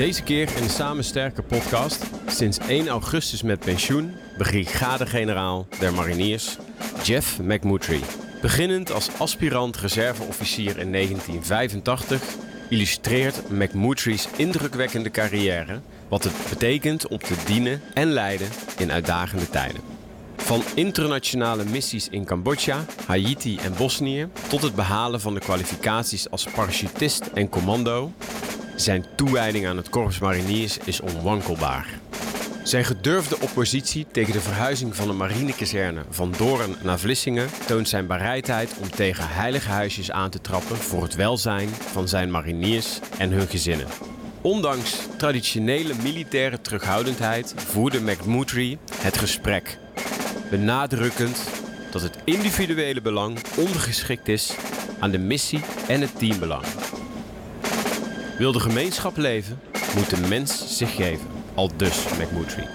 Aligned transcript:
Deze 0.00 0.22
keer 0.22 0.56
in 0.56 0.62
de 0.62 0.68
Samen 0.68 1.04
Sterke 1.04 1.42
podcast. 1.42 2.04
Sinds 2.26 2.58
1 2.58 2.88
augustus 2.88 3.42
met 3.42 3.58
pensioen. 3.58 4.12
Brigadegeneraal 4.38 5.66
der 5.78 5.94
mariniers 5.94 6.56
Jeff 7.02 7.40
McMurtry. 7.40 8.00
Beginnend 8.40 8.92
als 8.92 9.08
aspirant 9.18 9.76
reserveofficier 9.76 10.78
in 10.78 10.92
1985 10.92 12.22
illustreert 12.68 13.50
McMurtry's 13.50 14.28
indrukwekkende 14.36 15.10
carrière 15.10 15.80
wat 16.08 16.24
het 16.24 16.34
betekent 16.48 17.08
om 17.08 17.18
te 17.18 17.34
dienen 17.46 17.80
en 17.94 18.08
leiden 18.08 18.48
in 18.78 18.92
uitdagende 18.92 19.50
tijden. 19.50 19.80
Van 20.36 20.62
internationale 20.74 21.64
missies 21.64 22.08
in 22.08 22.24
Cambodja, 22.24 22.84
Haiti 23.06 23.58
en 23.58 23.74
Bosnië 23.76 24.28
tot 24.48 24.62
het 24.62 24.74
behalen 24.74 25.20
van 25.20 25.34
de 25.34 25.40
kwalificaties 25.40 26.30
als 26.30 26.44
parachutist 26.44 27.26
en 27.34 27.48
commando, 27.48 28.12
zijn 28.80 29.04
toewijding 29.16 29.66
aan 29.66 29.76
het 29.76 29.88
Korps 29.88 30.18
Mariniers 30.18 30.78
is 30.78 31.00
onwankelbaar. 31.00 31.86
Zijn 32.62 32.84
gedurfde 32.84 33.40
oppositie 33.40 34.06
tegen 34.12 34.32
de 34.32 34.40
verhuizing 34.40 34.96
van 34.96 35.06
de 35.06 35.12
marinekazerne 35.12 36.02
van 36.10 36.34
Doorn 36.36 36.76
naar 36.82 36.98
Vlissingen 36.98 37.48
toont 37.66 37.88
zijn 37.88 38.06
bereidheid 38.06 38.74
om 38.80 38.90
tegen 38.90 39.28
heilige 39.28 39.68
huisjes 39.68 40.10
aan 40.10 40.30
te 40.30 40.40
trappen 40.40 40.76
voor 40.76 41.02
het 41.02 41.14
welzijn 41.14 41.68
van 41.68 42.08
zijn 42.08 42.30
mariniers 42.30 42.98
en 43.18 43.30
hun 43.30 43.46
gezinnen. 43.46 43.86
Ondanks 44.40 44.98
traditionele 45.16 45.94
militaire 46.02 46.60
terughoudendheid 46.60 47.54
voerde 47.56 48.00
McMurtry 48.00 48.78
het 48.94 49.18
gesprek, 49.18 49.78
benadrukkend 50.50 51.48
dat 51.90 52.02
het 52.02 52.16
individuele 52.24 53.00
belang 53.00 53.38
ondergeschikt 53.56 54.28
is 54.28 54.54
aan 54.98 55.10
de 55.10 55.18
missie 55.18 55.60
en 55.88 56.00
het 56.00 56.18
teambelang. 56.18 56.64
Wil 58.40 58.52
de 58.52 58.60
gemeenschap 58.60 59.16
leven, 59.16 59.60
moet 59.94 60.10
de 60.10 60.28
mens 60.28 60.76
zich 60.76 60.94
geven. 60.94 61.26
Al 61.54 61.70
dus 61.76 62.04
McMurtry. 62.18 62.68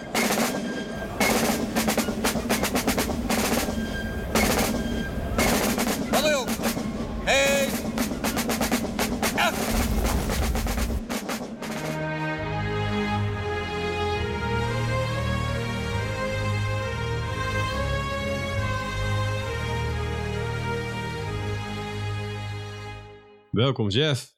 Welkom 23.52 23.90
Jeff. 23.90 24.35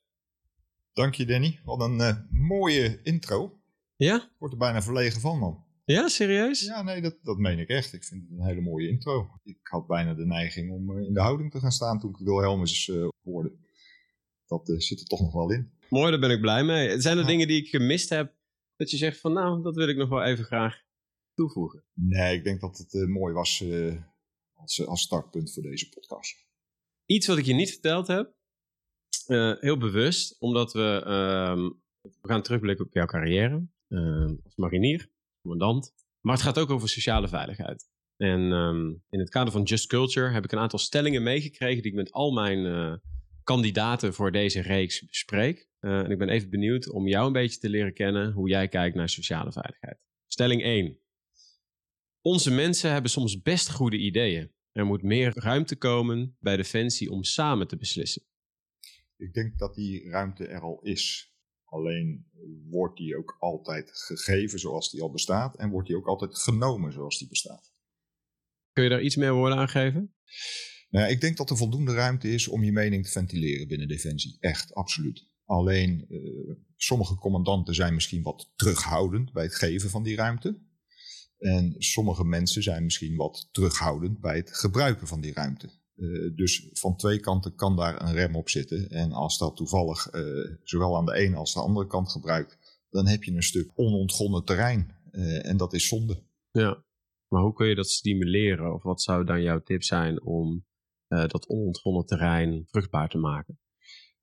Dank 0.97 1.15
je, 1.15 1.25
Danny. 1.25 1.59
Wat 1.63 1.81
een 1.81 2.01
eh, 2.01 2.15
mooie 2.29 2.99
intro. 3.03 3.59
Ja? 3.95 4.15
Ik 4.15 4.35
word 4.37 4.51
er 4.51 4.57
bijna 4.57 4.81
verlegen 4.81 5.21
van, 5.21 5.39
man. 5.39 5.65
Ja, 5.85 6.07
serieus? 6.07 6.61
Ja, 6.65 6.81
nee, 6.81 7.01
dat, 7.01 7.17
dat 7.23 7.37
meen 7.37 7.59
ik 7.59 7.69
echt. 7.69 7.93
Ik 7.93 8.03
vind 8.03 8.21
het 8.21 8.39
een 8.39 8.45
hele 8.45 8.61
mooie 8.61 8.87
intro. 8.87 9.29
Ik 9.43 9.57
had 9.63 9.87
bijna 9.87 10.13
de 10.13 10.25
neiging 10.25 10.71
om 10.71 10.97
eh, 10.97 11.05
in 11.05 11.13
de 11.13 11.21
houding 11.21 11.51
te 11.51 11.59
gaan 11.59 11.71
staan 11.71 11.99
toen 11.99 12.09
ik 12.09 12.17
Wilhelmus 12.17 12.87
uh, 12.87 13.07
hoorde. 13.23 13.51
Dat 14.47 14.73
zit 14.77 14.99
er 14.99 15.05
toch 15.05 15.19
nog 15.19 15.33
wel 15.33 15.51
in. 15.51 15.71
Mooi, 15.89 16.11
daar 16.11 16.19
ben 16.19 16.31
ik 16.31 16.41
blij 16.41 16.63
mee. 16.63 17.01
Zijn 17.01 17.17
er 17.17 17.23
Ja. 17.23 17.29
dingen 17.29 17.47
die 17.47 17.61
ik 17.61 17.67
gemist 17.67 18.09
heb 18.09 18.33
dat 18.75 18.91
je 18.91 18.97
zegt 18.97 19.19
van 19.19 19.33
nou, 19.33 19.63
dat 19.63 19.75
wil 19.75 19.87
ik 19.87 19.97
nog 19.97 20.09
wel 20.09 20.23
even 20.23 20.45
graag 20.45 20.83
toevoegen? 21.33 21.83
Nee, 21.93 22.37
ik 22.37 22.43
denk 22.43 22.61
dat 22.61 22.77
het 22.77 23.07
mooi 23.07 23.33
was 23.33 23.63
als, 24.53 24.85
als 24.85 25.01
startpunt 25.01 25.53
voor 25.53 25.63
deze 25.63 25.89
podcast. 25.89 26.45
Iets 27.05 27.27
wat 27.27 27.37
ik 27.37 27.45
je 27.45 27.53
niet 27.53 27.71
verteld 27.71 28.07
heb, 28.07 28.36
eh, 29.27 29.53
heel 29.59 29.77
bewust, 29.77 30.35
omdat 30.39 30.73
we, 30.73 31.01
ehm, 31.05 31.69
we 32.01 32.27
gaan 32.27 32.41
terugblikken 32.41 32.85
op 32.85 32.93
jouw 32.93 33.05
carrière 33.05 33.67
ehm, 33.87 34.35
als 34.43 34.55
marinier, 34.55 35.09
commandant. 35.41 35.93
Maar 36.21 36.33
het 36.33 36.43
gaat 36.43 36.59
ook 36.59 36.69
over 36.69 36.89
sociale 36.89 37.27
veiligheid. 37.27 37.89
En 38.17 38.51
ehm, 38.51 38.87
in 39.09 39.19
het 39.19 39.29
kader 39.29 39.51
van 39.51 39.63
Just 39.63 39.87
Culture 39.87 40.29
heb 40.29 40.43
ik 40.43 40.51
een 40.51 40.59
aantal 40.59 40.79
stellingen 40.79 41.23
meegekregen 41.23 41.81
die 41.81 41.91
ik 41.91 41.97
met 41.97 42.11
al 42.11 42.31
mijn 42.31 42.65
eh, 42.65 42.93
kandidaten 43.43 44.13
voor 44.13 44.31
deze 44.31 44.61
reeks 44.61 45.05
bespreek. 45.05 45.67
Eh, 45.79 45.99
en 45.99 46.11
ik 46.11 46.17
ben 46.17 46.29
even 46.29 46.49
benieuwd 46.49 46.89
om 46.89 47.07
jou 47.07 47.27
een 47.27 47.33
beetje 47.33 47.59
te 47.59 47.69
leren 47.69 47.93
kennen 47.93 48.31
hoe 48.31 48.49
jij 48.49 48.67
kijkt 48.67 48.95
naar 48.95 49.09
sociale 49.09 49.51
veiligheid. 49.51 49.99
Stelling 50.27 50.63
1. 50.63 50.99
Onze 52.21 52.51
mensen 52.51 52.91
hebben 52.91 53.11
soms 53.11 53.41
best 53.41 53.71
goede 53.71 53.97
ideeën. 53.97 54.51
Er 54.71 54.85
moet 54.85 55.01
meer 55.01 55.31
ruimte 55.35 55.75
komen 55.75 56.35
bij 56.39 56.57
Defensie 56.57 57.11
om 57.11 57.23
samen 57.23 57.67
te 57.67 57.77
beslissen. 57.77 58.23
Ik 59.17 59.33
denk 59.33 59.57
dat 59.57 59.75
die 59.75 60.09
ruimte 60.09 60.47
er 60.47 60.61
al 60.61 60.81
is. 60.81 61.35
Alleen 61.63 62.25
wordt 62.69 62.97
die 62.97 63.17
ook 63.17 63.35
altijd 63.39 63.91
gegeven 63.93 64.59
zoals 64.59 64.91
die 64.91 65.01
al 65.01 65.11
bestaat. 65.11 65.57
En 65.57 65.69
wordt 65.69 65.87
die 65.87 65.97
ook 65.97 66.07
altijd 66.07 66.37
genomen 66.37 66.93
zoals 66.93 67.17
die 67.17 67.27
bestaat. 67.27 67.73
Kun 68.73 68.83
je 68.83 68.89
daar 68.89 69.01
iets 69.01 69.15
meer 69.15 69.33
woorden 69.33 69.57
aan 69.57 69.69
geven? 69.69 70.15
Nou, 70.89 71.09
ik 71.09 71.21
denk 71.21 71.37
dat 71.37 71.49
er 71.49 71.57
voldoende 71.57 71.93
ruimte 71.93 72.29
is 72.29 72.47
om 72.47 72.63
je 72.63 72.71
mening 72.71 73.05
te 73.05 73.11
ventileren 73.11 73.67
binnen 73.67 73.87
Defensie. 73.87 74.37
Echt, 74.39 74.73
absoluut. 74.73 75.27
Alleen, 75.45 76.05
eh, 76.09 76.55
sommige 76.75 77.15
commandanten 77.15 77.75
zijn 77.75 77.93
misschien 77.93 78.23
wat 78.23 78.51
terughoudend 78.55 79.33
bij 79.33 79.43
het 79.43 79.55
geven 79.55 79.89
van 79.89 80.03
die 80.03 80.15
ruimte. 80.15 80.59
En 81.37 81.75
sommige 81.77 82.23
mensen 82.23 82.63
zijn 82.63 82.83
misschien 82.83 83.15
wat 83.15 83.49
terughoudend 83.51 84.19
bij 84.19 84.35
het 84.35 84.55
gebruiken 84.57 85.07
van 85.07 85.21
die 85.21 85.33
ruimte. 85.33 85.69
Eh, 85.97 86.35
dus 86.35 86.69
van 86.71 86.95
twee 86.95 87.19
kanten 87.19 87.55
kan 87.55 87.75
daar 87.75 88.01
een 88.01 88.13
rem 88.13 88.35
op 88.35 88.49
zitten. 88.49 88.89
En 88.89 89.11
als 89.11 89.37
dat 89.37 89.55
toevallig 89.55 90.07
eh, 90.07 90.23
zowel 90.63 90.97
aan 90.97 91.05
de 91.05 91.13
ene 91.13 91.35
als 91.35 91.53
de 91.53 91.59
andere 91.59 91.87
kant 91.87 92.11
gebruikt, 92.11 92.81
dan 92.89 93.07
heb 93.07 93.23
je 93.23 93.31
een 93.31 93.43
stuk 93.43 93.71
onontgonnen 93.75 94.43
terrein. 94.43 94.95
Eh, 95.11 95.45
en 95.45 95.57
dat 95.57 95.73
is 95.73 95.87
zonde. 95.87 96.23
Ja. 96.51 96.85
Maar 97.27 97.41
hoe 97.41 97.53
kun 97.53 97.67
je 97.67 97.75
dat 97.75 97.89
stimuleren? 97.89 98.73
Of 98.73 98.83
wat 98.83 99.01
zou 99.01 99.25
dan 99.25 99.41
jouw 99.41 99.61
tip 99.61 99.83
zijn 99.83 100.21
om 100.21 100.65
dat 101.07 101.47
onontgonnen 101.47 102.05
terrein 102.05 102.65
vruchtbaar 102.67 103.09
te 103.09 103.17
maken? 103.17 103.59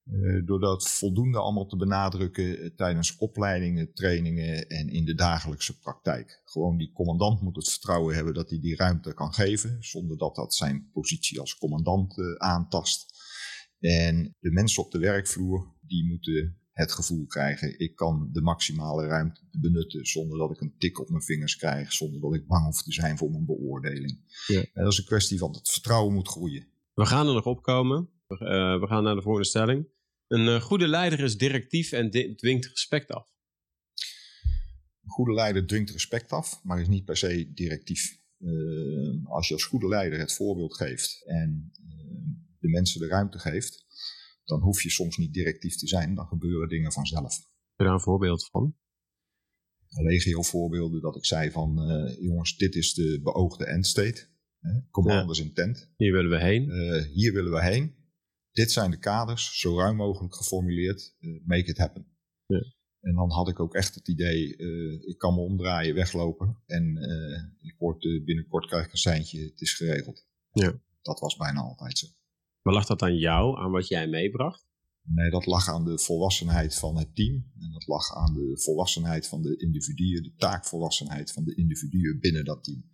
Eh, 0.04 0.46
door 0.46 0.60
dat 0.60 0.88
voldoende 0.88 1.38
allemaal 1.38 1.66
te 1.66 1.76
benadrukken 1.76 2.58
eh, 2.58 2.70
tijdens 2.76 3.16
opleidingen, 3.16 3.92
trainingen 3.92 4.68
en 4.68 4.88
in 4.88 5.04
de 5.04 5.14
dagelijkse 5.14 5.78
praktijk. 5.78 6.42
Gewoon 6.44 6.76
die 6.76 6.92
commandant 6.92 7.40
moet 7.40 7.56
het 7.56 7.70
vertrouwen 7.70 8.14
hebben 8.14 8.34
dat 8.34 8.50
hij 8.50 8.60
die 8.60 8.76
ruimte 8.76 9.14
kan 9.14 9.32
geven, 9.34 9.76
zonder 9.80 10.16
dat 10.16 10.34
dat 10.34 10.54
zijn 10.54 10.90
positie 10.92 11.40
als 11.40 11.56
commandant 11.56 12.18
eh, 12.18 12.34
aantast. 12.34 13.12
En 13.78 14.36
de 14.40 14.50
mensen 14.50 14.82
op 14.84 14.90
de 14.90 14.98
werkvloer, 14.98 15.74
die 15.80 16.06
moeten 16.06 16.58
het 16.72 16.92
gevoel 16.92 17.26
krijgen, 17.26 17.78
ik 17.78 17.96
kan 17.96 18.28
de 18.32 18.40
maximale 18.40 19.06
ruimte 19.06 19.40
benutten 19.50 20.06
zonder 20.06 20.38
dat 20.38 20.50
ik 20.50 20.60
een 20.60 20.74
tik 20.78 21.00
op 21.00 21.08
mijn 21.08 21.22
vingers 21.22 21.56
krijg, 21.56 21.92
zonder 21.92 22.20
dat 22.20 22.34
ik 22.34 22.46
bang 22.46 22.64
hoef 22.64 22.82
te 22.82 22.92
zijn 22.92 23.18
voor 23.18 23.30
mijn 23.30 23.46
beoordeling. 23.46 24.42
Ja. 24.46 24.60
En 24.60 24.82
dat 24.82 24.92
is 24.92 24.98
een 24.98 25.04
kwestie 25.04 25.38
van 25.38 25.52
het 25.52 25.70
vertrouwen 25.70 26.14
moet 26.14 26.28
groeien. 26.28 26.66
We 26.94 27.06
gaan 27.06 27.26
er 27.26 27.34
nog 27.34 27.44
opkomen. 27.44 28.08
We, 28.26 28.78
we 28.80 28.86
gaan 28.86 29.02
naar 29.02 29.14
de 29.14 29.22
volgende 29.22 29.48
stelling. 29.48 29.92
Een 30.26 30.48
eh, 30.48 30.60
goede 30.60 30.88
leider 30.88 31.20
is 31.20 31.36
directief 31.36 31.92
en 31.92 32.10
dwingt 32.36 32.66
respect 32.66 33.10
af. 33.10 33.32
Een 35.02 35.10
goede 35.10 35.32
leider 35.34 35.66
dwingt 35.66 35.90
respect 35.90 36.30
af, 36.30 36.60
maar 36.62 36.80
is 36.80 36.88
niet 36.88 37.04
per 37.04 37.16
se 37.16 37.52
directief. 37.52 38.22
Eh, 38.38 39.24
als 39.24 39.48
je 39.48 39.54
als 39.54 39.64
goede 39.64 39.88
leider 39.88 40.18
het 40.18 40.32
voorbeeld 40.34 40.76
geeft 40.76 41.22
en 41.26 41.72
eh, 41.72 42.04
de 42.58 42.68
mensen 42.68 43.00
de 43.00 43.06
ruimte 43.06 43.38
geeft, 43.38 43.84
dan 44.44 44.60
hoef 44.60 44.82
je 44.82 44.90
soms 44.90 45.16
niet 45.16 45.32
directief 45.32 45.76
te 45.76 45.86
zijn, 45.86 46.14
dan 46.14 46.26
gebeuren 46.26 46.68
dingen 46.68 46.92
vanzelf. 46.92 47.36
Heb 47.36 47.76
je 47.76 47.84
daar 47.84 47.92
een 47.92 48.00
voorbeeld 48.00 48.48
van? 48.48 48.76
Legio 50.02 50.42
voorbeelden 50.42 51.00
dat 51.00 51.16
ik 51.16 51.24
zei 51.24 51.50
van, 51.50 51.90
eh, 51.90 52.22
jongens, 52.22 52.56
dit 52.56 52.74
is 52.74 52.94
de 52.94 53.20
beoogde 53.22 53.66
endstate. 53.66 54.26
hè, 54.60 54.70
Commanders 54.90 55.40
intent. 55.40 55.90
Hier 55.96 56.12
willen 56.12 56.30
we 56.30 56.40
heen. 56.40 56.70
Eh, 56.70 57.02
hier 57.02 57.32
willen 57.32 57.52
we 57.52 57.62
heen. 57.62 57.94
Dit 58.54 58.72
zijn 58.72 58.90
de 58.90 58.98
kaders, 58.98 59.58
zo 59.60 59.78
ruim 59.78 59.96
mogelijk 59.96 60.34
geformuleerd. 60.34 61.14
Eh, 61.20 61.30
make 61.44 61.70
it 61.70 61.78
happen. 61.78 62.06
Ja. 62.46 62.62
En 63.00 63.14
dan 63.14 63.30
had 63.30 63.48
ik 63.48 63.60
ook 63.60 63.74
echt 63.74 63.94
het 63.94 64.08
idee, 64.08 64.56
eh, 64.56 65.08
ik 65.08 65.18
kan 65.18 65.34
me 65.34 65.40
omdraaien, 65.40 65.94
weglopen. 65.94 66.62
En 66.66 66.96
eh, 66.96 67.68
ik 67.68 67.74
word, 67.78 68.00
binnenkort 68.24 68.66
krijg 68.66 68.84
ik 68.84 68.92
een 68.92 68.98
seintje, 68.98 69.44
het 69.44 69.60
is 69.60 69.74
geregeld. 69.74 70.26
Ja. 70.52 70.80
Dat 71.02 71.20
was 71.20 71.36
bijna 71.36 71.60
altijd 71.60 71.98
zo. 71.98 72.06
Maar 72.62 72.74
lag 72.74 72.86
dat 72.86 73.02
aan 73.02 73.16
jou, 73.16 73.58
aan 73.58 73.70
wat 73.70 73.88
jij 73.88 74.08
meebracht? 74.08 74.66
Nee, 75.02 75.30
dat 75.30 75.46
lag 75.46 75.68
aan 75.68 75.84
de 75.84 75.98
volwassenheid 75.98 76.74
van 76.74 76.96
het 76.98 77.14
team. 77.14 77.50
En 77.58 77.70
dat 77.72 77.86
lag 77.86 78.14
aan 78.14 78.34
de 78.34 78.60
volwassenheid 78.60 79.28
van 79.28 79.42
de 79.42 79.56
individuen, 79.56 80.22
de 80.22 80.34
taakvolwassenheid 80.36 81.32
van 81.32 81.44
de 81.44 81.54
individuen 81.54 82.20
binnen 82.20 82.44
dat 82.44 82.64
team. 82.64 82.84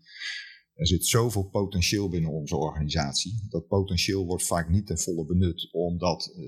Er 0.80 0.86
zit 0.86 1.06
zoveel 1.06 1.42
potentieel 1.42 2.08
binnen 2.08 2.30
onze 2.30 2.56
organisatie. 2.56 3.46
Dat 3.48 3.66
potentieel 3.66 4.26
wordt 4.26 4.46
vaak 4.46 4.68
niet 4.68 4.86
ten 4.86 4.98
volle 4.98 5.26
benut, 5.26 5.72
omdat 5.72 6.32
eh, 6.36 6.44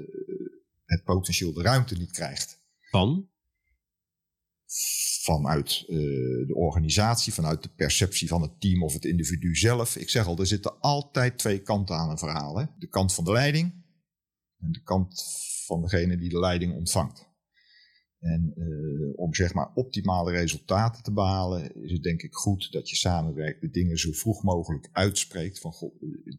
het 0.85 1.05
potentieel 1.05 1.53
de 1.53 1.63
ruimte 1.63 1.95
niet 1.95 2.11
krijgt. 2.11 2.59
Van? 2.81 3.29
Vanuit 5.23 5.85
eh, 5.89 5.97
de 6.47 6.55
organisatie, 6.55 7.33
vanuit 7.33 7.63
de 7.63 7.69
perceptie 7.69 8.29
van 8.29 8.43
het 8.43 8.61
team 8.61 8.83
of 8.83 8.93
het 8.93 9.05
individu 9.05 9.55
zelf. 9.55 9.97
Ik 9.97 10.11
zeg 10.11 10.27
al, 10.27 10.39
er 10.39 10.47
zitten 10.47 10.81
altijd 10.81 11.39
twee 11.39 11.63
kanten 11.63 11.97
aan 11.97 12.11
een 12.11 12.19
verhaal. 12.19 12.59
Hè? 12.59 12.65
De 12.79 12.89
kant 12.89 13.15
van 13.15 13.25
de 13.25 13.33
leiding 13.33 13.85
en 14.59 14.73
de 14.73 14.83
kant 14.83 15.25
van 15.67 15.83
degene 15.83 16.17
die 16.17 16.29
de 16.29 16.39
leiding 16.39 16.75
ontvangt. 16.75 17.31
En 18.23 18.53
uh, 18.57 19.13
om 19.19 19.35
zeg 19.35 19.55
maar 19.55 19.71
optimale 19.75 20.31
resultaten 20.31 21.03
te 21.03 21.13
behalen, 21.13 21.83
is 21.83 21.93
het 21.93 22.03
denk 22.03 22.23
ik 22.23 22.35
goed 22.35 22.73
dat 22.73 22.91
je 22.91 22.97
samenwerkt, 22.97 23.61
de 23.61 23.71
dingen 23.71 23.99
zo 23.99 24.13
vroeg 24.13 24.43
mogelijk 24.43 24.89
uitspreekt. 24.93 25.61
Van 25.61 25.73
god, 25.73 25.93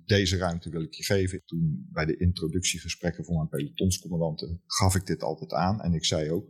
deze 0.06 0.38
ruimte 0.38 0.69
wil 0.69 0.81
ik 0.81 0.94
je 0.94 1.03
geven. 1.03 1.41
Toen 1.45 1.88
bij 1.91 2.06
de 2.06 2.18
introductiegesprekken 2.18 3.25
voor 3.25 3.35
mijn 3.35 3.50
pelotonscommandanten 3.50 4.62
gaf 4.65 4.95
ik 4.95 5.06
dit 5.06 5.24
altijd 5.24 5.53
aan. 5.53 5.81
En 5.81 5.94
ik 5.94 6.06
zei 6.06 6.31
ook, 6.31 6.50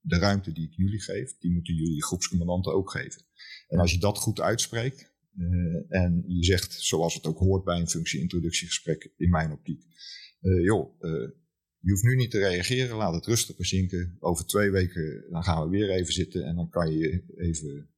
de 0.00 0.18
ruimte 0.18 0.52
die 0.52 0.66
ik 0.66 0.74
jullie 0.74 1.00
geef, 1.00 1.38
die 1.38 1.52
moeten 1.52 1.74
jullie 1.74 2.04
groepscommandanten 2.04 2.74
ook 2.74 2.90
geven. 2.90 3.22
En 3.68 3.78
als 3.78 3.92
je 3.92 3.98
dat 3.98 4.18
goed 4.18 4.40
uitspreekt, 4.40 5.12
uh, 5.36 5.82
en 5.88 6.24
je 6.26 6.44
zegt, 6.44 6.72
zoals 6.72 7.14
het 7.14 7.26
ook 7.26 7.38
hoort 7.38 7.64
bij 7.64 7.80
een 7.80 7.88
functie-introductiegesprek 7.88 9.12
in 9.16 9.30
mijn 9.30 9.52
optiek, 9.52 9.82
uh, 10.40 10.64
joh, 10.64 11.02
je 11.84 11.90
hoeft 11.90 12.02
nu 12.02 12.16
niet 12.16 12.30
te 12.30 12.38
reageren, 12.38 12.96
laat 12.96 13.14
het 13.14 13.26
rustig 13.26 13.56
bezinken. 13.56 14.16
Over 14.20 14.46
twee 14.46 14.70
weken 14.70 15.26
dan 15.30 15.42
gaan 15.42 15.62
we 15.64 15.68
weer 15.68 15.90
even 15.90 16.12
zitten 16.12 16.44
en 16.44 16.56
dan 16.56 16.68
kan 16.68 16.92
je 16.92 17.24
even 17.36 17.88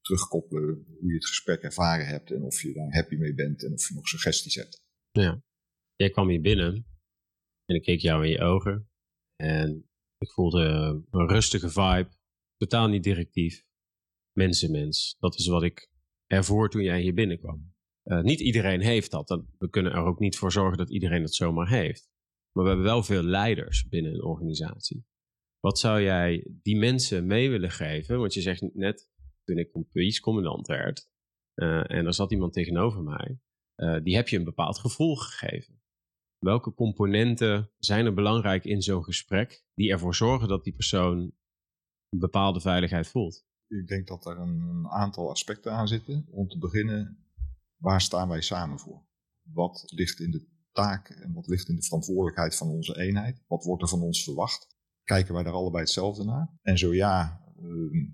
terugkoppelen 0.00 0.84
hoe 0.98 1.08
je 1.08 1.14
het 1.14 1.26
gesprek 1.26 1.62
ervaren 1.62 2.06
hebt 2.06 2.30
en 2.30 2.42
of 2.42 2.62
je 2.62 2.72
daar 2.72 2.92
happy 2.92 3.14
mee 3.16 3.34
bent 3.34 3.64
en 3.64 3.72
of 3.72 3.88
je 3.88 3.94
nog 3.94 4.08
suggesties 4.08 4.54
hebt. 4.54 4.82
Ja, 5.10 5.42
jij 5.94 6.10
kwam 6.10 6.28
hier 6.28 6.40
binnen 6.40 6.86
en 7.64 7.74
ik 7.74 7.82
keek 7.82 8.00
jou 8.00 8.24
in 8.24 8.30
je 8.30 8.40
ogen 8.40 8.90
en 9.36 9.90
ik 10.18 10.30
voelde 10.30 10.60
een 11.10 11.28
rustige 11.28 11.68
vibe, 11.68 12.08
totaal 12.56 12.88
niet 12.88 13.04
directief. 13.04 13.64
Mensenmens, 14.32 15.16
dat 15.18 15.38
is 15.38 15.46
wat 15.46 15.62
ik 15.62 15.90
ervoor 16.26 16.70
toen 16.70 16.82
jij 16.82 17.00
hier 17.00 17.14
binnenkwam. 17.14 17.74
Uh, 18.04 18.22
niet 18.22 18.40
iedereen 18.40 18.80
heeft 18.80 19.10
dat. 19.10 19.44
We 19.58 19.68
kunnen 19.70 19.92
er 19.92 20.04
ook 20.04 20.18
niet 20.18 20.36
voor 20.36 20.52
zorgen 20.52 20.78
dat 20.78 20.90
iedereen 20.90 21.22
dat 21.22 21.34
zomaar 21.34 21.68
heeft. 21.68 22.11
Maar 22.52 22.64
we 22.64 22.70
hebben 22.70 22.86
wel 22.86 23.02
veel 23.02 23.22
leiders 23.22 23.88
binnen 23.88 24.14
een 24.14 24.24
organisatie. 24.24 25.06
Wat 25.60 25.78
zou 25.78 26.02
jij 26.02 26.46
die 26.62 26.76
mensen 26.76 27.26
mee 27.26 27.50
willen 27.50 27.70
geven? 27.70 28.18
Want 28.18 28.34
je 28.34 28.40
zegt 28.40 28.74
net, 28.74 29.08
toen 29.44 29.58
ik 29.58 29.72
politie-commandant 29.72 30.66
werd, 30.66 31.10
uh, 31.54 31.90
en 31.90 32.06
er 32.06 32.14
zat 32.14 32.32
iemand 32.32 32.52
tegenover 32.52 33.02
mij, 33.02 33.40
uh, 33.76 34.02
die 34.02 34.14
heb 34.14 34.28
je 34.28 34.36
een 34.36 34.44
bepaald 34.44 34.78
gevoel 34.78 35.16
gegeven. 35.16 35.80
Welke 36.38 36.74
componenten 36.74 37.70
zijn 37.78 38.06
er 38.06 38.14
belangrijk 38.14 38.64
in 38.64 38.82
zo'n 38.82 39.04
gesprek 39.04 39.64
die 39.74 39.90
ervoor 39.90 40.14
zorgen 40.14 40.48
dat 40.48 40.64
die 40.64 40.72
persoon 40.72 41.18
een 42.08 42.18
bepaalde 42.18 42.60
veiligheid 42.60 43.08
voelt? 43.08 43.44
Ik 43.68 43.86
denk 43.86 44.06
dat 44.06 44.26
er 44.26 44.38
een 44.38 44.86
aantal 44.88 45.30
aspecten 45.30 45.72
aan 45.72 45.88
zitten. 45.88 46.26
Om 46.30 46.48
te 46.48 46.58
beginnen, 46.58 47.18
waar 47.76 48.00
staan 48.00 48.28
wij 48.28 48.40
samen 48.40 48.78
voor? 48.78 49.02
Wat 49.42 49.84
ligt 49.86 50.20
in 50.20 50.30
de 50.30 50.51
taak 50.72 51.08
en 51.08 51.32
wat 51.32 51.46
ligt 51.46 51.68
in 51.68 51.76
de 51.76 51.82
verantwoordelijkheid 51.82 52.56
van 52.56 52.68
onze 52.68 53.00
eenheid? 53.00 53.42
Wat 53.46 53.64
wordt 53.64 53.82
er 53.82 53.88
van 53.88 54.02
ons 54.02 54.24
verwacht? 54.24 54.66
Kijken 55.04 55.34
wij 55.34 55.42
daar 55.42 55.52
allebei 55.52 55.82
hetzelfde 55.82 56.24
naar? 56.24 56.58
En 56.62 56.78
zo 56.78 56.94
ja, 56.94 57.40
uh, 57.62 58.08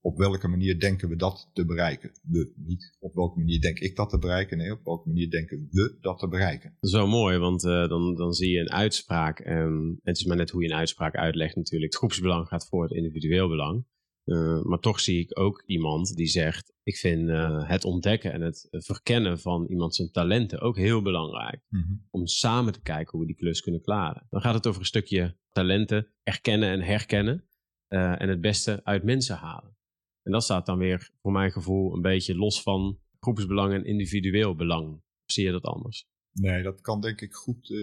op 0.00 0.18
welke 0.18 0.48
manier 0.48 0.80
denken 0.80 1.08
we 1.08 1.16
dat 1.16 1.50
te 1.52 1.64
bereiken? 1.64 2.10
We, 2.22 2.52
niet 2.56 2.96
op 3.00 3.14
welke 3.14 3.38
manier 3.38 3.60
denk 3.60 3.78
ik 3.78 3.96
dat 3.96 4.10
te 4.10 4.18
bereiken? 4.18 4.58
Nee, 4.58 4.72
op 4.72 4.84
welke 4.84 5.08
manier 5.08 5.30
denken 5.30 5.68
we 5.70 5.96
dat 6.00 6.18
te 6.18 6.28
bereiken? 6.28 6.70
Dat 6.80 6.90
is 6.90 6.96
wel 6.96 7.06
mooi, 7.06 7.38
want 7.38 7.64
uh, 7.64 7.88
dan, 7.88 8.14
dan 8.14 8.32
zie 8.32 8.50
je 8.50 8.60
een 8.60 8.70
uitspraak. 8.70 9.38
En 9.38 9.98
het 10.02 10.16
is 10.16 10.24
maar 10.24 10.36
net 10.36 10.50
hoe 10.50 10.62
je 10.62 10.68
een 10.68 10.76
uitspraak 10.76 11.14
uitlegt 11.14 11.56
natuurlijk. 11.56 11.92
Het 11.92 12.00
groepsbelang 12.00 12.48
gaat 12.48 12.68
voor 12.68 12.82
het 12.82 12.92
individueel 12.92 13.48
belang. 13.48 13.84
Uh, 14.24 14.62
maar 14.62 14.78
toch 14.78 15.00
zie 15.00 15.20
ik 15.20 15.38
ook 15.38 15.62
iemand 15.66 16.16
die 16.16 16.26
zegt: 16.26 16.72
Ik 16.82 16.96
vind 16.96 17.28
uh, 17.28 17.68
het 17.68 17.84
ontdekken 17.84 18.32
en 18.32 18.40
het 18.40 18.68
verkennen 18.70 19.38
van 19.38 19.66
iemand 19.66 19.94
zijn 19.94 20.10
talenten 20.10 20.60
ook 20.60 20.76
heel 20.76 21.02
belangrijk. 21.02 21.60
Mm 21.68 21.82
-hmm. 21.82 22.06
Om 22.10 22.26
samen 22.26 22.72
te 22.72 22.82
kijken 22.82 23.10
hoe 23.10 23.20
we 23.20 23.26
die 23.26 23.36
klus 23.36 23.60
kunnen 23.60 23.82
klaren. 23.82 24.26
Dan 24.30 24.40
gaat 24.40 24.54
het 24.54 24.66
over 24.66 24.80
een 24.80 24.86
stukje 24.86 25.36
talenten 25.52 26.08
erkennen 26.22 26.68
en 26.68 26.80
herkennen. 26.80 27.46
Uh, 27.88 28.20
en 28.20 28.28
het 28.28 28.40
beste 28.40 28.80
uit 28.84 29.02
mensen 29.04 29.36
halen. 29.36 29.76
En 30.22 30.32
dat 30.32 30.42
staat 30.42 30.66
dan 30.66 30.78
weer, 30.78 31.10
voor 31.22 31.32
mijn 31.32 31.52
gevoel, 31.52 31.94
een 31.94 32.02
beetje 32.02 32.36
los 32.36 32.62
van 32.62 32.98
groepsbelang 33.20 33.74
en 33.74 33.84
individueel 33.84 34.54
belang. 34.54 34.92
Of 34.94 35.32
zie 35.32 35.44
je 35.44 35.52
dat 35.52 35.62
anders? 35.62 36.06
Nee, 36.32 36.62
dat 36.62 36.80
kan 36.80 37.00
denk 37.00 37.20
ik 37.20 37.34
goed 37.34 37.74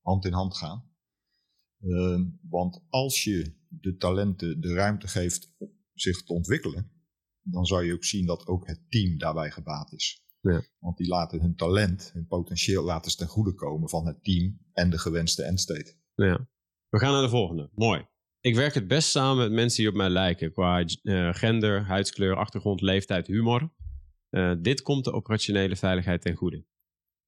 hand 0.00 0.24
in 0.24 0.32
hand 0.32 0.56
gaan. 0.56 0.92
Uh, 1.80 2.20
want 2.48 2.84
als 2.88 3.24
je 3.24 3.54
de 3.68 3.96
talenten 3.96 4.60
de 4.60 4.74
ruimte 4.74 5.08
geeft 5.08 5.52
zich 5.94 6.22
te 6.22 6.32
ontwikkelen, 6.32 6.90
dan 7.40 7.64
zou 7.64 7.84
je 7.84 7.92
ook 7.92 8.04
zien 8.04 8.26
dat 8.26 8.46
ook 8.46 8.66
het 8.66 8.80
team 8.88 9.18
daarbij 9.18 9.50
gebaat 9.50 9.92
is. 9.92 10.24
Ja. 10.40 10.62
Want 10.78 10.96
die 10.96 11.06
laten 11.08 11.40
hun 11.40 11.56
talent, 11.56 12.10
hun 12.12 12.26
potentieel 12.26 12.84
laten 12.84 13.10
ze 13.10 13.16
ten 13.16 13.26
goede 13.26 13.54
komen 13.54 13.88
van 13.88 14.06
het 14.06 14.24
team 14.24 14.58
en 14.72 14.90
de 14.90 14.98
gewenste 14.98 15.42
endstate. 15.42 15.94
Ja. 16.14 16.48
We 16.88 16.98
gaan 16.98 17.12
naar 17.12 17.22
de 17.22 17.28
volgende. 17.28 17.70
Mooi. 17.74 18.06
Ik 18.40 18.54
werk 18.54 18.74
het 18.74 18.88
best 18.88 19.08
samen 19.08 19.36
met 19.36 19.52
mensen 19.52 19.78
die 19.78 19.88
op 19.88 19.96
mij 19.96 20.08
lijken 20.08 20.52
qua 20.52 20.84
uh, 21.02 21.34
gender, 21.34 21.84
huidskleur, 21.84 22.36
achtergrond, 22.36 22.80
leeftijd, 22.80 23.26
humor. 23.26 23.72
Uh, 24.30 24.54
dit 24.60 24.82
komt 24.82 25.04
de 25.04 25.12
operationele 25.12 25.76
veiligheid 25.76 26.20
ten 26.20 26.34
goede. 26.34 26.66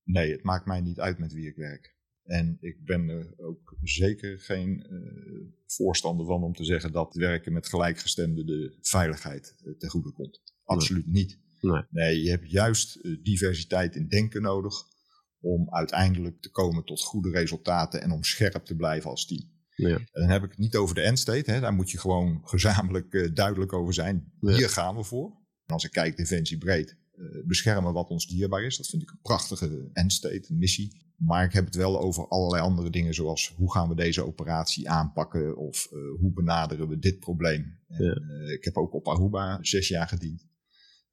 Nee, 0.02 0.32
het 0.32 0.42
maakt 0.42 0.66
mij 0.66 0.80
niet 0.80 1.00
uit 1.00 1.18
met 1.18 1.32
wie 1.32 1.48
ik 1.48 1.56
werk. 1.56 1.95
En 2.26 2.56
ik 2.60 2.84
ben 2.84 3.08
er 3.08 3.34
ook 3.36 3.76
zeker 3.82 4.38
geen 4.38 4.86
uh, 4.90 5.48
voorstander 5.66 6.26
van 6.26 6.42
om 6.42 6.52
te 6.52 6.64
zeggen 6.64 6.92
dat 6.92 7.14
werken 7.14 7.52
met 7.52 7.68
gelijkgestemden 7.68 8.46
de 8.46 8.76
veiligheid 8.80 9.56
uh, 9.64 9.76
ten 9.78 9.88
goede 9.88 10.12
komt. 10.12 10.42
Absoluut 10.64 11.06
nee. 11.06 11.14
niet. 11.14 11.38
Nee. 11.60 11.82
nee. 11.90 12.22
je 12.22 12.30
hebt 12.30 12.50
juist 12.50 12.96
uh, 12.96 13.22
diversiteit 13.22 13.96
in 13.96 14.08
denken 14.08 14.42
nodig 14.42 14.74
om 15.40 15.74
uiteindelijk 15.74 16.40
te 16.40 16.50
komen 16.50 16.84
tot 16.84 17.02
goede 17.02 17.30
resultaten 17.30 18.02
en 18.02 18.10
om 18.10 18.24
scherp 18.24 18.64
te 18.64 18.76
blijven 18.76 19.10
als 19.10 19.26
team. 19.26 19.54
Ja. 19.74 19.96
En 19.96 20.08
dan 20.12 20.28
heb 20.28 20.42
ik 20.42 20.50
het 20.50 20.58
niet 20.58 20.76
over 20.76 20.94
de 20.94 21.00
endstate, 21.00 21.50
hè. 21.50 21.60
daar 21.60 21.74
moet 21.74 21.90
je 21.90 21.98
gewoon 21.98 22.40
gezamenlijk 22.44 23.30
duidelijk 23.34 23.72
over 23.72 23.94
zijn. 23.94 24.32
Ja. 24.40 24.54
Hier 24.54 24.68
gaan 24.68 24.96
we 24.96 25.04
voor. 25.04 25.30
En 25.66 25.74
als 25.74 25.84
ik 25.84 25.90
kijk 25.90 26.16
defensie 26.16 26.58
breed, 26.58 26.96
beschermen 27.46 27.92
wat 27.92 28.08
ons 28.08 28.26
dierbaar 28.26 28.62
is, 28.62 28.76
dat 28.76 28.86
vind 28.86 29.02
ik 29.02 29.10
een 29.10 29.18
prachtige 29.22 29.90
endstate, 29.92 30.54
missie. 30.54 31.04
Maar 31.16 31.44
ik 31.44 31.52
heb 31.52 31.64
het 31.64 31.74
wel 31.74 32.00
over 32.00 32.28
allerlei 32.28 32.62
andere 32.62 32.90
dingen, 32.90 33.14
zoals 33.14 33.52
hoe 33.56 33.72
gaan 33.72 33.88
we 33.88 33.94
deze 33.94 34.26
operatie 34.26 34.90
aanpakken 34.90 35.56
of 35.56 35.88
uh, 35.92 36.20
hoe 36.20 36.32
benaderen 36.32 36.88
we 36.88 36.98
dit 36.98 37.18
probleem. 37.18 37.78
Ja. 37.86 37.98
Uh, 37.98 38.52
ik 38.52 38.64
heb 38.64 38.76
ook 38.76 38.94
op 38.94 39.08
Aruba 39.08 39.58
zes 39.60 39.88
jaar 39.88 40.08
gediend. 40.08 40.46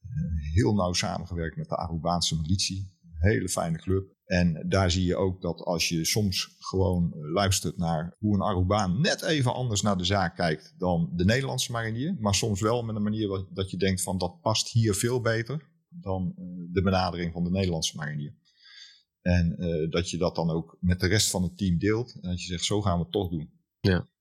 Uh, 0.01 0.53
heel 0.53 0.73
nauw 0.73 0.93
samengewerkt 0.93 1.57
met 1.57 1.69
de 1.69 1.75
Arubaanse 1.75 2.35
militie. 2.35 2.91
Hele 3.19 3.49
fijne 3.49 3.77
club. 3.77 4.11
En 4.25 4.65
daar 4.69 4.91
zie 4.91 5.05
je 5.05 5.15
ook 5.15 5.41
dat 5.41 5.61
als 5.61 5.89
je 5.89 6.05
soms 6.05 6.55
gewoon 6.59 7.13
luistert 7.15 7.77
naar 7.77 8.15
hoe 8.19 8.35
een 8.35 8.41
Arubaan 8.41 9.01
net 9.01 9.21
even 9.21 9.53
anders 9.53 9.81
naar 9.81 9.97
de 9.97 10.05
zaak 10.05 10.35
kijkt 10.35 10.73
dan 10.77 11.11
de 11.15 11.25
Nederlandse 11.25 11.71
marinier. 11.71 12.17
Maar 12.19 12.35
soms 12.35 12.61
wel 12.61 12.83
met 12.83 12.95
een 12.95 13.03
manier 13.03 13.45
dat 13.53 13.71
je 13.71 13.77
denkt 13.77 14.01
van 14.01 14.17
dat 14.17 14.41
past 14.41 14.69
hier 14.69 14.93
veel 14.93 15.21
beter 15.21 15.71
dan 15.93 16.33
de 16.71 16.81
benadering 16.81 17.33
van 17.33 17.43
de 17.43 17.49
Nederlandse 17.49 17.95
marinier. 17.95 18.35
En 19.21 19.55
uh, 19.59 19.91
dat 19.91 20.09
je 20.09 20.17
dat 20.17 20.35
dan 20.35 20.49
ook 20.49 20.77
met 20.79 20.99
de 20.99 21.07
rest 21.07 21.29
van 21.29 21.43
het 21.43 21.57
team 21.57 21.77
deelt. 21.77 22.13
En 22.21 22.29
dat 22.29 22.41
je 22.41 22.47
zegt, 22.47 22.63
zo 22.63 22.81
gaan 22.81 22.97
we 22.97 23.03
het 23.03 23.11
toch 23.11 23.29
doen. 23.29 23.53
Ja. 23.79 24.11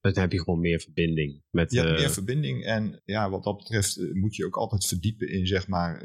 Dan 0.00 0.18
heb 0.18 0.32
je 0.32 0.38
gewoon 0.38 0.60
meer 0.60 0.80
verbinding. 0.80 1.42
Met, 1.50 1.72
ja, 1.72 1.84
uh... 1.84 1.98
meer 1.98 2.10
verbinding. 2.10 2.64
En 2.64 3.02
ja, 3.04 3.30
wat 3.30 3.44
dat 3.44 3.56
betreft 3.56 4.14
moet 4.14 4.36
je 4.36 4.46
ook 4.46 4.56
altijd 4.56 4.86
verdiepen 4.86 5.28
in 5.28 5.46
zeg 5.46 5.68
maar 5.68 5.98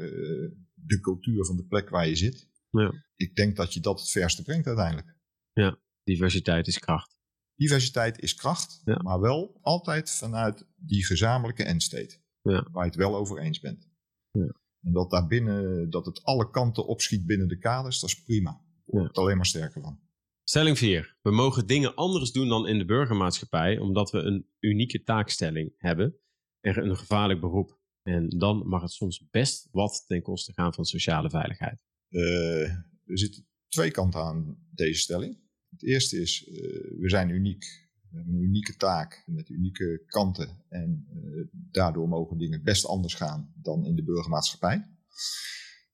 de 0.74 1.00
cultuur 1.00 1.44
van 1.44 1.56
de 1.56 1.64
plek 1.64 1.88
waar 1.88 2.08
je 2.08 2.16
zit. 2.16 2.48
Ja. 2.70 3.04
Ik 3.16 3.34
denk 3.34 3.56
dat 3.56 3.74
je 3.74 3.80
dat 3.80 4.00
het 4.00 4.10
verste 4.10 4.42
brengt 4.42 4.66
uiteindelijk. 4.66 5.16
Ja, 5.52 5.78
diversiteit 6.02 6.66
is 6.66 6.78
kracht. 6.78 7.18
Diversiteit 7.54 8.18
is 8.18 8.34
kracht, 8.34 8.80
ja. 8.84 9.02
maar 9.02 9.20
wel 9.20 9.58
altijd 9.60 10.10
vanuit 10.10 10.66
die 10.76 11.04
gezamenlijke 11.04 11.64
endstate. 11.64 12.18
Ja. 12.42 12.68
Waar 12.70 12.84
je 12.84 12.90
het 12.90 12.98
wel 12.98 13.16
over 13.16 13.38
eens 13.38 13.60
bent. 13.60 13.88
Ja. 14.30 14.54
En 14.82 14.92
dat 14.92 15.10
daar 15.10 15.26
binnen, 15.26 15.90
dat 15.90 16.06
het 16.06 16.22
alle 16.22 16.50
kanten 16.50 16.86
opschiet 16.86 17.26
binnen 17.26 17.48
de 17.48 17.58
kaders, 17.58 18.00
dat 18.00 18.10
is 18.10 18.22
prima. 18.22 18.50
Daar 18.50 19.00
wordt 19.00 19.16
ja. 19.16 19.22
alleen 19.22 19.36
maar 19.36 19.46
sterker 19.46 19.82
van. 19.82 20.00
Stelling 20.44 20.78
4. 20.78 21.16
We 21.22 21.30
mogen 21.30 21.66
dingen 21.66 21.94
anders 21.94 22.32
doen 22.32 22.48
dan 22.48 22.66
in 22.66 22.78
de 22.78 22.84
burgermaatschappij, 22.84 23.78
omdat 23.78 24.10
we 24.10 24.18
een 24.18 24.46
unieke 24.58 25.02
taakstelling 25.02 25.74
hebben 25.76 26.16
en 26.60 26.88
een 26.88 26.96
gevaarlijk 26.96 27.40
beroep. 27.40 27.78
En 28.02 28.28
dan 28.28 28.68
mag 28.68 28.82
het 28.82 28.90
soms 28.90 29.28
best 29.30 29.68
wat 29.70 30.04
ten 30.06 30.22
koste 30.22 30.52
gaan 30.52 30.74
van 30.74 30.84
sociale 30.84 31.30
veiligheid. 31.30 31.84
Uh, 32.08 32.70
er 33.04 33.18
zitten 33.18 33.46
twee 33.68 33.90
kanten 33.90 34.20
aan 34.20 34.66
deze 34.74 35.00
stelling. 35.00 35.40
Het 35.70 35.82
eerste 35.82 36.20
is, 36.20 36.48
uh, 36.48 36.54
we 37.00 37.08
zijn 37.08 37.28
uniek. 37.28 37.89
We 38.10 38.16
hebben 38.16 38.34
een 38.34 38.42
unieke 38.42 38.76
taak 38.76 39.22
met 39.26 39.48
unieke 39.48 40.02
kanten. 40.06 40.48
En 40.68 41.06
uh, 41.14 41.46
daardoor 41.50 42.08
mogen 42.08 42.38
dingen 42.38 42.62
best 42.62 42.86
anders 42.86 43.14
gaan 43.14 43.52
dan 43.54 43.86
in 43.86 43.96
de 43.96 44.04
burgermaatschappij. 44.04 44.88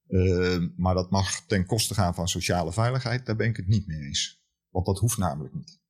Uh, 0.09 0.67
maar 0.77 0.95
dat 0.95 1.11
mag 1.11 1.47
ten 1.47 1.67
koste 1.67 1.95
gaan 1.95 2.15
van 2.15 2.29
sociale 2.29 2.73
veiligheid, 2.73 3.27
daar 3.27 3.37
ben 3.37 3.49
ik 3.49 3.57
het 3.57 3.67
niet 3.67 3.87
mee 3.87 4.01
eens. 4.01 4.45
Want 4.69 4.87
dat 4.87 4.99
hoeft 4.99 5.19
namelijk 5.19 5.55
niet. 5.55 5.81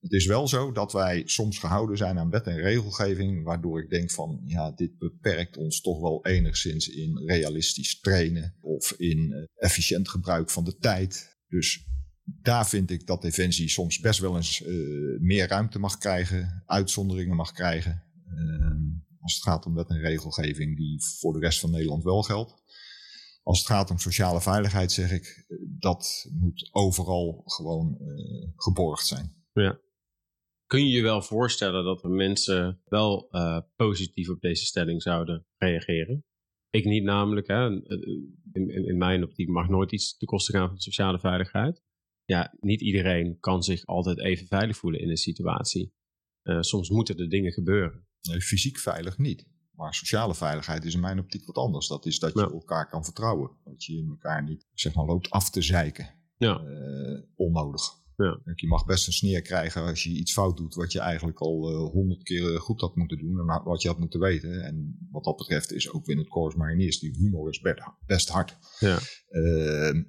Het 0.00 0.12
is 0.12 0.26
wel 0.26 0.48
zo 0.48 0.72
dat 0.72 0.92
wij 0.92 1.22
soms 1.26 1.58
gehouden 1.58 1.96
zijn 1.96 2.18
aan 2.18 2.30
wet 2.30 2.46
en 2.46 2.56
regelgeving, 2.56 3.44
waardoor 3.44 3.82
ik 3.82 3.90
denk 3.90 4.10
van, 4.10 4.42
ja, 4.46 4.70
dit 4.70 4.98
beperkt 4.98 5.56
ons 5.56 5.80
toch 5.80 6.00
wel 6.00 6.26
enigszins 6.26 6.88
in 6.88 7.18
realistisch 7.26 8.00
trainen 8.00 8.54
of 8.60 8.92
in 8.92 9.18
uh, 9.18 9.44
efficiënt 9.54 10.08
gebruik 10.08 10.50
van 10.50 10.64
de 10.64 10.76
tijd. 10.76 11.38
Dus 11.48 11.86
daar 12.24 12.68
vind 12.68 12.90
ik 12.90 13.06
dat 13.06 13.22
Defensie 13.22 13.68
soms 13.68 13.98
best 13.98 14.20
wel 14.20 14.36
eens 14.36 14.62
meer 15.20 15.48
ruimte 15.48 15.78
mag 15.78 15.98
krijgen, 15.98 16.62
uitzonderingen 16.66 17.36
mag 17.36 17.52
krijgen. 17.52 18.02
Ehm, 18.26 18.82
als 19.20 19.34
het 19.34 19.42
gaat 19.42 19.66
om 19.66 19.74
wet 19.74 19.88
en 19.88 20.00
regelgeving 20.00 20.76
die 20.76 21.02
voor 21.20 21.32
de 21.32 21.38
rest 21.38 21.60
van 21.60 21.70
Nederland 21.70 22.04
wel 22.04 22.22
geldt. 22.22 22.62
Als 23.42 23.58
het 23.58 23.66
gaat 23.66 23.90
om 23.90 23.98
sociale 23.98 24.40
veiligheid 24.40 24.92
zeg 24.92 25.10
ik, 25.10 25.46
dat 25.78 26.30
moet 26.32 26.68
overal 26.72 27.42
gewoon 27.44 27.98
geborgd 28.56 29.06
zijn. 29.06 29.34
Ja. 29.52 29.80
Kun 30.66 30.86
je 30.86 30.96
je 30.96 31.02
wel 31.02 31.22
voorstellen 31.22 31.84
dat 31.84 32.02
mensen 32.02 32.80
wel 32.84 33.28
positief 33.76 34.28
op 34.28 34.40
deze 34.40 34.64
stelling 34.64 35.02
zouden 35.02 35.46
reageren? 35.56 36.24
Ik 36.70 36.84
niet 36.84 37.04
namelijk. 37.04 37.46
Hè. 37.46 37.66
In, 38.52 38.68
in, 38.68 38.96
mijn 38.96 39.24
optiek 39.24 39.48
mag 39.48 39.68
nooit 39.68 39.92
iets 39.92 40.16
ten 40.16 40.26
koste 40.26 40.52
gaan 40.52 40.68
van 40.68 40.78
sociale 40.78 41.18
veiligheid. 41.18 41.82
Ja, 42.24 42.54
niet 42.60 42.80
iedereen 42.80 43.38
kan 43.40 43.62
zich 43.62 43.86
altijd 43.86 44.18
even 44.18 44.46
veilig 44.46 44.76
voelen 44.76 45.00
in 45.00 45.10
een 45.10 45.16
situatie. 45.16 45.92
Uh, 46.42 46.60
soms 46.60 46.90
moeten 46.90 47.16
er 47.16 47.28
dingen 47.28 47.52
gebeuren. 47.52 48.06
Nee, 48.20 48.40
fysiek 48.40 48.78
veilig 48.78 49.18
niet. 49.18 49.46
Maar 49.72 49.94
sociale 49.94 50.34
veiligheid 50.34 50.84
is 50.84 50.94
in 50.94 51.00
mijn 51.00 51.18
optiek 51.18 51.46
wat 51.46 51.56
anders. 51.56 51.88
Dat 51.88 52.06
is 52.06 52.18
dat 52.18 52.34
je 52.34 52.50
elkaar 52.50 52.88
kan 52.88 53.04
vertrouwen. 53.04 53.50
Dat 53.64 53.84
je 53.84 54.06
elkaar 54.08 54.42
niet 54.42 54.66
zeg 54.72 54.94
maar, 54.94 55.04
loopt 55.04 55.30
af 55.30 55.50
te 55.50 55.62
zeiken. 55.62 56.14
Ja. 56.36 56.60
Uh, 56.60 57.22
onnodig. 57.34 57.82
Ja. 58.16 58.40
Je 58.54 58.66
mag 58.66 58.84
best 58.84 59.06
een 59.06 59.12
sneer 59.12 59.42
krijgen 59.42 59.82
als 59.82 60.04
je 60.04 60.10
iets 60.10 60.32
fout 60.32 60.56
doet 60.56 60.74
wat 60.74 60.92
je 60.92 61.00
eigenlijk 61.00 61.40
al 61.40 61.70
eh, 61.70 61.90
honderd 61.90 62.22
keer 62.22 62.60
goed 62.60 62.80
had 62.80 62.96
moeten 62.96 63.18
doen 63.18 63.38
en 63.38 63.62
wat 63.64 63.82
je 63.82 63.88
had 63.88 63.98
moeten 63.98 64.20
weten. 64.20 64.64
En 64.64 65.06
wat 65.10 65.24
dat 65.24 65.36
betreft 65.36 65.72
is 65.72 65.92
ook 65.92 66.08
in 66.08 66.18
het 66.18 66.28
Corps 66.28 66.54
Mariniers, 66.54 66.98
die 66.98 67.16
humor 67.18 67.48
is 67.48 67.60
best 68.06 68.28
hard. 68.28 68.56
Ja. 68.78 68.98
Uh, 69.30 70.02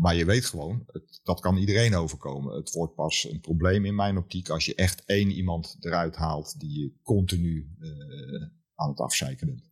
maar 0.00 0.14
je 0.14 0.24
weet 0.24 0.44
gewoon, 0.44 0.82
het, 0.86 1.20
dat 1.22 1.40
kan 1.40 1.56
iedereen 1.56 1.94
overkomen. 1.94 2.56
Het 2.56 2.70
wordt 2.70 2.94
pas 2.94 3.24
een 3.30 3.40
probleem 3.40 3.84
in 3.84 3.94
mijn 3.94 4.16
optiek 4.16 4.48
als 4.48 4.64
je 4.64 4.74
echt 4.74 5.04
één 5.04 5.30
iemand 5.30 5.76
eruit 5.80 6.16
haalt 6.16 6.60
die 6.60 6.78
je 6.78 6.92
continu 7.02 7.74
uh, 7.80 8.42
aan 8.74 8.88
het 8.88 8.98
afzeiken 8.98 9.46
bent. 9.46 9.70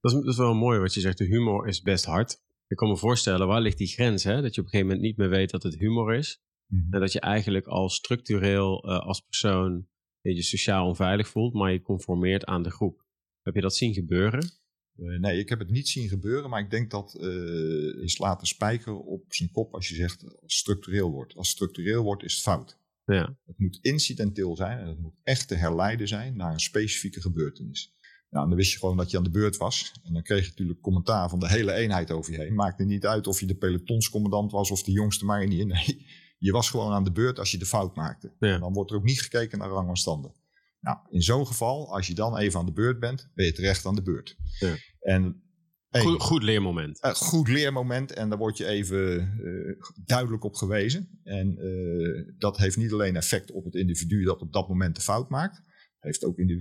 Dat 0.00 0.12
is, 0.12 0.18
dat 0.18 0.32
is 0.32 0.36
wel 0.36 0.54
mooi 0.54 0.78
wat 0.78 0.94
je 0.94 1.00
zegt, 1.00 1.18
de 1.18 1.24
humor 1.24 1.68
is 1.68 1.82
best 1.82 2.04
hard. 2.04 2.42
Ik 2.66 2.76
kan 2.76 2.88
me 2.88 2.96
voorstellen, 2.96 3.46
waar 3.46 3.60
ligt 3.60 3.78
die 3.78 3.86
grens? 3.86 4.24
Hè? 4.24 4.42
Dat 4.42 4.54
je 4.54 4.60
op 4.60 4.66
een 4.66 4.72
gegeven 4.72 4.86
moment 4.86 5.00
niet 5.00 5.16
meer 5.16 5.28
weet 5.28 5.50
dat 5.50 5.62
het 5.62 5.78
humor 5.78 6.14
is. 6.14 6.42
Mhm. 6.66 6.92
En 6.94 7.00
dat 7.00 7.12
je 7.12 7.20
eigenlijk 7.20 7.66
al 7.66 7.88
structureel 7.88 8.88
uh, 8.88 8.98
als 8.98 9.20
persoon 9.20 9.86
je 10.20 10.42
sociaal 10.42 10.86
onveilig 10.86 11.28
voelt, 11.28 11.54
maar 11.54 11.72
je 11.72 11.82
conformeert 11.82 12.44
aan 12.44 12.62
de 12.62 12.70
groep. 12.70 13.04
Heb 13.42 13.54
je 13.54 13.60
dat 13.60 13.76
zien 13.76 13.94
gebeuren? 13.94 14.59
Uh, 14.96 15.18
nee, 15.18 15.38
ik 15.38 15.48
heb 15.48 15.58
het 15.58 15.70
niet 15.70 15.88
zien 15.88 16.08
gebeuren, 16.08 16.50
maar 16.50 16.60
ik 16.60 16.70
denk 16.70 16.90
dat 16.90 17.16
uh, 17.20 18.06
slaat 18.06 18.40
de 18.40 18.46
spijker 18.46 18.96
op 18.96 19.24
zijn 19.28 19.50
kop 19.50 19.74
als 19.74 19.88
je 19.88 19.94
zegt 19.94 20.24
structureel 20.46 21.10
wordt. 21.10 21.36
Als 21.36 21.48
structureel 21.48 22.02
wordt 22.02 22.22
is 22.22 22.32
het 22.32 22.42
fout. 22.42 22.78
Ja. 23.04 23.36
Het 23.46 23.58
moet 23.58 23.78
incidenteel 23.82 24.56
zijn 24.56 24.78
en 24.78 24.86
het 24.86 25.00
moet 25.00 25.14
echt 25.22 25.48
te 25.48 25.54
herleiden 25.54 26.08
zijn 26.08 26.36
naar 26.36 26.52
een 26.52 26.60
specifieke 26.60 27.20
gebeurtenis. 27.20 27.94
Nou, 28.30 28.48
dan 28.48 28.56
wist 28.56 28.72
je 28.72 28.78
gewoon 28.78 28.96
dat 28.96 29.10
je 29.10 29.16
aan 29.16 29.24
de 29.24 29.30
beurt 29.30 29.56
was. 29.56 29.92
En 30.04 30.12
dan 30.12 30.22
kreeg 30.22 30.42
je 30.42 30.48
natuurlijk 30.48 30.80
commentaar 30.80 31.28
van 31.28 31.38
de 31.38 31.48
hele 31.48 31.72
eenheid 31.72 32.10
over 32.10 32.32
je 32.32 32.38
heen. 32.38 32.54
Maakte 32.54 32.84
niet 32.84 33.06
uit 33.06 33.26
of 33.26 33.40
je 33.40 33.46
de 33.46 33.54
pelotonscommandant 33.54 34.52
was 34.52 34.70
of 34.70 34.82
de 34.82 34.92
jongste 34.92 35.24
marinier. 35.24 35.66
Nee, 35.70 36.06
je 36.38 36.52
was 36.52 36.70
gewoon 36.70 36.92
aan 36.92 37.04
de 37.04 37.12
beurt 37.12 37.38
als 37.38 37.50
je 37.50 37.58
de 37.58 37.66
fout 37.66 37.96
maakte. 37.96 38.32
En 38.38 38.60
dan 38.60 38.72
wordt 38.72 38.90
er 38.90 38.96
ook 38.96 39.04
niet 39.04 39.22
gekeken 39.22 39.58
naar 39.58 39.68
rang 39.68 39.88
en 39.88 39.96
standen. 39.96 40.32
Nou, 40.80 40.98
in 41.10 41.22
zo'n 41.22 41.46
geval, 41.46 41.94
als 41.94 42.06
je 42.06 42.14
dan 42.14 42.36
even 42.36 42.58
aan 42.58 42.66
de 42.66 42.72
beurt 42.72 42.98
bent, 42.98 43.28
ben 43.34 43.46
je 43.46 43.52
terecht 43.52 43.86
aan 43.86 43.94
de 43.94 44.02
beurt. 44.02 44.36
Ja. 44.58 44.76
En 45.00 45.42
goed, 45.90 46.20
goed, 46.22 46.42
leermoment. 46.42 46.98
Een 47.00 47.14
goed 47.14 47.48
leermoment 47.48 48.12
en 48.12 48.28
daar 48.28 48.38
word 48.38 48.56
je 48.56 48.66
even 48.66 49.34
uh, 49.40 49.74
duidelijk 50.04 50.44
op 50.44 50.54
gewezen. 50.54 51.20
En 51.22 51.56
uh, 51.58 52.34
dat 52.38 52.56
heeft 52.56 52.76
niet 52.76 52.92
alleen 52.92 53.16
effect 53.16 53.50
op 53.50 53.64
het 53.64 53.74
individu 53.74 54.24
dat 54.24 54.40
op 54.40 54.52
dat 54.52 54.68
moment 54.68 54.96
de 54.96 55.02
fout 55.02 55.28
maakt. 55.28 55.62
Heeft 55.98 56.24
ook 56.24 56.38
eh, 56.38 56.56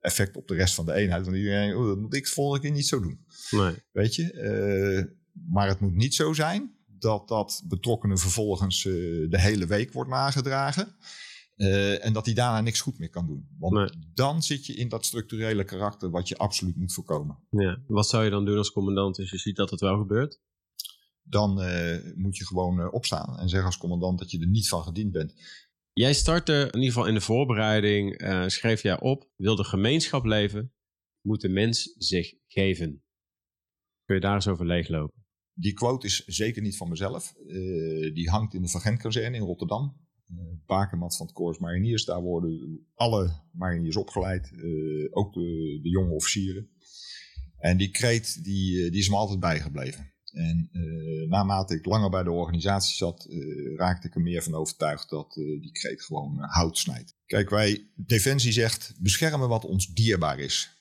effect 0.00 0.36
op 0.36 0.48
de 0.48 0.54
rest 0.54 0.74
van 0.74 0.86
de 0.86 0.92
eenheid. 0.92 1.24
Want 1.24 1.36
iedereen, 1.36 1.76
oh, 1.76 1.86
dat 1.86 1.98
moet 1.98 2.14
ik 2.14 2.26
volgende 2.26 2.62
keer 2.62 2.70
niet 2.72 2.86
zo 2.86 3.00
doen. 3.00 3.26
Nee. 3.50 3.74
Weet 3.92 4.14
je? 4.14 5.14
maar 5.50 5.68
het 5.68 5.80
moet 5.80 5.94
niet 5.94 6.14
zo 6.14 6.32
zijn 6.32 6.74
dat 6.86 7.28
dat 7.28 7.62
betrokkenen 7.66 8.18
vervolgens 8.18 8.82
de 8.82 9.40
hele 9.40 9.66
week 9.66 9.92
wordt 9.92 10.10
nagedragen. 10.10 10.96
Uh, 11.56 12.04
en 12.04 12.12
dat 12.12 12.26
hij 12.26 12.34
daarna 12.34 12.60
niks 12.60 12.80
goed 12.80 12.98
meer 12.98 13.10
kan 13.10 13.26
doen. 13.26 13.48
Want 13.58 13.96
dan 14.14 14.42
zit 14.42 14.66
je 14.66 14.74
in 14.74 14.88
dat 14.88 15.06
structurele 15.06 15.64
karakter 15.64 16.10
wat 16.10 16.28
je 16.28 16.36
absoluut 16.36 16.76
moet 16.76 16.92
voorkomen. 16.92 17.38
Ja. 17.50 17.82
Wat 17.86 18.08
zou 18.08 18.24
je 18.24 18.30
dan 18.30 18.44
doen 18.44 18.56
als 18.56 18.72
commandant 18.72 19.18
als 19.18 19.30
je 19.30 19.38
ziet 19.38 19.56
dat 19.56 19.70
het 19.70 19.80
wel 19.80 19.98
gebeurt? 19.98 20.40
Dan 21.22 21.62
uh, 21.62 22.14
moet 22.14 22.36
je 22.36 22.46
gewoon 22.46 22.92
opstaan 22.92 23.38
en 23.38 23.48
zeggen 23.48 23.68
als 23.68 23.78
commandant 23.78 24.18
dat 24.18 24.30
je 24.30 24.40
er 24.40 24.46
niet 24.46 24.68
van 24.68 24.82
gediend 24.82 25.12
bent. 25.12 25.34
Jij 25.92 26.14
startte 26.14 26.52
in 26.52 26.78
ieder 26.78 26.92
geval 26.92 27.06
in 27.06 27.14
de 27.14 27.20
voorbereiding, 27.20 28.22
schreef 28.46 28.82
jij 28.82 29.00
op, 29.00 29.30
wil 29.36 29.56
de 29.56 29.64
gemeenschap 29.64 30.24
leven, 30.24 30.74
moet 31.20 31.40
de 31.40 31.48
mens 31.48 31.94
zich 31.98 32.34
geven. 32.46 33.04
Kun 34.04 34.14
je 34.14 34.20
daar 34.20 34.34
eens 34.34 34.48
over 34.48 34.66
leeglopen? 34.66 35.24
Die 35.52 35.72
quote 35.72 36.06
is 36.06 36.24
zeker 36.24 36.62
niet 36.62 36.76
van 36.76 36.88
mezelf. 36.88 37.32
Die 38.12 38.30
hangt 38.30 38.54
in 38.54 38.62
de 38.62 38.68
Van 38.68 38.98
kazerne 38.98 39.36
in 39.36 39.42
Rotterdam. 39.42 40.05
Uh, 40.30 40.38
Bakermat 40.66 41.16
van 41.16 41.26
het 41.26 41.34
Corps 41.34 41.58
Mariniers. 41.58 42.04
Daar 42.04 42.22
worden 42.22 42.86
alle 42.94 43.42
mariniers 43.52 43.96
opgeleid. 43.96 44.50
Uh, 44.52 45.08
ook 45.10 45.32
de, 45.34 45.78
de, 45.82 45.88
jonge 45.88 46.10
officieren. 46.10 46.68
En 47.58 47.76
die 47.76 47.90
kreet 47.90 48.44
die, 48.44 48.90
die 48.90 49.00
is 49.00 49.08
me 49.08 49.16
altijd 49.16 49.40
bijgebleven. 49.40 50.14
En 50.32 50.70
naarmate 51.28 51.74
ik 51.74 51.84
langer 51.84 52.10
bij 52.10 52.22
de 52.22 52.30
organisatie 52.30 52.96
zat, 52.96 53.26
raakte 53.76 54.06
ik 54.06 54.14
er 54.14 54.20
meer 54.20 54.42
van 54.42 54.54
overtuigd 54.54 55.10
dat 55.10 55.32
die 55.34 55.72
kreet 55.72 56.02
gewoon 56.02 56.36
hout 56.38 56.78
snijdt. 56.78 57.16
Kijk, 57.26 57.50
wij, 57.50 57.90
Defensie 57.94 58.52
zegt, 58.52 58.94
beschermen 59.00 59.48
wat 59.48 59.64
ons 59.64 59.86
dierbaar 59.86 60.38
is. 60.38 60.76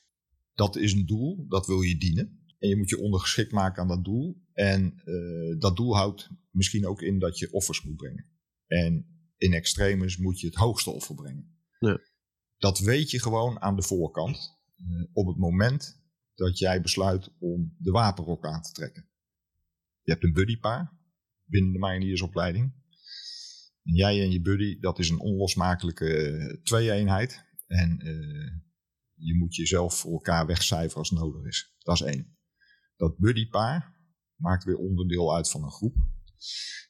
Dat 0.53 0.75
is 0.75 0.93
een 0.93 1.05
doel, 1.05 1.45
dat 1.47 1.67
wil 1.67 1.81
je 1.81 1.97
dienen. 1.97 2.39
En 2.59 2.69
je 2.69 2.77
moet 2.77 2.89
je 2.89 2.99
ondergeschikt 2.99 3.51
maken 3.51 3.81
aan 3.81 3.87
dat 3.87 4.03
doel. 4.03 4.41
En 4.53 5.01
uh, 5.05 5.59
dat 5.59 5.75
doel 5.75 5.95
houdt 5.95 6.29
misschien 6.51 6.87
ook 6.87 7.01
in 7.01 7.19
dat 7.19 7.39
je 7.39 7.51
offers 7.51 7.83
moet 7.83 7.95
brengen. 7.95 8.25
En 8.67 9.14
in 9.37 9.53
extremis 9.53 10.17
moet 10.17 10.39
je 10.39 10.47
het 10.47 10.55
hoogste 10.55 10.89
offer 10.89 11.15
brengen. 11.15 11.57
Ja. 11.79 11.99
Dat 12.57 12.79
weet 12.79 13.09
je 13.09 13.21
gewoon 13.21 13.61
aan 13.61 13.75
de 13.75 13.81
voorkant. 13.81 14.57
Uh, 14.77 15.05
op 15.13 15.27
het 15.27 15.37
moment 15.37 16.03
dat 16.33 16.57
jij 16.57 16.81
besluit 16.81 17.31
om 17.39 17.75
de 17.77 17.91
wapenrok 17.91 18.45
aan 18.45 18.61
te 18.61 18.71
trekken. 18.71 19.09
Je 20.01 20.11
hebt 20.11 20.23
een 20.23 20.33
buddypaar 20.33 20.93
binnen 21.43 21.73
de 21.73 21.79
majoniersopleiding. 21.79 22.73
En 23.83 23.93
jij 23.93 24.21
en 24.21 24.31
je 24.31 24.41
buddy, 24.41 24.79
dat 24.79 24.99
is 24.99 25.09
een 25.09 25.19
onlosmakelijke 25.19 26.29
uh, 26.29 26.63
twee-eenheid. 26.63 27.43
En 27.67 27.97
je 29.13 29.35
moet 29.35 29.55
jezelf 29.55 29.99
voor 29.99 30.11
elkaar 30.11 30.45
wegcijferen 30.45 30.97
als 30.97 31.11
nodig 31.11 31.45
is. 31.45 31.75
Dat 31.79 31.95
is 31.95 32.01
één. 32.01 32.37
Dat 32.95 33.17
buddypaar, 33.17 33.95
maakt 34.35 34.63
weer 34.63 34.77
onderdeel 34.77 35.35
uit 35.35 35.49
van 35.49 35.63
een 35.63 35.71
groep. 35.71 35.95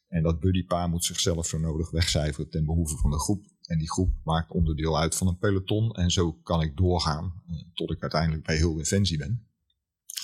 En 0.07 0.23
dat 0.23 0.39
buddypaar 0.39 0.89
moet 0.89 1.05
zichzelf 1.05 1.47
zo 1.47 1.57
nodig 1.57 1.91
wegcijferen 1.91 2.49
ten 2.49 2.65
behoeve 2.65 2.97
van 2.97 3.11
de 3.11 3.19
groep. 3.19 3.45
En 3.61 3.77
die 3.77 3.91
groep 3.91 4.15
maakt 4.23 4.51
onderdeel 4.51 4.99
uit 4.99 5.15
van 5.15 5.27
een 5.27 5.37
peloton. 5.37 5.91
En 5.91 6.11
zo 6.11 6.33
kan 6.33 6.61
ik 6.61 6.77
doorgaan 6.77 7.43
uh, 7.47 7.61
tot 7.73 7.91
ik 7.91 8.01
uiteindelijk 8.01 8.45
bij 8.45 8.55
heel 8.55 8.75
Defensie 8.75 9.17
ben. 9.17 9.47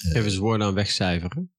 Uh, 0.05 0.11
Even 0.11 0.23
eens 0.23 0.37
woorden 0.37 0.67
aan 0.67 0.73
wegcijferen. 0.73 1.53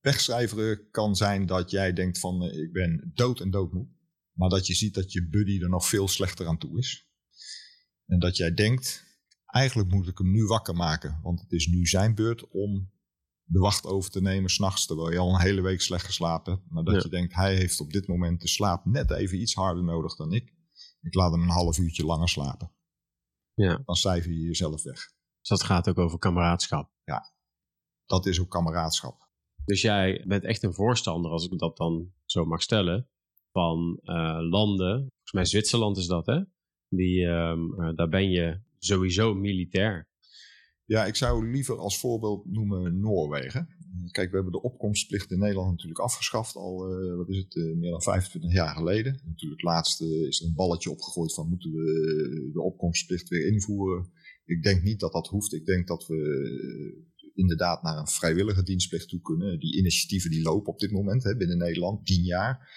Wegcijferen 0.00 0.90
kan 0.90 1.16
zijn 1.16 1.46
dat 1.46 1.70
jij 1.70 1.92
denkt 1.92 2.18
van 2.18 2.44
uh, 2.44 2.62
ik 2.62 2.72
ben 2.72 3.10
dood 3.14 3.40
en 3.40 3.50
doodmoe. 3.50 3.88
Maar 4.32 4.48
dat 4.48 4.66
je 4.66 4.74
ziet 4.74 4.94
dat 4.94 5.12
je 5.12 5.28
buddy 5.28 5.62
er 5.62 5.68
nog 5.68 5.86
veel 5.86 6.08
slechter 6.08 6.46
aan 6.46 6.58
toe 6.58 6.78
is. 6.78 7.08
En 8.06 8.18
dat 8.18 8.36
jij 8.36 8.54
denkt, 8.54 9.04
eigenlijk 9.46 9.90
moet 9.90 10.08
ik 10.08 10.18
hem 10.18 10.30
nu 10.30 10.44
wakker 10.44 10.74
maken. 10.74 11.20
Want 11.22 11.40
het 11.40 11.52
is 11.52 11.66
nu 11.66 11.86
zijn 11.86 12.14
beurt 12.14 12.48
om 12.48 12.91
de 13.52 13.58
wacht 13.58 13.86
over 13.86 14.10
te 14.10 14.22
nemen 14.22 14.50
s'nachts, 14.50 14.86
terwijl 14.86 15.12
je 15.12 15.18
al 15.18 15.34
een 15.34 15.40
hele 15.40 15.60
week 15.60 15.80
slecht 15.80 16.04
geslapen 16.04 16.52
hebt. 16.52 16.70
Maar 16.70 16.84
dat 16.84 17.02
je 17.02 17.08
denkt, 17.08 17.34
hij 17.34 17.56
heeft 17.56 17.80
op 17.80 17.92
dit 17.92 18.06
moment 18.06 18.40
de 18.40 18.48
slaap 18.48 18.84
net 18.84 19.10
even 19.10 19.40
iets 19.40 19.54
harder 19.54 19.84
nodig 19.84 20.16
dan 20.16 20.32
ik. 20.32 20.52
Ik 21.00 21.14
laat 21.14 21.32
hem 21.32 21.42
een 21.42 21.48
half 21.48 21.78
uurtje 21.78 22.04
langer 22.04 22.28
slapen. 22.28 22.72
Ja. 23.54 23.82
Dan 23.84 23.94
cijfer 23.94 24.30
je 24.30 24.40
jezelf 24.40 24.82
weg. 24.82 24.98
Dus 25.40 25.48
dat 25.48 25.62
gaat 25.62 25.88
ook 25.88 25.98
over 25.98 26.18
kameraadschap. 26.18 26.90
Ja, 27.04 27.34
dat 28.06 28.26
is 28.26 28.40
ook 28.40 28.50
kameraadschap. 28.50 29.28
Dus 29.64 29.80
jij 29.80 30.24
bent 30.26 30.44
echt 30.44 30.62
een 30.62 30.74
voorstander, 30.74 31.30
als 31.30 31.46
ik 31.46 31.58
dat 31.58 31.76
dan 31.76 32.12
zo 32.24 32.44
mag 32.44 32.62
stellen, 32.62 33.08
van 33.50 34.00
uh, 34.02 34.38
landen. 34.40 34.98
Volgens 34.98 35.32
mij 35.32 35.44
Zwitserland 35.44 35.96
is 35.96 36.06
dat, 36.06 36.26
hè? 36.26 36.40
Die, 36.88 37.24
um, 37.24 37.80
uh, 37.80 37.94
daar 37.94 38.08
ben 38.08 38.30
je 38.30 38.60
sowieso 38.78 39.34
militair. 39.34 40.10
Ja, 40.84 41.06
ik 41.06 41.16
zou 41.16 41.50
liever 41.50 41.76
als 41.76 41.98
voorbeeld 41.98 42.46
noemen 42.46 43.00
Noorwegen. 43.00 43.68
Kijk, 44.10 44.28
we 44.30 44.34
hebben 44.34 44.52
de 44.52 44.62
opkomstplicht 44.62 45.30
in 45.30 45.38
Nederland 45.38 45.70
natuurlijk 45.70 46.00
afgeschaft 46.00 46.56
al, 46.56 47.02
uh, 47.02 47.16
wat 47.16 47.28
is 47.28 47.36
het, 47.36 47.54
uh, 47.54 47.76
meer 47.76 47.90
dan 47.90 48.02
25 48.02 48.52
jaar 48.52 48.74
geleden. 48.74 49.20
Natuurlijk, 49.24 49.62
laatst 49.62 50.00
is 50.00 50.40
er 50.40 50.46
een 50.46 50.54
balletje 50.54 50.90
opgegooid 50.90 51.34
van 51.34 51.48
moeten 51.48 51.70
we 51.70 52.50
de 52.52 52.62
opkomstplicht 52.62 53.28
weer 53.28 53.46
invoeren. 53.46 54.10
Ik 54.44 54.62
denk 54.62 54.82
niet 54.82 55.00
dat 55.00 55.12
dat 55.12 55.28
hoeft. 55.28 55.52
Ik 55.52 55.66
denk 55.66 55.86
dat 55.86 56.06
we 56.06 57.10
inderdaad 57.34 57.82
naar 57.82 57.98
een 57.98 58.08
vrijwillige 58.08 58.62
dienstplicht 58.62 59.08
toe 59.08 59.20
kunnen. 59.20 59.58
Die 59.58 59.76
initiatieven 59.76 60.30
die 60.30 60.42
lopen 60.42 60.72
op 60.72 60.78
dit 60.78 60.90
moment 60.90 61.24
hè, 61.24 61.36
binnen 61.36 61.58
Nederland, 61.58 62.06
tien 62.06 62.22
jaar. 62.22 62.68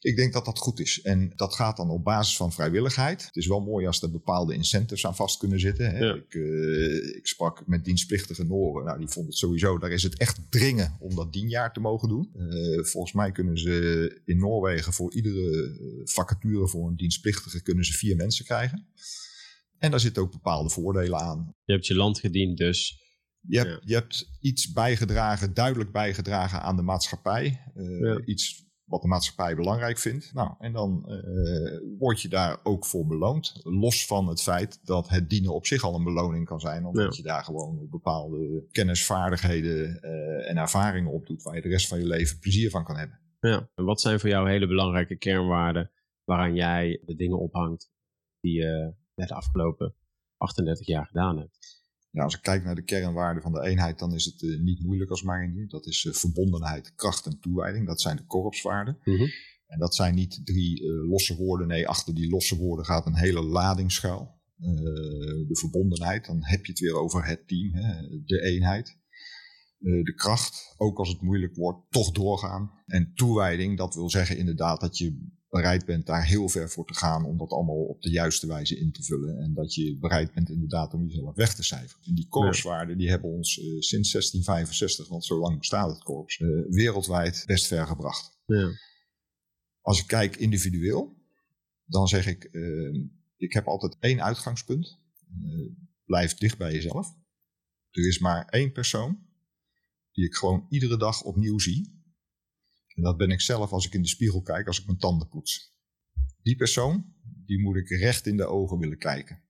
Ik 0.00 0.16
denk 0.16 0.32
dat 0.32 0.44
dat 0.44 0.58
goed 0.58 0.80
is. 0.80 1.00
En 1.02 1.32
dat 1.36 1.54
gaat 1.54 1.76
dan 1.76 1.90
op 1.90 2.04
basis 2.04 2.36
van 2.36 2.52
vrijwilligheid. 2.52 3.24
Het 3.24 3.36
is 3.36 3.46
wel 3.46 3.60
mooi 3.60 3.86
als 3.86 4.02
er 4.02 4.10
bepaalde 4.10 4.54
incentives 4.54 5.06
aan 5.06 5.16
vast 5.16 5.38
kunnen 5.38 5.60
zitten. 5.60 5.90
Hè. 5.90 5.98
Ja. 5.98 6.14
Ik, 6.14 6.34
eh, 6.34 7.16
ik 7.16 7.26
sprak 7.26 7.66
met 7.66 7.84
dienstplichtige 7.84 8.44
Noren. 8.44 8.84
Nou, 8.84 8.98
die 8.98 9.08
vond 9.08 9.26
het 9.26 9.36
sowieso, 9.36 9.78
daar 9.78 9.90
is 9.92 10.02
het 10.02 10.18
echt 10.18 10.40
dringen 10.50 10.96
om 11.00 11.14
dat 11.14 11.32
dienjaar 11.32 11.72
te 11.72 11.80
mogen 11.80 12.08
doen. 12.08 12.30
Eh, 12.34 12.84
volgens 12.84 13.12
mij 13.12 13.32
kunnen 13.32 13.58
ze 13.58 14.20
in 14.24 14.38
Noorwegen 14.38 14.92
voor 14.92 15.14
iedere 15.14 15.62
eh, 15.62 16.00
vacature 16.04 16.68
voor 16.68 16.88
een 16.88 16.96
dienstplichtige 16.96 17.62
kunnen 17.62 17.84
ze 17.84 17.92
vier 17.92 18.16
mensen 18.16 18.44
krijgen. 18.44 18.86
En 19.78 19.90
daar 19.90 20.00
zitten 20.00 20.22
ook 20.22 20.32
bepaalde 20.32 20.70
voordelen 20.70 21.18
aan. 21.18 21.54
Je 21.64 21.72
hebt 21.72 21.86
je 21.86 21.94
land 21.94 22.18
gediend, 22.20 22.58
dus 22.58 23.06
Je 23.40 23.56
hebt, 23.58 23.70
Ja. 23.70 23.80
je 23.84 23.94
hebt 23.94 24.28
iets 24.40 24.72
bijgedragen, 24.72 25.54
duidelijk 25.54 25.92
bijgedragen 25.92 26.62
aan 26.62 26.76
de 26.76 26.82
maatschappij. 26.82 27.62
Eh, 27.74 28.00
Ja. 28.00 28.20
Iets 28.24 28.66
wat 28.88 29.02
de 29.02 29.08
maatschappij 29.08 29.54
belangrijk 29.56 29.98
vindt. 29.98 30.34
Nou, 30.34 30.50
en 30.58 30.72
dan 30.72 31.04
eh, 31.08 31.80
word 31.98 32.20
je 32.20 32.28
daar 32.28 32.60
ook 32.62 32.86
voor 32.86 33.06
beloond. 33.06 33.60
Los 33.64 34.06
van 34.06 34.28
het 34.28 34.42
feit 34.42 34.80
dat 34.86 35.08
het 35.08 35.30
dienen 35.30 35.54
op 35.54 35.66
zich 35.66 35.82
al 35.82 35.94
een 35.94 36.04
beloning 36.04 36.46
kan 36.46 36.60
zijn. 36.60 36.86
Omdat 36.86 37.04
Ja. 37.16 37.22
je 37.22 37.28
daar 37.28 37.44
gewoon 37.44 37.86
bepaalde 37.90 38.66
kennis, 38.70 39.06
vaardigheden 39.06 40.02
eh, 40.02 40.50
en 40.50 40.56
ervaringen 40.56 41.12
opdoet. 41.12 41.42
Waar 41.42 41.54
je 41.54 41.62
de 41.62 41.68
rest 41.68 41.88
van 41.88 41.98
je 41.98 42.06
leven 42.06 42.38
plezier 42.38 42.70
van 42.70 42.84
kan 42.84 42.96
hebben. 42.96 43.20
ja. 43.40 43.68
En 43.74 43.84
wat 43.84 44.00
zijn 44.00 44.20
voor 44.20 44.28
jou 44.28 44.50
hele 44.50 44.66
belangrijke 44.66 45.16
kernwaarden 45.16 45.90
waaraan 46.24 46.54
jij 46.54 47.02
de 47.04 47.14
dingen 47.14 47.38
ophangt 47.38 47.90
die 48.40 48.52
je 48.60 48.92
net 49.14 49.28
de 49.28 49.34
afgelopen 49.34 49.94
38 50.36 50.86
jaar 50.86 51.06
gedaan 51.06 51.38
hebt? 51.38 51.77
Ja, 52.10 52.22
als 52.22 52.34
ik 52.34 52.42
kijk 52.42 52.64
naar 52.64 52.74
de 52.74 52.84
kernwaarden 52.84 53.42
van 53.42 53.52
de 53.52 53.62
eenheid, 53.62 53.98
dan 53.98 54.14
is 54.14 54.24
het 54.24 54.42
eh, 54.42 54.58
niet 54.60 54.82
moeilijk 54.82 55.10
als 55.10 55.22
marinier. 55.22 55.68
Dat 55.68 55.86
is 55.86 56.04
eh, 56.04 56.12
verbondenheid, 56.12 56.94
kracht 56.94 57.26
en 57.26 57.40
toewijding. 57.40 57.86
Dat 57.86 58.00
zijn 58.00 58.16
de 58.16 58.26
korpswaarden. 58.26 58.98
Mhm. 59.04 59.26
En 59.66 59.78
dat 59.78 59.94
zijn 59.94 60.14
niet 60.14 60.40
drie 60.44 60.82
eh, 60.82 61.08
losse 61.08 61.36
woorden. 61.36 61.66
Nee, 61.66 61.88
achter 61.88 62.14
die 62.14 62.30
losse 62.30 62.56
woorden 62.56 62.84
gaat 62.84 63.06
een 63.06 63.16
hele 63.16 63.42
lading 63.42 63.92
schuil. 63.92 64.36
De 65.46 65.56
verbondenheid, 65.58 66.26
dan 66.26 66.44
heb 66.44 66.64
je 66.64 66.72
het 66.72 66.80
weer 66.80 66.94
over 66.94 67.26
het 67.26 67.48
team, 67.48 67.74
hè, 67.74 68.08
de 68.24 68.42
eenheid. 68.42 68.98
De 69.78 70.12
kracht, 70.16 70.74
ook 70.76 70.98
als 70.98 71.08
het 71.08 71.20
moeilijk 71.20 71.56
wordt, 71.56 71.90
toch 71.90 72.10
doorgaan. 72.10 72.70
En 72.86 73.12
toewijding, 73.14 73.76
dat 73.76 73.94
wil 73.94 74.10
zeggen 74.10 74.38
inderdaad 74.38 74.80
dat 74.80 74.98
je 74.98 75.37
bereid 75.48 75.84
bent 75.84 76.06
daar 76.06 76.26
heel 76.26 76.48
ver 76.48 76.70
voor 76.70 76.86
te 76.86 76.94
gaan 76.94 77.24
om 77.24 77.38
dat 77.38 77.50
allemaal 77.50 77.84
op 77.84 78.02
de 78.02 78.10
juiste 78.10 78.46
wijze 78.46 78.78
in 78.78 78.92
te 78.92 79.02
vullen. 79.02 79.38
En 79.38 79.54
dat 79.54 79.74
je 79.74 79.98
bereid 79.98 80.34
bent 80.34 80.50
inderdaad 80.50 80.94
om 80.94 81.06
jezelf 81.06 81.34
weg 81.34 81.54
te 81.54 81.64
cijferen. 81.64 82.04
En 82.04 82.14
die 82.14 82.28
korpswaarden 82.28 82.98
die 82.98 83.08
hebben 83.08 83.30
ons 83.30 83.58
eh, 83.58 83.64
sinds 83.64 84.10
1665, 84.12 85.08
want 85.08 85.24
zo 85.24 85.38
lang 85.38 85.58
bestaat 85.58 85.90
het 85.90 86.02
korps, 86.02 86.38
eh, 86.38 86.48
wereldwijd 86.68 87.42
best 87.46 87.66
ver 87.66 87.86
gebracht. 87.86 88.38
Ja. 88.46 88.70
Als 89.80 90.00
ik 90.00 90.06
kijk 90.06 90.36
individueel, 90.36 91.16
dan 91.84 92.08
zeg 92.08 92.26
ik, 92.26 92.44
eh, 92.44 93.02
ik 93.36 93.52
heb 93.52 93.66
altijd 93.66 93.96
één 94.00 94.22
uitgangspunt. 94.22 94.98
Eh, 95.40 95.70
blijf 96.04 96.34
dicht 96.34 96.58
bij 96.58 96.72
jezelf. 96.72 97.16
Er 97.90 98.06
is 98.06 98.18
maar 98.18 98.44
één 98.44 98.72
persoon 98.72 99.26
die 100.12 100.24
ik 100.24 100.34
gewoon 100.34 100.66
iedere 100.68 100.96
dag 100.96 101.22
opnieuw 101.22 101.58
zie. 101.58 101.97
En 102.98 103.04
dat 103.04 103.16
ben 103.16 103.30
ik 103.30 103.40
zelf 103.40 103.70
als 103.70 103.86
ik 103.86 103.92
in 103.92 104.02
de 104.02 104.08
spiegel 104.08 104.42
kijk, 104.42 104.66
als 104.66 104.80
ik 104.80 104.86
mijn 104.86 104.98
tanden 104.98 105.28
poets. 105.28 105.76
Die 106.42 106.56
persoon, 106.56 107.14
die 107.46 107.60
moet 107.60 107.76
ik 107.76 107.88
recht 107.88 108.26
in 108.26 108.36
de 108.36 108.46
ogen 108.46 108.78
willen 108.78 108.98
kijken. 108.98 109.42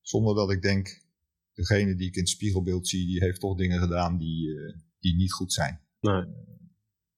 Zonder 0.00 0.34
dat 0.34 0.50
ik 0.50 0.62
denk, 0.62 1.04
degene 1.52 1.94
die 1.94 2.06
ik 2.08 2.14
in 2.14 2.20
het 2.20 2.28
spiegelbeeld 2.28 2.88
zie, 2.88 3.06
die 3.06 3.22
heeft 3.24 3.40
toch 3.40 3.56
dingen 3.56 3.80
gedaan 3.80 4.18
die, 4.18 4.58
eh, 4.58 4.78
die 4.98 5.14
niet 5.16 5.32
goed 5.32 5.52
zijn. 5.52 5.80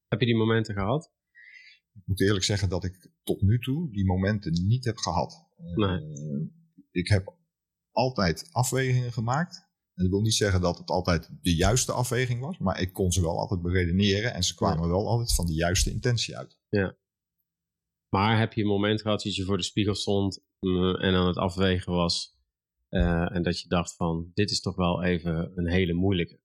Heb 0.09 0.21
je 0.21 0.27
die 0.27 0.37
momenten 0.37 0.75
gehad? 0.75 1.13
Ik 1.93 2.03
moet 2.05 2.21
eerlijk 2.21 2.45
zeggen 2.45 2.69
dat 2.69 2.85
ik 2.85 3.11
tot 3.23 3.43
nu 3.43 3.59
toe 3.59 3.91
die 3.93 4.05
momenten 4.05 4.67
niet 4.67 4.85
heb 4.85 4.97
gehad. 4.97 5.47
Eh, 5.57 5.75
Nee. 5.77 6.01
ik 6.91 7.09
heb 7.09 7.37
altijd 7.91 8.49
afwegingen 8.53 9.13
gemaakt. 9.13 9.68
En 9.99 10.05
dat 10.05 10.13
wil 10.13 10.23
niet 10.23 10.35
zeggen 10.35 10.61
dat 10.61 10.79
het 10.79 10.91
altijd 10.91 11.31
de 11.41 11.55
juiste 11.55 11.93
afweging 11.93 12.41
was, 12.41 12.59
maar 12.59 12.81
ik 12.81 12.93
kon 12.93 13.13
ze 13.13 13.21
wel 13.21 13.39
altijd 13.39 13.63
beredeneren 13.63 14.35
en 14.35 14.43
ze 14.43 14.55
kwamen 14.55 14.89
wel 14.89 15.09
altijd 15.09 15.35
van 15.35 15.47
de 15.47 15.55
juiste 15.55 15.91
intentie 15.91 16.37
uit. 16.37 16.59
Maar 18.09 18.39
heb 18.39 18.53
je 18.53 18.61
een 18.61 18.69
moment 18.69 19.01
gehad 19.01 19.23
dat 19.23 19.35
je 19.35 19.45
voor 19.45 19.57
de 19.57 19.63
spiegel 19.63 19.95
stond 19.95 20.45
mm, 20.61 20.95
en 20.95 21.15
aan 21.15 21.27
het 21.27 21.37
afwegen 21.37 21.93
was 21.93 22.37
eh, 22.89 23.35
en 23.35 23.43
dat 23.43 23.61
je 23.61 23.69
dacht 23.69 23.95
van 23.95 24.31
dit 24.35 24.51
is 24.51 24.61
toch 24.61 24.77
wel 24.77 25.03
even 25.03 25.53
een 25.55 25.69
hele 25.69 25.93
moeilijke? 25.93 26.41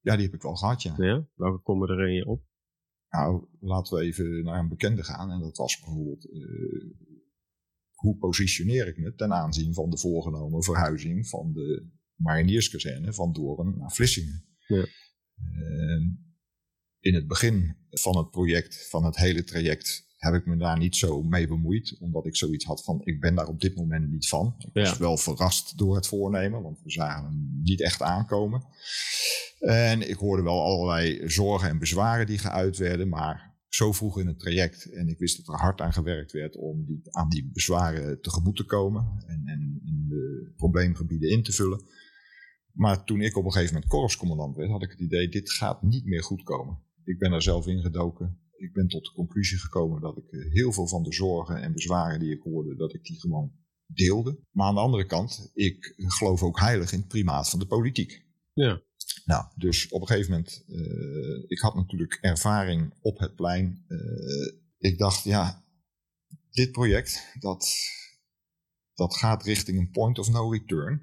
Ja, 0.00 0.14
die 0.16 0.24
heb 0.24 0.34
ik 0.34 0.42
wel 0.42 0.56
gehad, 0.56 0.82
ja. 0.82 0.94
Ja? 0.98 1.26
Welke 1.34 1.62
komen 1.62 1.88
er 1.88 2.08
in 2.08 2.14
je 2.14 2.26
op? 2.26 2.42
Nou, 3.10 3.48
laten 3.60 3.96
we 3.96 4.04
even 4.04 4.44
naar 4.44 4.58
een 4.58 4.68
bekende 4.68 5.02
gaan. 5.02 5.30
En 5.30 5.40
dat 5.40 5.56
was 5.56 5.80
bijvoorbeeld, 5.80 6.30
eh, 6.30 6.90
hoe 7.92 8.16
positioneer 8.16 8.86
ik 8.86 8.98
me 8.98 9.14
ten 9.14 9.32
aanzien 9.32 9.74
van 9.74 9.90
de 9.90 9.98
voorgenomen 9.98 10.62
verhuizing 10.62 11.28
van 11.28 11.52
de 11.52 11.97
marinierskazerne 12.18 13.12
van 13.12 13.32
Doorn 13.32 13.74
naar 13.78 13.92
Vlissingen. 13.92 14.44
Ja. 14.66 14.86
Eh, 15.34 16.02
in 17.00 17.14
het 17.14 17.26
begin 17.26 17.76
van 17.90 18.16
het 18.16 18.30
project, 18.30 18.88
van 18.88 19.04
het 19.04 19.16
hele 19.16 19.44
traject, 19.44 20.06
heb 20.16 20.34
ik 20.34 20.46
me 20.46 20.56
daar 20.56 20.78
niet 20.78 20.96
zo 20.96 21.22
mee 21.22 21.48
bemoeid. 21.48 21.96
Omdat 22.00 22.26
ik 22.26 22.36
zoiets 22.36 22.64
had 22.64 22.84
van, 22.84 23.00
ik 23.04 23.20
ben 23.20 23.34
daar 23.34 23.46
op 23.46 23.60
dit 23.60 23.76
moment 23.76 24.10
niet 24.10 24.28
van. 24.28 24.54
Ik 24.58 24.70
was 24.72 24.98
wel 24.98 25.16
verrast 25.16 25.78
door 25.78 25.94
het 25.94 26.06
voornemen, 26.06 26.62
want 26.62 26.82
we 26.82 26.90
zagen 26.90 27.24
hem 27.24 27.60
niet 27.62 27.80
echt 27.80 28.02
aankomen. 28.02 28.62
En 29.58 30.10
ik 30.10 30.16
hoorde 30.16 30.42
wel 30.42 30.62
allerlei 30.62 31.28
zorgen 31.28 31.68
en 31.68 31.78
bezwaren 31.78 32.26
die 32.26 32.38
geuit 32.38 32.76
werden, 32.76 33.08
maar 33.08 33.56
zo 33.68 33.92
vroeg 33.92 34.20
in 34.20 34.26
het 34.26 34.38
traject 34.38 34.90
en 34.90 35.08
ik 35.08 35.18
wist 35.18 35.36
dat 35.36 35.54
er 35.54 35.60
hard 35.60 35.80
aan 35.80 35.92
gewerkt 35.92 36.32
werd 36.32 36.56
om 36.56 36.84
die, 36.84 37.00
aan 37.10 37.28
die 37.28 37.50
bezwaren 37.52 38.20
tegemoet 38.20 38.56
te 38.56 38.64
komen 38.64 39.24
en, 39.26 39.42
en, 39.46 39.80
en 39.86 40.06
de 40.08 40.52
probleemgebieden 40.56 41.30
in 41.30 41.42
te 41.42 41.52
vullen. 41.52 41.82
Maar 42.72 43.04
toen 43.04 43.20
ik 43.20 43.36
op 43.36 43.44
een 43.44 43.52
gegeven 43.52 43.74
moment 43.74 43.90
korpscommandant 43.90 44.56
werd, 44.56 44.70
had 44.70 44.82
ik 44.82 44.90
het 44.90 45.00
idee, 45.00 45.28
dit 45.28 45.50
gaat 45.50 45.82
niet 45.82 46.04
meer 46.04 46.22
goed 46.22 46.42
komen. 46.42 46.78
Ik 47.04 47.18
ben 47.18 47.32
er 47.32 47.42
zelf 47.42 47.66
ingedoken. 47.66 48.38
Ik 48.56 48.72
ben 48.72 48.88
tot 48.88 49.04
de 49.04 49.12
conclusie 49.12 49.58
gekomen 49.58 50.00
dat 50.00 50.16
ik 50.16 50.30
eh, 50.30 50.52
heel 50.52 50.72
veel 50.72 50.88
van 50.88 51.02
de 51.02 51.12
zorgen 51.12 51.62
en 51.62 51.72
bezwaren 51.72 52.18
die 52.20 52.34
ik 52.34 52.42
hoorde, 52.42 52.76
dat 52.76 52.94
ik 52.94 53.04
die 53.04 53.20
gewoon 53.20 53.52
deelde. 53.86 54.38
Maar 54.50 54.66
aan 54.66 54.74
de 54.74 54.80
andere 54.80 55.06
kant, 55.06 55.50
ik 55.54 55.94
geloof 55.96 56.42
ook 56.42 56.60
heilig 56.60 56.92
in 56.92 56.98
het 56.98 57.08
primaat 57.08 57.50
van 57.50 57.58
de 57.58 57.66
politiek. 57.66 58.26
Ja. 58.52 58.82
Nou, 59.24 59.46
dus 59.56 59.88
op 59.88 60.00
een 60.00 60.06
gegeven 60.06 60.30
moment, 60.30 60.64
eh, 60.68 61.44
ik 61.46 61.58
had 61.58 61.74
natuurlijk 61.74 62.18
ervaring 62.20 62.94
op 63.00 63.18
het 63.18 63.34
plein. 63.34 63.84
Eh, 63.88 64.52
ik 64.78 64.98
dacht, 64.98 65.24
ja, 65.24 65.64
dit 66.50 66.72
project, 66.72 67.36
dat, 67.40 67.68
dat 68.94 69.16
gaat 69.16 69.44
richting 69.44 69.78
een 69.78 69.90
point 69.90 70.18
of 70.18 70.30
no 70.30 70.50
return. 70.50 71.02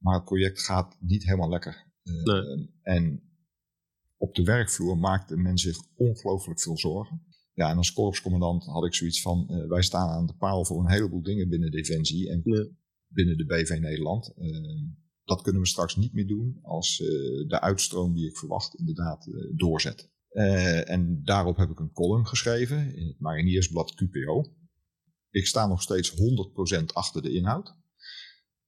Maar 0.00 0.14
het 0.14 0.24
project 0.24 0.60
gaat 0.62 0.96
niet 1.00 1.24
helemaal 1.24 1.48
lekker. 1.50 1.86
Eh, 2.02 2.22
Nee. 2.24 2.70
En 2.82 3.22
op 4.16 4.34
de 4.34 4.42
werkvloer 4.42 4.98
maakte 4.98 5.36
men 5.36 5.58
zich 5.58 5.76
ongelooflijk 5.94 6.60
veel 6.60 6.78
zorgen. 6.78 7.22
Ja, 7.54 7.70
en 7.70 7.76
als 7.76 7.92
korpscommandant 7.92 8.64
had 8.64 8.84
ik 8.84 8.94
zoiets 8.94 9.22
van, 9.22 9.48
eh, 9.48 9.68
wij 9.68 9.82
staan 9.82 10.08
aan 10.08 10.26
de 10.26 10.34
paal 10.34 10.64
voor 10.64 10.80
een 10.80 10.90
heleboel 10.90 11.22
dingen 11.22 11.48
binnen 11.48 11.70
Defensie 11.70 12.30
en 12.30 12.40
Ja. 12.44 12.66
binnen 13.08 13.36
de 13.36 13.44
BV 13.46 13.78
Nederland. 13.80 14.34
Eh, 14.36 14.48
dat 15.24 15.42
kunnen 15.42 15.60
we 15.62 15.68
straks 15.68 15.96
niet 15.96 16.12
meer 16.12 16.26
doen 16.26 16.58
als 16.62 16.96
de 17.46 17.60
uitstroom 17.60 18.14
die 18.14 18.26
ik 18.28 18.36
verwacht 18.36 18.74
inderdaad 18.74 19.28
doorzet. 19.56 20.10
En 20.86 21.20
daarop 21.24 21.56
heb 21.56 21.70
ik 21.70 21.78
een 21.78 21.92
column 21.92 22.26
geschreven 22.26 22.94
in 22.96 23.06
het 23.06 23.18
Mariniersblad 23.20 23.94
QPO. 23.94 24.44
Ik 25.30 25.46
sta 25.46 25.66
nog 25.66 25.82
steeds 25.82 26.10
100% 26.10 26.94
achter 26.94 27.22
de 27.22 27.32
inhoud. 27.32 27.76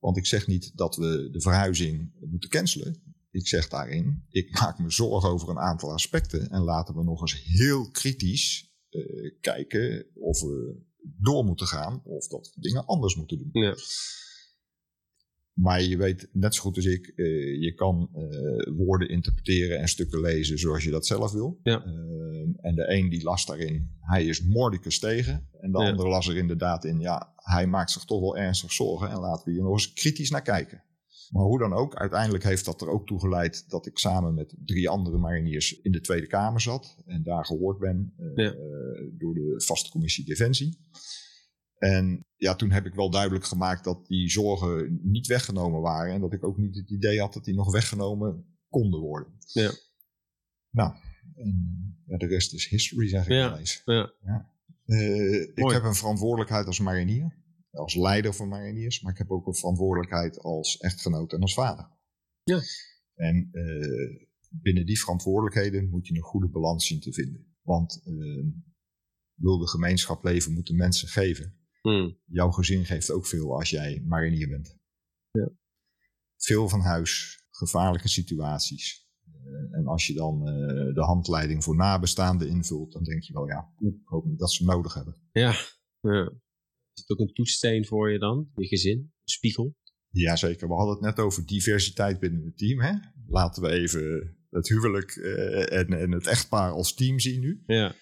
Want 0.02 0.16
ik 0.16 0.26
zeg 0.26 0.46
niet 0.46 0.76
dat 0.76 0.96
we 0.96 1.28
de 1.32 1.40
verhuizing 1.40 2.12
moeten 2.30 2.50
cancelen. 2.50 3.02
Ik 3.30 3.48
zeg 3.48 3.68
daarin, 3.68 4.24
ik 4.28 4.50
maak 4.60 4.78
me 4.78 4.90
zorgen 4.90 5.30
over 5.30 5.48
een 5.48 5.58
aantal 5.58 5.92
aspecten. 5.92 6.50
En 6.50 6.62
laten 6.62 6.94
we 6.94 7.02
nog 7.04 7.20
eens 7.20 7.42
heel 7.44 7.90
kritisch 7.90 8.72
eh, 8.88 9.02
kijken 9.40 10.06
of 10.14 10.40
we 10.40 10.76
door 11.20 11.44
moeten 11.44 11.66
gaan. 11.66 12.02
Of 12.04 12.26
dat 12.26 12.52
we 12.54 12.60
dingen 12.60 12.86
anders 12.86 13.16
moeten 13.16 13.38
doen. 13.38 13.62
Ja. 13.62 13.74
Maar 15.52 15.82
je 15.82 15.96
weet 15.96 16.28
net 16.32 16.54
zo 16.54 16.62
goed 16.62 16.76
als 16.76 16.84
ik, 16.84 17.06
eh, 17.06 17.60
je 17.60 17.72
kan 17.74 18.08
eh, 18.14 18.74
woorden 18.76 19.08
interpreteren 19.08 19.78
en 19.78 19.88
stukken 19.88 20.20
lezen 20.20 20.58
zoals 20.58 20.84
je 20.84 20.90
dat 20.90 21.06
zelf 21.06 21.32
wil. 21.32 21.60
Ja. 21.62 21.84
Ehm, 21.84 22.50
en 22.56 22.74
de 22.74 22.92
een 22.92 23.08
die 23.08 23.22
las 23.22 23.46
daarin, 23.46 23.96
hij 24.00 24.24
is 24.24 24.42
mordicus 24.42 24.98
tegen. 24.98 25.48
En 25.60 25.72
de 25.72 25.78
Ja. 25.82 25.90
ander 25.90 26.08
las 26.08 26.28
er 26.28 26.36
inderdaad 26.36 26.84
in, 26.84 27.00
ja, 27.00 27.31
hij 27.42 27.66
maakt 27.66 27.90
zich 27.90 28.04
toch 28.04 28.20
wel 28.20 28.36
ernstig 28.36 28.72
zorgen. 28.72 29.10
En 29.10 29.18
laten 29.18 29.44
we 29.44 29.50
hier 29.52 29.62
nog 29.62 29.72
eens 29.72 29.92
kritisch 29.92 30.30
naar 30.30 30.42
kijken. 30.42 30.82
Maar 31.30 31.42
hoe 31.44 31.58
dan 31.58 31.72
ook, 31.72 31.94
uiteindelijk 31.96 32.44
heeft 32.44 32.64
dat 32.64 32.80
er 32.80 32.88
ook 32.88 33.06
toe 33.06 33.20
geleid 33.20 33.70
dat 33.70 33.86
ik 33.86 33.98
samen 33.98 34.34
met 34.34 34.54
drie 34.64 34.88
andere 34.88 35.18
mariniers 35.18 35.80
in 35.80 35.92
de 35.92 36.00
Tweede 36.00 36.26
Kamer 36.26 36.60
zat. 36.60 36.96
En 37.06 37.22
daar 37.22 37.44
gehoord 37.46 37.78
ben 37.78 38.14
eh, 38.18 38.26
Ja. 38.44 38.50
eh, 38.50 38.58
door 39.18 39.34
de 39.34 39.54
vaste 39.66 39.90
commissie 39.90 40.24
Defensie. 40.24 40.78
En 41.78 42.26
ja, 42.36 42.54
toen 42.54 42.70
heb 42.70 42.86
ik 42.86 42.94
wel 42.94 43.10
duidelijk 43.10 43.44
gemaakt 43.44 43.84
dat 43.84 44.06
die 44.06 44.30
zorgen 44.30 45.00
niet 45.02 45.26
weggenomen 45.26 45.80
waren. 45.80 46.14
En 46.14 46.20
dat 46.20 46.32
ik 46.32 46.44
ook 46.44 46.56
niet 46.58 46.74
het 46.76 46.90
idee 46.90 47.20
had 47.20 47.32
dat 47.32 47.44
die 47.44 47.54
nog 47.54 47.72
weggenomen 47.72 48.44
konden 48.68 49.00
worden. 49.00 49.32
Ja. 49.52 49.70
Nou, 50.70 50.92
En 51.34 52.02
ja, 52.06 52.16
de 52.16 52.26
rest 52.26 52.52
is 52.54 52.66
history, 52.68 53.08
zeg 53.08 53.24
ik 53.24 53.32
Ja, 53.32 53.58
eens. 53.58 53.82
ja. 53.84 54.12
Eh, 54.24 54.38
ik 55.00 55.58
Mooi. 55.58 55.74
heb 55.74 55.84
een 55.84 55.94
verantwoordelijkheid 55.94 56.66
als 56.66 56.80
marinier, 56.80 57.36
als 57.70 57.94
leider 57.94 58.34
van 58.34 58.48
mariniers, 58.48 59.00
maar 59.00 59.12
ik 59.12 59.18
heb 59.18 59.30
ook 59.30 59.46
een 59.46 59.54
verantwoordelijkheid 59.54 60.38
als 60.38 60.76
echtgenoot 60.76 61.32
en 61.32 61.40
als 61.40 61.54
vader. 61.54 61.90
Ja. 62.42 62.60
En 63.14 63.48
eh, 63.52 64.26
binnen 64.48 64.86
die 64.86 65.00
verantwoordelijkheden 65.00 65.88
moet 65.88 66.06
je 66.06 66.14
een 66.14 66.22
goede 66.22 66.48
balans 66.48 66.86
zien 66.86 67.00
te 67.00 67.12
vinden. 67.12 67.56
Want 67.62 68.02
eh, 68.04 68.46
wil 69.34 69.58
de 69.58 69.68
gemeenschap 69.68 70.24
leven, 70.24 70.52
moeten 70.52 70.76
mensen 70.76 71.08
geven. 71.08 71.56
Hmm. 71.80 72.18
Jouw 72.24 72.50
gezin 72.50 72.84
geeft 72.84 73.10
ook 73.10 73.26
veel 73.26 73.56
als 73.58 73.70
jij 73.70 74.02
marinier 74.06 74.48
bent. 74.48 74.78
Ja. 75.30 75.50
Veel 76.36 76.68
van 76.68 76.80
huis, 76.80 77.44
gevaarlijke 77.50 78.08
situaties. 78.08 79.01
Eh, 79.44 79.78
en 79.78 79.86
als 79.86 80.06
je 80.06 80.14
dan 80.14 80.48
eh, 80.48 80.94
de 80.94 81.02
handleiding 81.04 81.64
voor 81.64 81.76
nabestaanden 81.76 82.48
invult, 82.48 82.92
dan 82.92 83.02
denk 83.02 83.22
je 83.22 83.32
wel, 83.32 83.48
ja, 83.48 83.72
ik 83.78 83.94
hoop 84.04 84.24
niet 84.24 84.38
dat 84.38 84.52
ze 84.52 84.64
hem 84.64 84.74
nodig 84.74 84.94
hebben. 84.94 85.16
Ja. 85.32 85.54
ja. 86.00 86.32
Is 86.94 87.02
het 87.06 87.10
ook 87.10 87.18
een 87.18 87.34
toetssteen 87.34 87.86
voor 87.86 88.12
je 88.12 88.18
dan? 88.18 88.50
Je 88.54 88.66
gezin? 88.66 88.98
Een 88.98 89.12
spiegel? 89.24 89.74
Jazeker, 90.08 90.68
we 90.68 90.74
hadden 90.74 90.94
het 90.94 91.04
net 91.04 91.18
over 91.18 91.46
diversiteit 91.46 92.20
binnen 92.20 92.44
het 92.44 92.58
team. 92.58 92.80
Hè? 92.80 92.92
Laten 93.26 93.62
we 93.62 93.68
even 93.68 94.36
het 94.50 94.68
huwelijk 94.68 95.10
eh, 95.10 95.78
en, 95.78 95.92
en 95.92 96.10
het 96.10 96.26
echtpaar 96.26 96.70
als 96.70 96.94
team 96.94 97.18
zien 97.18 97.40
nu. 97.40 97.62
Ja. 97.66 97.94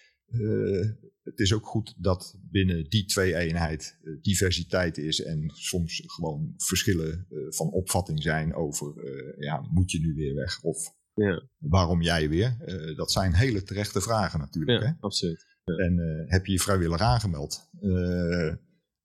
Het 1.22 1.38
is 1.38 1.52
ook 1.52 1.66
goed 1.66 1.94
dat 1.98 2.38
binnen 2.50 2.88
die 2.88 3.04
twee-eenheid 3.04 3.98
eh, 4.02 4.12
diversiteit 4.20 4.98
is 4.98 5.22
en 5.22 5.50
soms 5.54 6.02
gewoon 6.06 6.54
verschillen 6.56 7.26
van 7.48 7.70
opvatting 7.70 8.22
zijn 8.22 8.54
over, 8.54 8.94
ja, 9.38 9.68
moet 9.70 9.90
je 9.90 10.00
nu 10.00 10.14
weer 10.14 10.34
weg 10.34 10.62
of 10.62 10.98
Ja. 11.24 11.42
waarom 11.58 12.02
jij 12.02 12.28
weer? 12.28 12.56
Eh, 12.60 12.96
dat 12.96 13.12
zijn 13.12 13.34
hele 13.34 13.62
terechte 13.62 14.00
vragen 14.00 14.38
natuurlijk. 14.38 14.82
Hè? 14.82 14.86
Ja, 14.86 14.96
absoluut. 15.00 15.46
En 15.64 15.98
eh, 15.98 16.32
heb 16.32 16.46
je 16.46 16.52
je 16.52 16.60
vrijwillig 16.60 17.00
aangemeld? 17.00 17.68
Eh, 17.80 18.54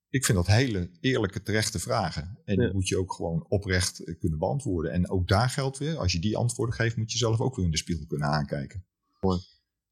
ik 0.08 0.24
vind 0.24 0.38
dat 0.38 0.46
hele 0.46 0.90
eerlijke, 1.00 1.42
terechte 1.42 1.78
vragen. 1.78 2.38
En 2.44 2.58
die 2.58 2.72
moet 2.72 2.88
je 2.88 2.98
ook 2.98 3.12
gewoon 3.12 3.46
oprecht 3.48 4.16
kunnen 4.18 4.38
beantwoorden. 4.38 4.92
En 4.92 5.10
ook 5.10 5.28
daar 5.28 5.50
geldt 5.50 5.78
weer, 5.78 5.96
als 5.96 6.12
je 6.12 6.18
die 6.18 6.36
antwoorden 6.36 6.74
geeft, 6.74 6.96
moet 6.96 7.12
je 7.12 7.18
zelf 7.18 7.40
ook 7.40 7.56
weer 7.56 7.64
in 7.64 7.70
de 7.70 7.76
spiegel 7.76 8.06
kunnen 8.06 8.28
aankijken. 8.28 8.86
Mooi. 9.20 9.38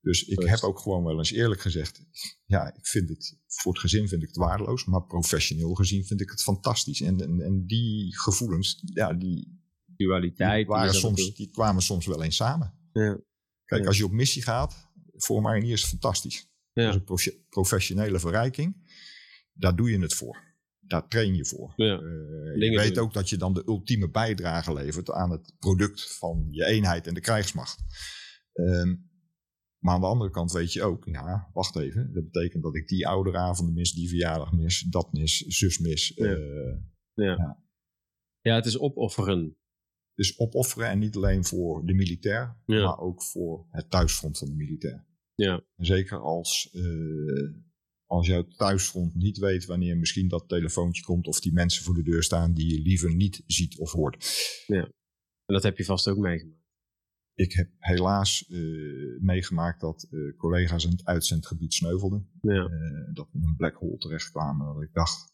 Dus 0.00 0.24
ik 0.24 0.42
heb 0.42 0.60
ook 0.60 0.78
gewoon 0.78 1.04
wel 1.04 1.18
eens 1.18 1.32
eerlijk 1.32 1.60
gezegd, 1.60 2.02
ja, 2.44 2.74
ik 2.74 2.87
vind 2.87 3.08
het, 3.08 3.38
voor 3.46 3.72
het 3.72 3.80
gezin 3.80 4.08
vind 4.08 4.22
ik 4.22 4.28
het 4.28 4.37
waardeloos, 4.37 4.84
maar 4.84 5.06
professioneel 5.06 5.74
gezien 5.74 6.04
vind 6.04 6.20
ik 6.20 6.30
het 6.30 6.42
fantastisch. 6.42 7.00
En, 7.00 7.20
en, 7.20 7.40
en 7.40 7.66
die 7.66 8.18
gevoelens, 8.18 8.82
ja, 8.84 9.12
die, 9.12 9.63
die, 9.96 10.07
Dualiteit. 10.07 10.66
waren 10.66 10.87
dat 10.87 10.94
soms, 11.00 11.35
die 11.35 11.50
kwamen 11.50 11.83
soms 11.83 12.07
wel 12.07 12.22
eens 12.22 12.37
samen. 12.37 12.74
Ja. 12.92 13.18
Kijk, 13.64 13.80
Ja. 13.83 13.87
als 13.87 13.96
je 13.96 14.04
op 14.04 14.11
missie 14.12 14.42
gaat, 14.42 14.88
voor 15.16 15.42
mariniers 15.42 15.83
is 15.83 15.90
het 15.90 16.00
fantastisch. 16.00 16.48
Ja. 16.72 16.83
Dat 16.85 16.92
is 16.92 16.98
een 16.98 17.04
profe- 17.04 17.40
professionele 17.48 18.18
verrijking. 18.20 18.92
Daar 19.52 19.76
doe 19.76 19.90
je 19.90 19.98
het 19.98 20.14
voor. 20.14 20.42
Daar 20.80 21.09
train 21.09 21.35
je 21.35 21.44
voor. 21.46 21.72
Ja. 21.76 21.94
Eh, 21.98 22.70
je 22.70 22.76
weet 22.76 22.98
ook 22.98 23.12
dat 23.12 23.28
je 23.28 23.37
dan 23.37 23.54
de 23.54 23.62
ultieme 23.66 24.11
bijdrage 24.11 24.72
levert 24.72 25.11
aan 25.11 25.30
het 25.30 25.54
product 25.59 26.16
van 26.16 26.46
je 26.50 26.64
eenheid 26.64 27.07
en 27.07 27.14
de 27.14 27.20
krijgsmacht. 27.20 27.83
Ehm, 28.52 28.94
maar 29.78 29.94
aan 29.94 30.00
de 30.00 30.07
andere 30.07 30.30
kant 30.30 30.52
weet 30.52 30.72
je 30.72 30.83
ook, 30.83 31.04
ja, 31.04 31.50
wacht 31.52 31.76
even. 31.76 32.12
Dat 32.12 32.24
betekent 32.30 32.62
dat 32.62 32.76
ik 32.76 32.88
die 32.88 33.09
ouderavonden 33.09 33.74
mis, 33.74 33.92
die 33.92 34.09
verjaardag 34.09 34.52
mis, 34.52 34.80
dat 34.80 35.12
mis, 35.12 35.37
zus 35.38 35.78
mis. 35.78 36.12
Ja. 36.14 36.35
Eh, 36.35 37.40
ja, 38.40 38.54
het 38.54 38.66
is 38.66 38.78
opofferen. 38.78 39.57
Dus 40.14 40.38
opofferen 40.38 40.88
en 40.88 40.98
niet 40.98 41.16
alleen 41.16 41.44
voor 41.44 41.87
de 41.87 41.94
militair, 41.94 42.57
Ja. 42.66 42.85
maar 42.85 42.98
ook 42.98 43.22
voor 43.22 43.66
het 43.70 43.90
thuisfront 43.90 44.38
van 44.38 44.48
de 44.48 44.55
militair. 44.55 45.05
Ja. 45.35 45.62
En 45.77 45.85
zeker 45.87 46.18
als, 46.18 46.70
eh, 46.72 47.53
als 48.07 48.27
jouw 48.27 48.46
thuisfront 48.46 49.14
niet 49.14 49.38
weet 49.38 49.64
wanneer 49.64 49.96
misschien 49.98 50.29
dat 50.29 50.48
telefoontje 50.48 51.03
komt 51.03 51.27
of 51.27 51.40
die 51.40 51.53
mensen 51.53 51.85
voor 51.85 51.94
de 51.94 52.03
deur 52.03 52.22
staan 52.22 52.53
die 52.55 52.72
je 52.77 52.81
liever 52.83 53.14
niet 53.14 53.42
ziet 53.46 53.79
of 53.79 53.92
hoort. 53.92 54.27
En 55.46 55.55
dat 55.55 55.62
heb 55.62 55.77
je 55.77 55.85
vast 55.85 56.09
ook 56.09 56.18
meegemaakt. 56.18 56.62
Ik 57.35 57.53
heb 57.53 57.70
helaas 57.79 58.46
eh, 58.48 58.61
meegemaakt 59.20 59.81
dat 59.81 60.07
eh, 60.11 60.37
collega's 60.37 60.85
in 60.85 60.90
het 60.90 61.05
uitzendgebied 61.05 61.74
sneuvelden. 61.74 62.31
Ja. 62.40 62.68
Dat 63.12 63.29
we 63.33 63.38
in 63.38 63.44
een 63.44 63.57
black 63.57 63.74
hole 63.74 63.96
terechtkwamen. 63.98 64.74
Dat 64.74 64.83
ik 64.83 64.92
dacht, 64.92 65.33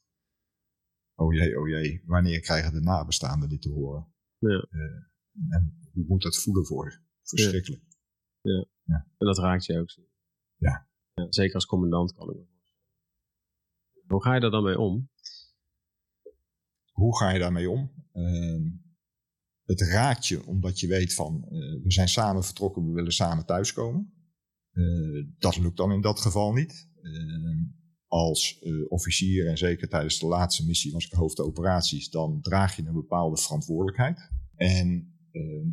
oh 1.14 1.34
jee, 1.34 1.60
oh 1.60 1.68
jee, 1.68 2.02
wanneer 2.06 2.40
krijgen 2.40 2.72
de 2.72 2.80
nabestaanden 2.80 3.48
dit 3.48 3.62
te 3.62 3.70
horen? 3.70 4.06
Ja. 4.40 4.66
Eh, 4.70 5.56
en 5.56 5.90
hoe 5.92 6.04
moet 6.06 6.22
dat 6.22 6.42
voelen 6.42 6.66
voor? 6.66 7.02
Verschrikkelijk. 7.22 7.82
En 8.42 9.26
dat 9.26 9.38
raakt 9.38 9.64
je 9.64 9.78
ook 9.78 9.90
zo. 9.90 10.02
Ja. 10.56 10.88
ja 11.14 11.26
zeker 11.28 11.54
als 11.54 11.66
commandant 11.66 12.14
kan 12.14 12.30
ik 12.30 12.36
me. 12.36 12.46
Hoe 14.06 14.22
ga 14.22 14.34
je 14.34 14.40
daar 14.40 14.50
dan 14.50 14.64
mee 14.64 14.78
om? 14.78 15.10
Hoe 16.90 17.18
ga 17.18 17.30
je 17.30 17.38
daarmee 17.38 17.70
om? 17.70 17.92
Ehm, 18.12 18.70
het 19.64 19.80
raakt 19.80 20.26
je 20.26 20.46
omdat 20.46 20.80
je 20.80 20.86
weet 20.86 21.14
van 21.14 21.44
eh, 21.44 21.82
we 21.82 21.92
zijn 21.92 22.08
samen 22.08 22.44
vertrokken, 22.44 22.86
we 22.86 22.92
willen 22.92 23.12
samen 23.12 23.46
thuiskomen. 23.46 24.12
Eh, 24.70 25.26
dat 25.38 25.58
lukt 25.58 25.76
dan 25.76 25.92
in 25.92 26.00
dat 26.00 26.20
geval 26.20 26.52
niet. 26.52 26.88
Als 28.10 28.58
eh, 28.62 28.72
officier 28.88 29.46
en 29.46 29.58
zeker 29.58 29.88
tijdens 29.88 30.18
de 30.18 30.26
laatste 30.26 30.66
missie 30.66 30.92
was 30.92 31.06
ik 31.06 31.12
hoofd 31.12 31.40
operaties, 31.40 32.10
dan 32.10 32.40
draag 32.42 32.76
je 32.76 32.82
een 32.86 32.92
bepaalde 32.92 33.36
verantwoordelijkheid. 33.36 34.30
En 34.56 35.14
ehm, 35.32 35.68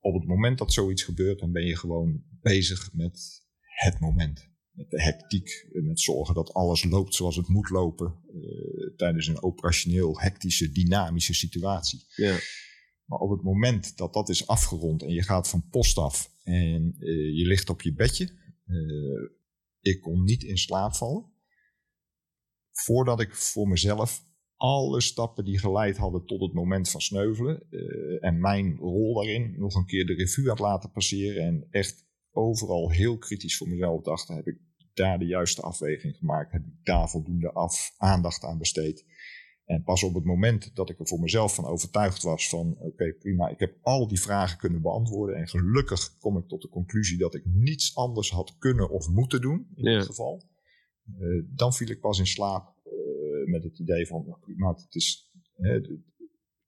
op 0.00 0.14
het 0.14 0.24
moment 0.24 0.58
dat 0.58 0.72
zoiets 0.72 1.02
gebeurt, 1.02 1.38
dan 1.38 1.52
ben 1.52 1.64
je 1.64 1.76
gewoon 1.76 2.22
bezig 2.40 2.92
met 2.92 3.44
het 3.60 4.00
moment. 4.00 4.50
Met 4.70 4.90
de 4.90 5.02
hectiek, 5.02 5.48
eh, 5.72 5.82
met 5.82 6.00
zorgen 6.00 6.34
dat 6.34 6.52
alles 6.52 6.84
loopt 6.84 7.14
zoals 7.14 7.36
het 7.36 7.48
moet 7.48 7.70
lopen 7.70 8.06
eh, 8.06 8.96
tijdens 8.96 9.26
een 9.26 9.42
operationeel 9.42 10.20
hectische, 10.20 10.72
dynamische 10.72 11.34
situatie. 11.34 12.04
Ja. 12.16 12.38
Maar 13.04 13.18
op 13.18 13.30
het 13.30 13.42
moment 13.42 13.96
dat 13.96 14.12
dat 14.12 14.28
is 14.28 14.46
afgerond 14.46 15.02
en 15.02 15.12
je 15.12 15.22
gaat 15.22 15.48
van 15.48 15.68
post 15.70 15.98
af 15.98 16.30
en 16.44 16.94
je 17.34 17.46
ligt 17.46 17.68
op 17.68 17.82
je 17.82 17.94
bedje, 17.94 18.40
ik 19.80 20.00
kon 20.00 20.24
niet 20.24 20.42
in 20.42 20.58
slaap 20.58 20.94
vallen. 20.94 21.31
Voordat 22.72 23.20
ik 23.20 23.34
voor 23.34 23.68
mezelf 23.68 24.24
alle 24.56 25.00
stappen 25.00 25.44
die 25.44 25.58
geleid 25.58 25.96
hadden 25.96 26.26
tot 26.26 26.40
het 26.40 26.52
moment 26.52 26.90
van 26.90 27.00
sneuvelen 27.00 27.62
eh, 27.70 28.28
en 28.28 28.40
mijn 28.40 28.76
rol 28.76 29.14
daarin 29.14 29.54
nog 29.58 29.74
een 29.74 29.86
keer 29.86 30.06
de 30.06 30.14
revue 30.14 30.48
had 30.48 30.58
laten 30.58 30.90
passeren 30.90 31.42
en 31.42 31.66
echt 31.70 32.06
overal 32.30 32.90
heel 32.90 33.18
kritisch 33.18 33.56
voor 33.56 33.68
mezelf 33.68 34.02
dacht, 34.02 34.28
heb 34.28 34.46
ik 34.46 34.58
daar 34.94 35.18
de 35.18 35.26
juiste 35.26 35.62
afweging 35.62 36.16
gemaakt? 36.16 36.52
Heb 36.52 36.62
ik 36.62 36.84
daar 36.84 37.08
voldoende 37.10 37.52
af, 37.52 37.94
aandacht 37.96 38.44
aan 38.44 38.58
besteed? 38.58 39.04
En 39.64 39.82
pas 39.82 40.02
op 40.02 40.14
het 40.14 40.24
moment 40.24 40.74
dat 40.74 40.90
ik 40.90 40.98
er 40.98 41.06
voor 41.06 41.20
mezelf 41.20 41.54
van 41.54 41.64
overtuigd 41.64 42.22
was 42.22 42.48
van 42.48 42.76
oké 42.78 43.12
prima, 43.12 43.48
ik 43.48 43.58
heb 43.58 43.78
al 43.82 44.08
die 44.08 44.20
vragen 44.20 44.58
kunnen 44.58 44.82
beantwoorden 44.82 45.36
en 45.36 45.48
gelukkig 45.48 46.16
kom 46.18 46.36
ik 46.38 46.48
tot 46.48 46.62
de 46.62 46.68
conclusie 46.68 47.18
dat 47.18 47.34
ik 47.34 47.42
niets 47.44 47.96
anders 47.96 48.30
had 48.30 48.56
kunnen 48.58 48.90
of 48.90 49.08
moeten 49.08 49.40
doen 49.40 49.66
in 49.74 49.90
Ja. 49.90 49.98
dit 49.98 50.06
geval. 50.06 50.42
Eh, 51.06 51.44
dan 51.54 51.72
viel 51.72 51.90
ik 51.90 52.00
pas 52.00 52.18
in 52.18 52.26
slaap 52.26 52.76
eh, 52.84 53.50
met 53.50 53.62
het 53.62 53.78
idee 53.78 54.06
van 54.06 54.24
nou, 54.26 54.40
prima, 54.40 54.74
het 54.74 54.94
is 54.94 55.30
hè, 55.56 55.80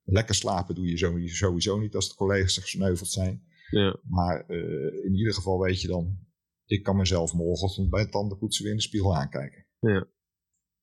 lekker 0.02 0.34
slapen 0.34 0.74
doe 0.74 0.86
je 0.86 1.28
sowieso, 1.28 1.78
niet 1.78 1.94
als 1.94 2.08
de 2.08 2.14
collega's 2.14 2.58
gesneuveld 2.58 3.08
zijn. 3.08 3.44
Ja. 3.70 4.00
Maar 4.02 4.46
eh, 4.46 5.04
in 5.04 5.14
ieder 5.14 5.34
geval 5.34 5.60
weet 5.60 5.80
je 5.80 5.88
dan, 5.88 6.18
ik 6.64 6.82
kan 6.82 6.96
mezelf 6.96 7.32
morgenochtend 7.32 7.90
bij 7.90 8.00
het 8.00 8.10
tandenpoetsen 8.10 8.62
weer 8.62 8.72
in 8.72 8.78
de 8.78 8.84
spiegel 8.84 9.16
aankijken. 9.16 9.66
Ja. 9.78 10.08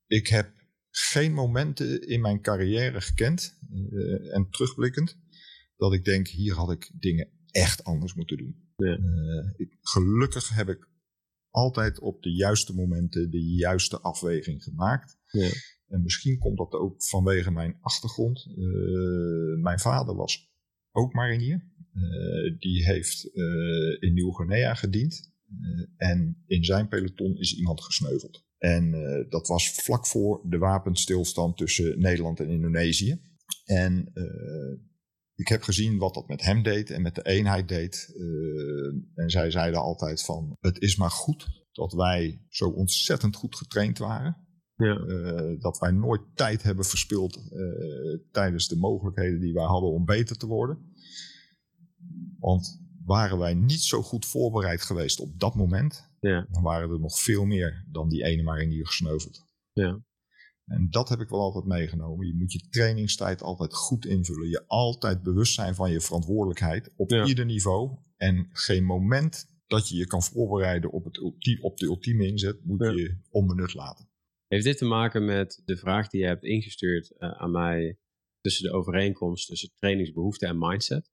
Ik 0.08 0.28
heb 0.28 0.54
geen 0.90 1.34
momenten 1.34 2.08
in 2.08 2.22
mijn 2.22 2.42
carrière 2.42 3.02
gekend, 3.02 3.60
en 4.32 4.48
terugblikkend, 4.50 5.18
dat 5.76 5.94
ik 5.94 6.04
denk, 6.04 6.28
hier 6.28 6.54
had 6.54 6.72
ik 6.72 6.92
dingen 7.00 7.30
echt 7.52 7.84
anders 7.84 8.14
moeten 8.14 8.38
doen. 8.38 8.74
Ja. 8.76 9.00
Ik, 9.58 9.78
gelukkig 9.82 10.56
heb 10.56 10.70
ik 10.70 10.91
altijd 11.52 12.00
op 12.00 12.24
de 12.24 12.34
juiste 12.34 12.74
momenten 12.74 13.32
de 13.32 13.44
juiste 13.44 14.00
afweging 14.00 14.64
gemaakt. 14.64 15.18
Ja. 15.28 15.50
En 15.92 16.02
misschien 16.02 16.38
komt 16.38 16.58
dat 16.58 16.74
ook 16.74 17.04
vanwege 17.04 17.52
mijn 17.52 17.78
achtergrond. 17.82 18.46
Eh, 18.48 19.62
mijn 19.62 19.80
vader 19.80 20.16
was 20.16 20.52
ook 20.92 21.14
marinier. 21.14 21.70
Eh, 21.94 22.60
die 22.60 22.86
heeft 22.86 23.34
eh, 23.34 23.44
in 24.00 24.14
Nieuw-Guinea 24.14 24.74
gediend. 24.74 25.30
En 25.98 26.44
in 26.48 26.64
zijn 26.64 26.88
peloton 26.88 27.38
is 27.38 27.56
iemand 27.56 27.84
gesneuveld. 27.84 28.46
En 28.58 28.92
dat 29.30 29.48
was 29.48 29.72
vlak 29.72 30.08
voor 30.08 30.42
de 30.50 30.58
wapenstilstand 30.58 31.58
tussen 31.58 32.00
Nederland 32.00 32.40
en 32.40 32.50
Indonesië. 32.50 33.22
En 33.66 34.12
ik 35.42 35.48
heb 35.48 35.62
gezien 35.62 35.98
wat 35.98 36.14
dat 36.14 36.28
met 36.28 36.42
hem 36.42 36.64
deed 36.64 36.90
en 36.90 37.02
met 37.02 37.16
de 37.16 37.26
eenheid 37.26 37.68
deed. 37.68 38.14
Eh, 38.16 39.24
en 39.24 39.30
zij 39.30 39.52
zeiden 39.52 39.82
altijd 39.82 40.24
van, 40.24 40.58
het 40.60 40.82
is 40.82 40.96
maar 40.96 41.12
goed 41.12 41.48
dat 41.72 41.94
wij 41.94 42.46
zo 42.50 42.70
ontzettend 42.70 43.36
goed 43.36 43.56
getraind 43.56 43.98
waren. 43.98 44.38
Ja. 44.76 44.96
Eh, 44.96 45.60
dat 45.60 45.78
wij 45.80 45.92
nooit 45.92 46.22
tijd 46.36 46.64
hebben 46.64 46.86
verspild 46.86 47.36
eh, 47.36 48.20
tijdens 48.32 48.68
de 48.68 48.76
mogelijkheden 48.76 49.40
die 49.40 49.54
wij 49.54 49.66
hadden 49.66 49.92
om 49.92 50.06
beter 50.06 50.38
te 50.38 50.48
worden. 50.48 50.94
Want 52.40 52.80
waren 53.06 53.38
wij 53.38 53.54
niet 53.54 53.82
zo 53.82 54.02
goed 54.02 54.26
voorbereid 54.26 54.82
geweest 54.82 55.20
op 55.20 55.40
dat 55.40 55.56
moment, 55.56 56.10
Ja. 56.20 56.48
dan 56.50 56.64
waren 56.64 56.90
er 56.90 57.00
nog 57.00 57.20
veel 57.20 57.46
meer 57.46 57.86
dan 57.92 58.10
die 58.10 58.24
ene 58.24 58.44
marinier 58.44 58.88
gesneuveld. 58.88 59.46
Ja. 59.74 60.04
En 60.66 60.88
dat 60.90 61.10
heb 61.10 61.20
ik 61.20 61.30
wel 61.30 61.40
altijd 61.40 61.66
meegenomen. 61.66 62.28
Je 62.28 62.36
moet 62.36 62.52
je 62.52 62.68
trainingstijd 62.70 63.42
altijd 63.42 63.74
goed 63.74 64.06
invullen. 64.06 64.50
Je 64.50 64.64
altijd 64.68 65.24
bewust 65.24 65.54
zijn 65.54 65.76
van 65.76 65.92
je 65.92 66.02
verantwoordelijkheid 66.02 66.94
op 66.96 67.10
Ja. 67.10 67.26
ieder 67.26 67.46
niveau. 67.46 67.98
En 68.18 68.50
geen 68.52 68.84
moment 68.86 69.46
dat 69.68 69.90
je 69.90 69.96
je 69.96 70.08
kan 70.08 70.24
voorbereiden 70.24 70.92
op, 70.92 71.04
het 71.06 71.20
op 71.62 71.78
de 71.78 71.86
ultieme 71.86 72.28
inzet, 72.28 72.66
moet 72.66 72.82
Ja. 72.84 72.92
je 72.92 73.18
onbenut 73.30 73.74
laten. 73.74 74.10
Heeft 74.48 74.64
dit 74.64 74.78
te 74.78 74.86
maken 74.86 75.26
met 75.26 75.62
de 75.66 75.78
vraag 75.78 76.08
die 76.10 76.22
je 76.22 76.28
hebt 76.28 76.44
ingestuurd 76.44 77.18
eh, 77.18 77.32
aan 77.32 77.52
mij 77.52 77.98
tussen 78.42 78.64
de 78.64 78.76
overeenkomst 78.78 79.48
tussen 79.48 79.72
trainingsbehoefte 79.76 80.46
en 80.46 80.58
mindset? 80.58 81.10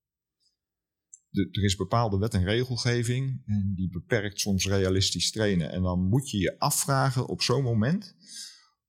De- 1.31 1.49
er 1.51 1.65
is 1.65 1.77
bepaalde 1.77 2.19
wet 2.19 2.35
en 2.35 2.45
regelgeving 2.45 3.43
en 3.47 3.73
die 3.77 3.89
beperkt 3.91 4.41
soms 4.41 4.67
realistisch 4.67 5.31
trainen. 5.31 5.71
En 5.71 5.83
dan 5.83 6.01
moet 6.09 6.31
je 6.31 6.39
je 6.39 6.59
afvragen 6.59 7.27
op 7.29 7.43
zo'n 7.43 7.63
moment 7.63 8.15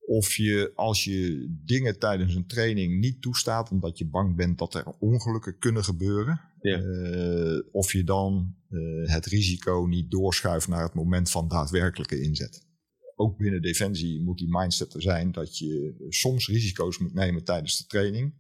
of 0.10 0.36
je 0.36 0.72
als 0.76 1.04
je 1.04 1.48
dingen 1.66 2.00
tijdens 2.00 2.36
een 2.36 2.48
training 2.48 3.00
niet 3.00 3.22
toestaat 3.22 3.72
omdat 3.72 3.98
je 3.98 4.10
bang 4.10 4.36
bent 4.36 4.58
dat 4.58 4.74
er 4.74 4.86
ongelukken 5.00 5.58
kunnen 5.58 5.84
gebeuren, 5.84 6.42
Ja. 6.62 6.78
eh, 6.78 7.60
of 7.72 7.94
je 7.94 8.04
dan 8.04 8.56
eh, 8.70 9.14
het 9.14 9.26
risico 9.26 9.86
niet 9.86 10.12
doorschuift 10.12 10.68
naar 10.68 10.84
het 10.84 10.94
moment 10.94 11.30
van 11.32 11.48
daadwerkelijke 11.48 12.22
inzet. 12.22 12.68
Ook 13.16 13.38
binnen 13.38 13.62
Defensie 13.62 14.22
moet 14.22 14.38
die 14.38 14.48
mindset 14.58 14.94
er 14.94 15.02
zijn 15.02 15.32
dat 15.32 15.58
je 15.58 16.06
soms 16.08 16.48
risico's 16.48 16.98
moet 16.98 17.14
nemen 17.14 17.44
tijdens 17.44 17.78
de 17.78 17.86
training. 17.86 18.34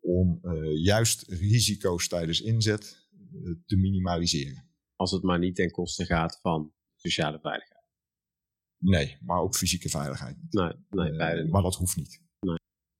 Om 0.00 0.38
eh, 0.42 0.84
juist 0.84 1.24
risico's 1.28 2.08
tijdens 2.08 2.40
inzet 2.40 3.06
te 3.66 3.76
minimaliseren. 3.76 4.64
Als 4.96 5.10
het 5.10 5.22
maar 5.22 5.38
niet 5.38 5.54
ten 5.56 5.70
koste 5.70 6.04
gaat 6.04 6.38
van 6.42 6.72
sociale 6.96 7.38
veiligheid. 7.40 7.71
Nee, 8.82 9.16
maar 9.20 9.40
ook 9.40 9.54
fysieke 9.56 9.88
veiligheid. 9.88 10.36
Nee, 10.50 10.72
nee 10.90 11.10
Eh, 11.10 11.16
beide 11.16 11.42
niet. 11.42 11.52
maar 11.52 11.62
dat 11.62 11.74
hoeft 11.74 11.96
niet. 11.96 12.20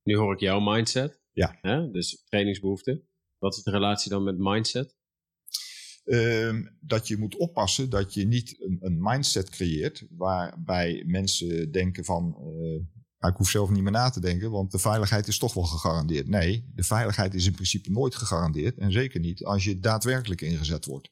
Nu 0.03 0.17
hoor 0.17 0.33
ik 0.33 0.41
jouw 0.41 0.61
mindset. 0.61 1.21
Ja. 1.33 1.59
Hè? 1.61 1.91
Dus 1.91 2.23
trainingsbehoefte. 2.25 3.03
Wat 3.39 3.57
is 3.57 3.63
de 3.63 3.71
relatie 3.71 4.11
dan 4.11 4.23
met 4.23 4.39
mindset? 4.39 4.97
Ehm, 6.05 6.65
dat 6.81 7.09
je 7.09 7.17
moet 7.17 7.37
oppassen 7.37 7.91
dat 7.91 8.15
je 8.15 8.27
niet 8.27 8.61
een, 8.61 8.79
een 8.81 8.99
mindset 9.01 9.51
creëert 9.51 10.07
waarbij 10.11 11.03
mensen 11.07 11.73
denken 11.73 12.05
van, 12.05 12.37
eh, 13.19 13.29
ik 13.31 13.37
hoef 13.37 13.49
zelf 13.49 13.71
niet 13.71 13.83
meer 13.83 13.93
na 13.93 14.11
te 14.11 14.21
denken, 14.21 14.51
want 14.51 14.71
de 14.71 14.79
veiligheid 14.79 15.27
is 15.27 15.39
toch 15.39 15.55
wel 15.55 15.65
gegarandeerd. 15.65 16.29
Nee, 16.29 16.71
de 16.75 16.83
veiligheid 16.83 17.35
is 17.35 17.47
in 17.47 17.53
principe 17.53 17.91
nooit 17.91 18.15
gegarandeerd 18.15 18.79
en 18.79 18.93
zeker 18.93 19.21
niet 19.21 19.45
als 19.45 19.65
je 19.65 19.79
daadwerkelijk 19.79 20.41
ingezet 20.41 20.85
wordt. 20.85 21.11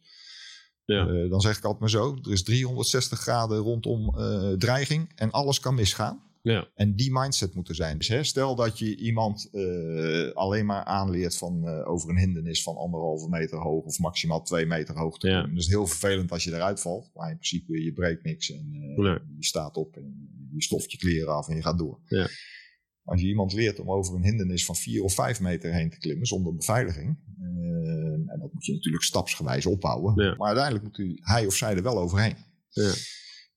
Ja. 0.93 1.07
Eh, 1.09 1.31
dan 1.31 1.41
zeg 1.41 1.57
ik 1.59 1.65
altijd 1.65 1.81
maar 1.81 1.91
zo, 1.91 2.19
er 2.23 2.33
is 2.33 2.43
360 2.43 3.21
graden 3.21 3.59
rondom 3.59 4.19
eh, 4.19 4.53
dreiging 4.53 5.13
en 5.15 5.31
alles 5.31 5.61
kan 5.61 5.75
misgaan. 5.75 6.23
Ja. 6.43 6.69
En 6.75 6.97
die 6.97 7.13
mindset 7.13 7.55
moet 7.55 7.69
er 7.69 7.75
zijn. 7.75 7.99
Dus 7.99 8.09
hè, 8.09 8.25
stel 8.25 8.55
dat 8.55 8.79
je 8.79 8.97
iemand 8.97 9.49
eh, 9.53 10.31
alleen 10.33 10.67
maar 10.67 10.85
aanleert 10.85 11.37
van, 11.37 11.69
over 11.69 12.11
een 12.11 12.19
hindernis 12.19 12.63
van 12.63 12.77
anderhalve 12.77 13.29
meter 13.29 13.59
hoog 13.59 13.85
of 13.85 13.99
maximaal 13.99 14.43
twee 14.43 14.67
meter 14.67 14.99
hoog. 14.99 15.19
te 15.19 15.29
Ja. 15.29 15.51
is 15.55 15.69
heel 15.69 15.87
vervelend 15.87 16.33
als 16.33 16.45
je 16.45 16.53
eruit 16.55 16.81
valt. 16.81 17.11
Maar 17.15 17.31
in 17.31 17.37
principe, 17.39 17.85
je 17.85 17.93
breekt 17.93 18.25
niks 18.25 18.51
en 18.51 18.71
Nee. 18.97 19.19
je 19.37 19.45
staat 19.45 19.77
op 19.77 19.97
en 19.97 20.29
je 20.55 20.63
stoft 20.63 20.93
je 20.93 20.99
kleren 20.99 21.35
af 21.35 21.49
en 21.49 21.57
je 21.57 21.63
gaat 21.63 21.79
door. 21.79 22.01
Ja. 22.05 22.29
Als 23.05 23.21
je 23.21 23.27
iemand 23.27 23.53
leert 23.53 23.81
om 23.81 23.91
over 23.91 24.15
een 24.15 24.25
hindernis 24.25 24.65
van 24.65 24.77
vier 24.77 25.03
of 25.03 25.15
vijf 25.15 25.41
meter 25.41 25.73
heen 25.73 25.91
te 25.91 25.99
klimmen 25.99 26.27
zonder 26.27 26.55
beveiliging. 26.55 27.19
Dat 28.51 28.55
moet 28.55 28.65
je 28.67 28.73
natuurlijk 28.73 29.03
stapsgewijs 29.05 29.67
opbouwen. 29.67 30.25
Ja. 30.25 30.35
Maar 30.37 30.47
uiteindelijk 30.47 30.85
moet 30.85 30.97
hij- 30.97 31.19
hij 31.21 31.47
of 31.47 31.55
zij 31.55 31.77
er 31.77 31.83
wel 31.83 31.99
overheen. 31.99 32.37
Ja. 32.69 32.93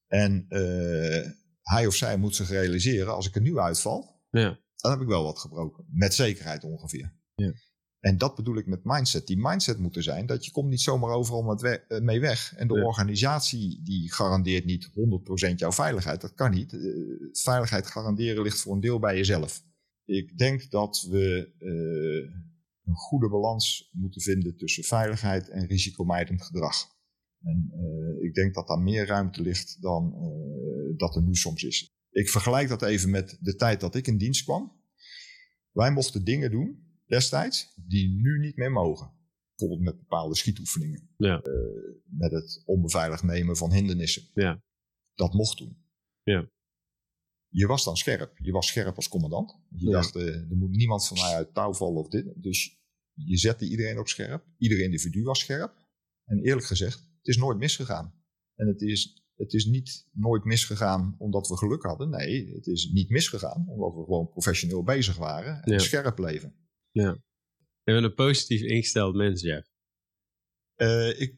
En 0.08 0.46
eh, 0.50 1.30
hij 1.62 1.88
of 1.88 1.96
zij 1.96 2.18
moet 2.18 2.36
zich 2.36 2.50
realiseren, 2.50 3.14
als 3.14 3.28
ik 3.28 3.36
er 3.36 3.42
nu 3.42 3.58
uitval, 3.60 4.22
Ja. 4.30 4.60
dan 4.76 4.92
heb 4.92 5.02
ik 5.02 5.08
wel 5.08 5.24
wat 5.24 5.40
gebroken. 5.40 5.86
Met 5.90 6.14
zekerheid 6.14 6.64
ongeveer. 6.64 7.14
Ja. 7.36 7.54
En 8.00 8.18
dat 8.18 8.36
bedoel 8.36 8.58
ik 8.58 8.66
met 8.68 8.80
mindset. 8.84 9.28
Die 9.28 9.38
mindset 9.40 9.80
moet 9.80 9.96
er 9.96 10.04
zijn 10.04 10.26
dat 10.26 10.46
je 10.46 10.52
komt 10.52 10.70
niet 10.70 10.82
zomaar 10.82 11.10
overal 11.12 11.42
met 11.44 11.62
we- 11.62 11.86
eh, 11.88 12.02
mee 12.02 12.20
weg. 12.20 12.54
En 12.56 12.68
de 12.68 12.74
Ja. 12.78 12.84
organisatie 12.86 13.82
die 13.84 14.12
garandeert 14.14 14.66
niet 14.66 14.90
100% 14.94 15.60
jouw 15.60 15.72
veiligheid. 15.72 16.22
Dat 16.22 16.34
kan 16.34 16.52
niet. 16.52 16.74
Eh, 16.74 16.80
veiligheid 17.32 17.88
garanderen 17.88 18.44
ligt 18.44 18.60
voor 18.62 18.74
een 18.74 18.80
deel 18.82 19.00
bij 19.00 19.16
jezelf. 19.16 19.64
Ik 20.06 20.38
denk 20.38 20.70
dat 20.72 21.08
we 21.10 21.52
een 22.86 22.96
goede 22.96 23.30
balans 23.30 23.90
moeten 23.94 24.22
vinden 24.22 24.56
tussen 24.56 24.84
veiligheid 24.84 25.50
en 25.50 25.68
risicomijdend 25.68 26.42
gedrag. 26.42 26.76
En 27.42 27.72
eh, 27.72 28.26
ik 28.26 28.34
denk 28.34 28.54
dat 28.54 28.68
daar 28.68 28.82
meer 28.82 29.06
ruimte 29.06 29.42
ligt 29.42 29.82
dan 29.82 30.14
eh, 30.14 30.98
dat 30.98 31.16
er 31.16 31.24
nu 31.24 31.36
soms 31.36 31.64
is. 31.64 31.96
Ik 32.10 32.30
vergelijk 32.30 32.70
dat 32.70 32.82
even 32.82 33.10
met 33.10 33.38
de 33.42 33.56
tijd 33.56 33.80
dat 33.80 33.96
ik 33.96 34.08
in 34.08 34.18
dienst 34.18 34.44
kwam. 34.44 34.82
Wij 35.72 35.92
mochten 35.92 36.24
dingen 36.24 36.52
doen 36.52 36.84
destijds 37.06 37.74
die 37.76 38.10
nu 38.10 38.40
niet 38.40 38.56
meer 38.56 38.72
mogen. 38.72 39.12
Bijvoorbeeld 39.56 39.90
met 39.90 40.00
bepaalde 40.00 40.36
schietoefeningen. 40.36 41.10
Ja. 41.18 41.42
Eh, 41.42 41.54
met 42.04 42.32
het 42.32 42.62
onbeveiligd 42.66 43.24
nemen 43.24 43.58
van 43.58 43.74
hindernissen. 43.74 44.24
Ja. 44.34 44.64
Dat 45.14 45.34
mocht 45.34 45.58
toen. 45.58 45.78
Ja. 46.24 46.50
Je 47.56 47.68
was 47.68 47.84
dan 47.84 47.98
scherp. 47.98 48.38
Je 48.38 48.52
was 48.52 48.68
scherp 48.68 48.96
als 48.96 49.08
commandant. 49.10 49.60
Je 49.70 49.86
Ja. 49.86 49.92
dacht, 49.92 50.16
eh, 50.16 50.28
er 50.28 50.56
moet 50.56 50.70
niemand 50.70 51.08
van 51.08 51.18
mij 51.18 51.34
uit 51.36 51.54
touw 51.54 51.74
vallen 51.74 52.00
of 52.02 52.08
dit. 52.10 52.34
Dus 52.36 52.82
je 53.14 53.38
zette 53.38 53.70
iedereen 53.70 54.00
op 54.00 54.08
scherp. 54.08 54.46
Ieder 54.58 54.80
individu 54.84 55.24
was 55.24 55.40
scherp. 55.40 55.74
En 56.26 56.40
eerlijk 56.40 56.66
gezegd, 56.66 57.00
het 57.00 57.28
is 57.28 57.38
nooit 57.38 57.58
misgegaan. 57.58 58.14
En 58.56 58.68
het 58.68 58.82
is, 58.82 59.24
het 59.36 59.54
is 59.54 59.66
niet 59.66 60.08
nooit 60.12 60.44
misgegaan 60.44 61.16
omdat 61.18 61.48
we 61.48 61.58
geluk 61.58 61.84
hadden. 61.84 62.10
Nee, 62.10 62.54
het 62.54 62.68
is 62.68 62.90
niet 62.92 63.10
misgegaan 63.10 63.66
omdat 63.70 63.94
we 63.94 64.04
gewoon 64.04 64.30
professioneel 64.30 64.84
bezig 64.84 65.18
waren. 65.18 65.62
En 65.64 65.72
Ja. 65.72 65.80
scherp 65.80 66.18
leven. 66.18 66.56
Je 66.92 67.22
bent 67.84 68.04
een 68.04 68.14
positief 68.14 68.62
ingesteld 68.62 69.16
mens, 69.16 69.42
Jeff. 69.42 69.68
Eh, 70.76 71.20
ik 71.22 71.36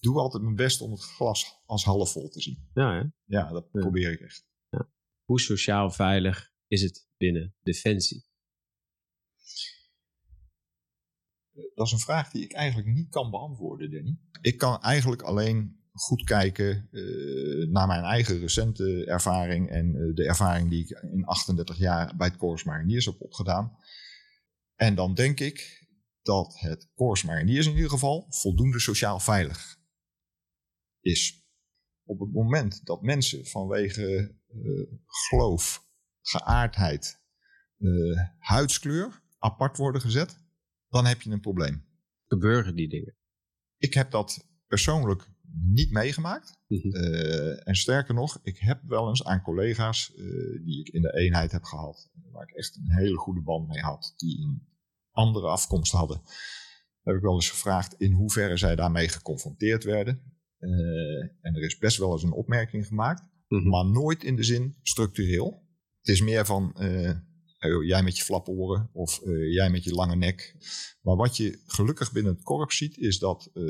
doe 0.00 0.18
altijd 0.18 0.42
mijn 0.42 0.54
best 0.54 0.80
om 0.80 0.90
het 0.90 1.02
glas 1.02 1.60
als 1.66 1.84
half 1.84 2.12
vol 2.12 2.28
te 2.28 2.40
zien. 2.40 2.68
Ja, 2.74 2.94
hè? 3.00 3.08
Ja, 3.36 3.52
dat 3.52 3.68
Ja. 3.72 3.80
probeer 3.80 4.12
ik 4.12 4.20
echt. 4.20 4.48
Hoe 5.30 5.40
sociaal 5.40 5.90
veilig 5.90 6.52
is 6.66 6.82
het 6.82 7.08
binnen 7.16 7.54
Defensie? 7.62 8.24
Dat 11.74 11.86
is 11.86 11.92
een 11.92 11.98
vraag 11.98 12.30
die 12.30 12.42
ik 12.42 12.52
eigenlijk 12.52 12.88
niet 12.88 13.08
kan 13.08 13.30
beantwoorden, 13.30 13.90
Danny. 13.90 14.18
Ik 14.40 14.58
kan 14.58 14.80
eigenlijk 14.80 15.22
alleen 15.22 15.82
goed 15.92 16.24
kijken 16.24 16.88
eh, 16.90 17.68
naar 17.68 17.86
mijn 17.86 18.02
eigen 18.02 18.38
recente 18.38 19.06
ervaring 19.06 19.68
en 19.68 19.86
eh, 19.86 20.14
de 20.14 20.24
ervaring 20.24 20.70
die 20.70 20.82
ik 20.82 20.90
in 20.90 21.24
38 21.24 21.78
jaar 21.78 22.16
bij 22.16 22.26
het 22.28 22.36
Corps 22.36 22.64
Mariniers 22.64 23.04
heb 23.04 23.20
opgedaan. 23.20 23.76
En 24.74 24.94
dan 24.94 25.14
denk 25.14 25.40
ik 25.40 25.86
dat 26.22 26.58
het 26.58 26.90
Corps 26.94 27.24
Mariniers 27.24 27.66
in 27.66 27.74
ieder 27.74 27.90
geval 27.90 28.26
voldoende 28.28 28.80
sociaal 28.80 29.20
veilig 29.20 29.76
is. 31.00 31.44
Op 32.04 32.20
het 32.20 32.32
moment 32.32 32.84
dat 32.84 33.02
mensen 33.02 33.46
vanwege 33.46 34.38
geloof, 35.06 35.88
geaardheid, 36.20 37.20
eh, 37.78 38.20
huidskleur 38.38 39.22
apart 39.38 39.76
worden 39.76 40.00
gezet, 40.00 40.38
dan 40.88 41.06
heb 41.06 41.22
je 41.22 41.30
een 41.30 41.40
probleem. 41.40 41.84
Gebeuren 42.26 42.74
die 42.74 42.88
dingen? 42.88 43.16
Ik 43.76 43.94
heb 43.94 44.10
dat 44.10 44.48
persoonlijk 44.66 45.28
niet 45.52 45.90
meegemaakt. 45.90 46.58
Mhm. 46.66 46.88
Eh, 46.88 47.68
en 47.68 47.74
sterker 47.74 48.14
nog, 48.14 48.40
ik 48.42 48.58
heb 48.58 48.82
wel 48.82 49.08
eens 49.08 49.24
aan 49.24 49.42
collega's 49.42 50.14
eh, 50.14 50.64
die 50.64 50.80
ik 50.80 50.88
in 50.88 51.02
de 51.02 51.16
eenheid 51.16 51.52
heb 51.52 51.62
gehad, 51.62 52.10
waar 52.32 52.42
ik 52.48 52.54
echt 52.54 52.76
een 52.76 52.92
hele 52.92 53.16
goede 53.16 53.42
band 53.42 53.68
mee 53.68 53.80
had, 53.80 54.14
die 54.16 54.42
een 54.42 54.68
andere 55.10 55.46
afkomst 55.46 55.92
hadden, 55.92 56.22
heb 57.02 57.14
ik 57.16 57.22
wel 57.22 57.34
eens 57.34 57.50
gevraagd 57.50 57.94
in 57.94 58.12
hoeverre 58.12 58.56
zij 58.56 58.76
daarmee 58.76 59.08
geconfronteerd 59.08 59.84
werden. 59.84 60.22
Eh, 60.58 60.70
en 61.40 61.54
er 61.54 61.62
is 61.62 61.78
best 61.78 61.96
wel 61.96 62.12
eens 62.12 62.22
een 62.22 62.32
opmerking 62.32 62.86
gemaakt, 62.86 63.22
Mhm. 63.50 63.68
maar 63.68 63.86
nooit 63.86 64.24
in 64.24 64.36
de 64.36 64.44
zin 64.44 64.76
structureel. 64.82 65.68
Het 66.00 66.14
is 66.14 66.20
meer 66.20 66.46
van 66.46 66.72
eh, 66.72 67.16
oh, 67.60 67.84
jij 67.84 68.02
met 68.02 68.16
je 68.16 68.24
flaporen 68.24 68.90
of 68.92 69.20
eh, 69.22 69.52
jij 69.52 69.70
met 69.70 69.84
je 69.84 69.94
lange 69.94 70.16
nek. 70.16 70.54
Maar 71.02 71.16
wat 71.16 71.36
je 71.36 71.62
gelukkig 71.66 72.12
binnen 72.12 72.32
het 72.32 72.42
korps 72.42 72.76
ziet, 72.76 72.96
is 72.96 73.18
dat 73.18 73.50
eh, 73.54 73.62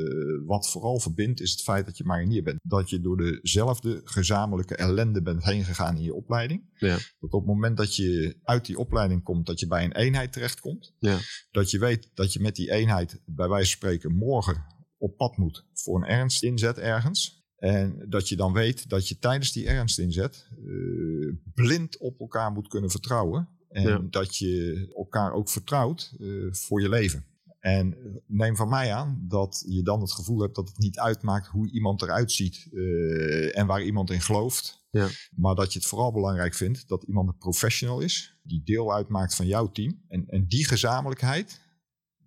wat 0.45 0.69
vooral 0.69 0.99
verbindt, 0.99 1.41
is 1.41 1.51
het 1.51 1.61
feit 1.61 1.85
dat 1.85 1.97
je 1.97 2.03
marinier 2.03 2.43
bent. 2.43 2.59
Dat 2.63 2.89
je 2.89 3.01
door 3.01 3.17
dezelfde 3.17 4.01
gezamenlijke 4.03 4.75
ellende 4.75 5.21
bent 5.21 5.43
heen 5.43 5.63
gegaan 5.63 5.95
in 5.95 6.03
je 6.03 6.13
opleiding. 6.13 6.69
Ja. 6.77 6.95
Dat 7.19 7.33
op 7.33 7.39
het 7.39 7.45
moment 7.45 7.77
dat 7.77 7.95
je 7.95 8.39
uit 8.43 8.65
die 8.65 8.77
opleiding 8.77 9.23
komt, 9.23 9.45
dat 9.45 9.59
je 9.59 9.67
bij 9.67 9.83
een 9.83 9.95
eenheid 9.95 10.33
terechtkomt. 10.33 10.95
Ja. 10.99 11.17
Dat 11.51 11.71
je 11.71 11.79
weet 11.79 12.09
dat 12.13 12.33
je 12.33 12.39
met 12.39 12.55
die 12.55 12.71
eenheid, 12.71 13.21
bij 13.25 13.47
wijze 13.47 13.69
van 13.69 13.77
spreken, 13.77 14.15
morgen 14.15 14.65
op 14.97 15.17
pad 15.17 15.37
moet 15.37 15.65
voor 15.73 15.95
een 15.95 16.07
ernstinzet 16.07 16.77
ergens. 16.77 17.40
En 17.61 18.05
dat 18.09 18.29
je 18.29 18.35
dan 18.35 18.53
weet 18.53 18.89
dat 18.89 19.07
je 19.07 19.17
tijdens 19.19 19.51
die 19.51 19.67
ernstinzet 19.67 20.47
eh, 20.49 21.33
blind 21.53 21.97
op 21.97 22.19
elkaar 22.19 22.51
moet 22.51 22.67
kunnen 22.67 22.89
vertrouwen. 22.89 23.49
En 23.69 23.87
Ja. 23.87 23.97
dat 24.09 24.37
je 24.37 24.85
elkaar 24.95 25.33
ook 25.33 25.49
vertrouwt 25.49 26.15
eh, 26.19 26.27
voor 26.51 26.81
je 26.81 26.89
leven. 26.89 27.25
En 27.59 27.97
neem 28.27 28.55
van 28.55 28.69
mij 28.69 28.93
aan 28.93 29.25
dat 29.27 29.63
je 29.67 29.83
dan 29.83 30.01
het 30.01 30.11
gevoel 30.11 30.41
hebt 30.41 30.55
dat 30.55 30.67
het 30.67 30.77
niet 30.77 30.99
uitmaakt 30.99 31.47
hoe 31.47 31.71
iemand 31.71 32.01
eruit 32.01 32.31
ziet 32.31 32.67
uh, 32.71 33.57
en 33.57 33.67
waar 33.67 33.83
iemand 33.83 34.09
in 34.09 34.21
gelooft. 34.21 34.85
Ja. 34.89 35.07
Maar 35.35 35.55
dat 35.55 35.73
je 35.73 35.79
het 35.79 35.87
vooral 35.87 36.11
belangrijk 36.11 36.53
vindt 36.53 36.87
dat 36.87 37.03
iemand 37.03 37.27
een 37.27 37.37
professional 37.37 37.99
is, 37.99 38.39
die 38.43 38.61
deel 38.63 38.93
uitmaakt 38.93 39.35
van 39.35 39.47
jouw 39.47 39.71
team. 39.71 40.01
En, 40.07 40.27
en 40.27 40.47
die 40.47 40.65
gezamenlijkheid, 40.65 41.61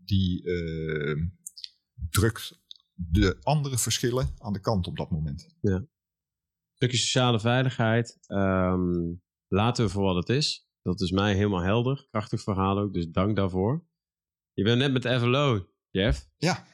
die 0.04 0.42
drukt 2.10 2.62
de 2.94 3.36
andere 3.42 3.78
verschillen 3.78 4.34
aan 4.38 4.52
de 4.52 4.60
kant 4.60 4.86
op 4.86 4.96
dat 4.96 5.10
moment. 5.10 5.56
Ja. 5.60 5.74
Een 5.74 5.88
stukje 6.74 6.96
sociale 6.96 7.40
veiligheid, 7.40 8.18
um, 8.28 9.22
laten 9.46 9.84
we 9.84 9.90
voor 9.90 10.02
wat 10.02 10.16
het 10.16 10.28
is. 10.28 10.68
Dat 10.82 11.00
is 11.00 11.10
mij 11.10 11.34
helemaal 11.34 11.62
helder. 11.62 12.06
Krachtig 12.10 12.42
verhaal 12.42 12.78
ook, 12.78 12.92
dus 12.92 13.08
dank 13.08 13.36
daarvoor. 13.36 13.86
Je 14.52 14.64
bent 14.64 14.78
net 14.78 14.92
met 14.92 15.20
FLO, 15.20 15.66
Jeff. 15.90 16.28
Ja. 16.36 16.66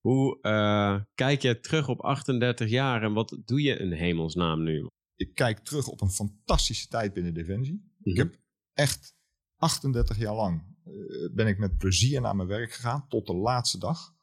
Hoe 0.00 0.38
uh, 0.42 1.00
kijk 1.14 1.42
je 1.42 1.60
terug 1.60 1.88
op 1.88 2.00
38 2.00 2.70
jaar 2.70 3.02
en 3.02 3.12
wat 3.12 3.40
doe 3.44 3.62
je 3.62 3.76
in 3.76 3.92
hemelsnaam 3.92 4.62
nu? 4.62 4.86
Ik 5.14 5.34
kijk 5.34 5.58
terug 5.58 5.88
op 5.88 6.00
een 6.00 6.10
fantastische 6.10 6.88
tijd 6.88 7.12
binnen 7.12 7.34
Defensie. 7.34 7.92
Ik 8.02 8.12
mhm. 8.12 8.22
heb 8.22 8.40
echt 8.72 9.14
38 9.56 10.18
jaar 10.18 10.34
lang 10.34 10.72
uh, 10.84 11.34
ben 11.34 11.46
ik 11.46 11.58
met 11.58 11.76
plezier 11.76 12.20
naar 12.20 12.36
mijn 12.36 12.48
werk 12.48 12.72
gegaan, 12.72 13.08
tot 13.08 13.26
de 13.26 13.34
laatste 13.34 13.78
dag. 13.78 14.14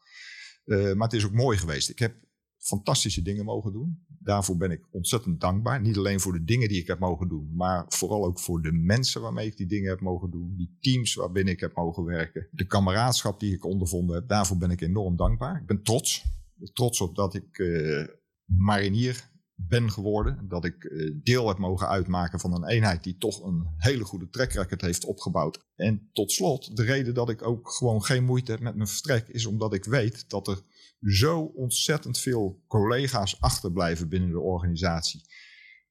Uh, 0.70 0.94
maar 0.94 1.08
het 1.08 1.18
is 1.18 1.26
ook 1.26 1.34
mooi 1.34 1.58
geweest. 1.58 1.90
Ik 1.90 2.00
heb 2.00 2.16
fantastische 2.58 3.22
dingen 3.22 3.46
mogen 3.46 3.72
doen. 3.72 4.06
Daarvoor 4.08 4.58
ben 4.58 4.72
ik 4.72 4.88
ontzettend 4.92 5.42
dankbaar. 5.42 5.82
Niet 5.82 5.98
alleen 5.98 6.20
voor 6.20 6.34
de 6.34 6.44
dingen 6.44 6.68
die 6.68 6.82
ik 6.82 6.88
heb 6.88 7.00
mogen 7.00 7.28
doen, 7.28 7.52
maar 7.56 7.86
vooral 7.88 8.26
ook 8.26 8.40
voor 8.40 8.62
de 8.62 8.72
mensen 8.72 9.22
waarmee 9.22 9.48
ik 9.48 9.58
die 9.58 9.68
dingen 9.68 9.90
heb 9.90 10.02
mogen 10.02 10.32
doen. 10.32 10.56
Die 10.56 10.78
teams 10.80 11.14
waarbinnen 11.14 11.54
ik 11.54 11.60
heb 11.60 11.76
mogen 11.76 12.04
werken. 12.04 12.48
De 12.52 12.66
kameraadschap 12.66 13.40
die 13.40 13.54
ik 13.54 13.66
ondervonden 13.66 14.16
heb. 14.16 14.28
Daarvoor 14.28 14.58
ben 14.58 14.72
ik 14.72 14.82
enorm 14.82 15.16
dankbaar. 15.16 15.60
Ik 15.62 15.68
ben 15.68 15.84
trots. 15.84 16.26
Trots 16.74 17.02
op 17.02 17.16
dat 17.16 17.34
ik 17.34 17.58
uh, 17.58 18.08
marinier 18.46 19.30
ben 19.68 19.92
geworden. 19.92 20.48
Dat 20.48 20.66
ik 20.66 20.84
uh, 20.84 21.16
deel 21.24 21.48
heb 21.48 21.58
mogen 21.58 21.88
uitmaken 21.88 22.40
van 22.40 22.54
een 22.54 22.68
eenheid 22.68 23.04
die 23.04 23.18
toch 23.18 23.44
een 23.44 23.68
hele 23.78 24.04
goede 24.04 24.30
track 24.30 24.52
record 24.52 24.82
heeft 24.82 25.06
opgebouwd. 25.06 25.66
En 25.76 26.10
tot 26.14 26.32
slot, 26.32 26.76
de 26.76 26.84
reden 26.84 27.14
dat 27.14 27.30
ik 27.30 27.42
ook 27.42 27.72
gewoon 27.72 28.04
geen 28.04 28.24
moeite 28.24 28.52
heb 28.52 28.60
met 28.60 28.76
mijn 28.76 28.88
vertrek, 28.88 29.28
is 29.28 29.46
omdat 29.46 29.74
ik 29.74 29.86
weet 29.86 30.30
dat 30.30 30.48
er 30.48 30.62
zo 31.02 31.40
ontzettend 31.42 32.20
veel 32.20 32.64
collega's 32.68 33.42
achterblijven 33.42 34.10
binnen 34.10 34.30
de 34.30 34.40
organisatie. 34.40 35.22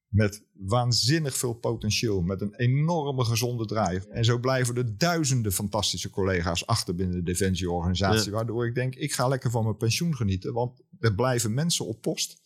Met 0.07 0.45
waanzinnig 0.53 1.37
veel 1.37 1.53
potentieel, 1.53 2.21
met 2.21 2.41
een 2.41 2.55
enorme 2.55 3.25
gezonde 3.25 3.65
drive. 3.65 4.07
En 4.07 4.25
zo 4.25 4.39
blijven 4.39 4.75
er 4.75 4.97
duizenden 4.97 5.51
fantastische 5.51 6.09
collega's 6.09 6.65
achter 6.65 6.95
binnen 6.95 7.15
de 7.15 7.23
defensieorganisatie. 7.23 8.31
Waardoor 8.31 8.67
ik 8.67 8.75
denk, 8.75 8.95
ik 8.95 9.13
ga 9.13 9.27
lekker 9.27 9.51
van 9.51 9.63
mijn 9.63 9.77
pensioen 9.77 10.15
genieten. 10.15 10.53
Want 10.53 10.81
er 10.99 11.15
blijven 11.15 11.53
mensen 11.53 11.85
op 11.85 12.01
post 12.01 12.41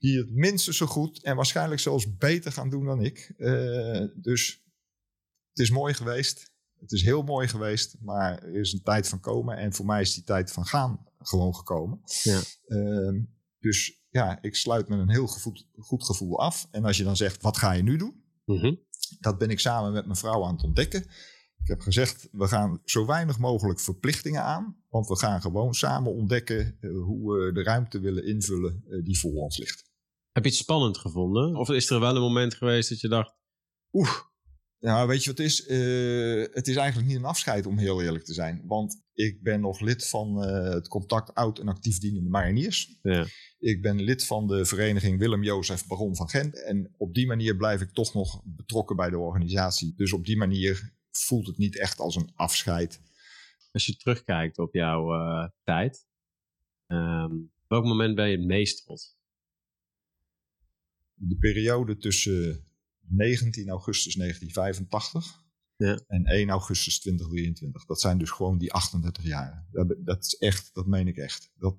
die 0.00 0.18
het 0.18 0.30
minstens 0.30 0.76
zo 0.76 0.86
goed 0.86 1.22
en 1.22 1.36
waarschijnlijk 1.36 1.80
zelfs 1.80 2.16
beter 2.16 2.52
gaan 2.52 2.70
doen 2.70 2.84
dan 2.84 3.02
ik. 3.02 3.34
Uh, 3.36 4.06
dus 4.14 4.64
het 5.50 5.58
is 5.58 5.70
mooi 5.70 5.94
geweest. 5.94 6.52
Het 6.78 6.92
is 6.92 7.02
heel 7.02 7.22
mooi 7.22 7.48
geweest, 7.48 7.96
maar 8.00 8.42
er 8.42 8.60
is 8.60 8.72
een 8.72 8.82
tijd 8.82 9.08
van 9.08 9.20
komen. 9.20 9.56
En 9.56 9.72
voor 9.72 9.86
mij 9.86 10.00
is 10.00 10.14
die 10.14 10.24
tijd 10.24 10.52
van 10.52 10.66
gaan 10.66 11.06
gewoon 11.18 11.54
gekomen. 11.54 12.00
Ja. 12.22 12.40
Uh, 12.66 13.22
dus 13.58 14.04
ja, 14.10 14.42
ik 14.42 14.54
sluit 14.54 14.88
met 14.88 14.98
een 14.98 15.10
heel 15.10 15.26
goed 15.76 16.04
gevoel 16.04 16.40
af. 16.40 16.68
En 16.70 16.84
als 16.84 16.96
je 16.96 17.04
dan 17.04 17.16
zegt, 17.16 17.42
wat 17.42 17.56
ga 17.56 17.72
je 17.72 17.82
nu 17.82 17.96
doen? 17.96 18.24
Mm 18.44 18.78
Dat 19.20 19.38
ben 19.38 19.50
ik 19.50 19.60
samen 19.60 19.92
met 19.92 20.04
mijn 20.04 20.18
vrouw 20.18 20.44
aan 20.44 20.54
het 20.54 20.64
ontdekken. 20.64 21.00
Ik 21.62 21.68
heb 21.68 21.80
gezegd, 21.80 22.28
we 22.32 22.48
gaan 22.48 22.80
zo 22.84 23.06
weinig 23.06 23.38
mogelijk 23.38 23.80
verplichtingen 23.80 24.42
aan. 24.42 24.76
Want 24.88 25.08
we 25.08 25.18
gaan 25.18 25.40
gewoon 25.40 25.74
samen 25.74 26.12
ontdekken 26.12 26.76
uh, 26.80 27.02
hoe 27.02 27.32
we 27.32 27.52
de 27.52 27.62
ruimte 27.62 28.00
willen 28.00 28.26
invullen 28.26 28.84
uh, 28.88 29.04
die 29.04 29.18
voor 29.18 29.32
ons 29.32 29.58
ligt. 29.58 29.89
Heb 30.40 30.48
je 30.48 30.56
het 30.56 30.64
spannend 30.64 30.98
gevonden? 30.98 31.56
Of 31.56 31.70
is 31.70 31.90
er 31.90 32.00
wel 32.00 32.16
een 32.16 32.22
moment 32.22 32.54
geweest 32.54 32.88
dat 32.88 33.00
je 33.00 33.08
dacht, 33.08 33.34
oeh, 33.92 34.10
ja, 34.78 35.06
weet 35.06 35.24
je 35.24 35.30
wat 35.30 35.38
het 35.38 35.46
is? 35.46 35.68
Uh, 35.68 36.46
het 36.52 36.68
is 36.68 36.76
eigenlijk 36.76 37.08
niet 37.08 37.16
een 37.16 37.24
afscheid 37.24 37.66
om 37.66 37.78
heel 37.78 38.02
eerlijk 38.02 38.24
te 38.24 38.32
zijn. 38.32 38.62
Want 38.66 39.02
ik 39.12 39.42
ben 39.42 39.60
nog 39.60 39.80
lid 39.80 40.08
van 40.08 40.44
uh, 40.44 40.72
het 40.72 40.88
contact 40.88 41.34
oud 41.34 41.58
en 41.58 41.68
actief 41.68 41.98
dienende 41.98 42.30
mariniers. 42.30 42.98
Ja. 43.02 43.26
Ik 43.58 43.82
ben 43.82 44.02
lid 44.02 44.26
van 44.26 44.46
de 44.46 44.64
vereniging 44.64 45.18
Willem-Jozef 45.18 45.86
Baron 45.86 46.16
van 46.16 46.28
Gent. 46.28 46.64
En 46.64 46.94
op 46.96 47.14
die 47.14 47.26
manier 47.26 47.56
blijf 47.56 47.80
ik 47.80 47.92
toch 47.92 48.14
nog 48.14 48.42
betrokken 48.44 48.96
bij 48.96 49.10
de 49.10 49.18
organisatie. 49.18 49.94
Dus 49.96 50.12
op 50.12 50.24
die 50.24 50.36
manier 50.36 50.92
voelt 51.10 51.46
het 51.46 51.58
niet 51.58 51.78
echt 51.78 51.98
als 51.98 52.16
een 52.16 52.30
afscheid. 52.34 53.00
Als 53.72 53.86
je 53.86 53.96
terugkijkt 53.96 54.58
op 54.58 54.74
jouw 54.74 55.14
uh, 55.14 55.48
tijd, 55.64 56.06
um, 56.86 57.52
welk 57.68 57.84
moment 57.84 58.14
ben 58.14 58.28
je 58.28 58.36
het 58.36 58.46
meest 58.46 58.84
trots? 58.84 59.18
De 61.22 61.36
periode 61.36 61.96
tussen 61.96 62.64
19 63.00 63.68
augustus 63.68 64.14
1985 64.14 65.44
ja. 65.76 66.00
en 66.06 66.24
1 66.24 66.50
augustus 66.50 67.00
2023. 67.00 67.84
Dat 67.86 68.00
zijn 68.00 68.18
dus 68.18 68.30
gewoon 68.30 68.58
die 68.58 68.72
38 68.72 69.24
jaar. 69.24 69.66
Dat, 69.70 69.94
dat 69.98 70.24
is 70.24 70.36
echt, 70.36 70.70
dat 70.74 70.86
meen 70.86 71.08
ik 71.08 71.16
echt. 71.16 71.50
Dat, 71.58 71.76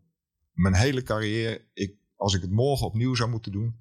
mijn 0.51 0.75
hele 0.75 1.03
carrière, 1.03 1.65
ik, 1.73 1.95
als 2.15 2.33
ik 2.33 2.41
het 2.41 2.51
morgen 2.51 2.87
opnieuw 2.87 3.15
zou 3.15 3.29
moeten 3.29 3.51
doen 3.51 3.75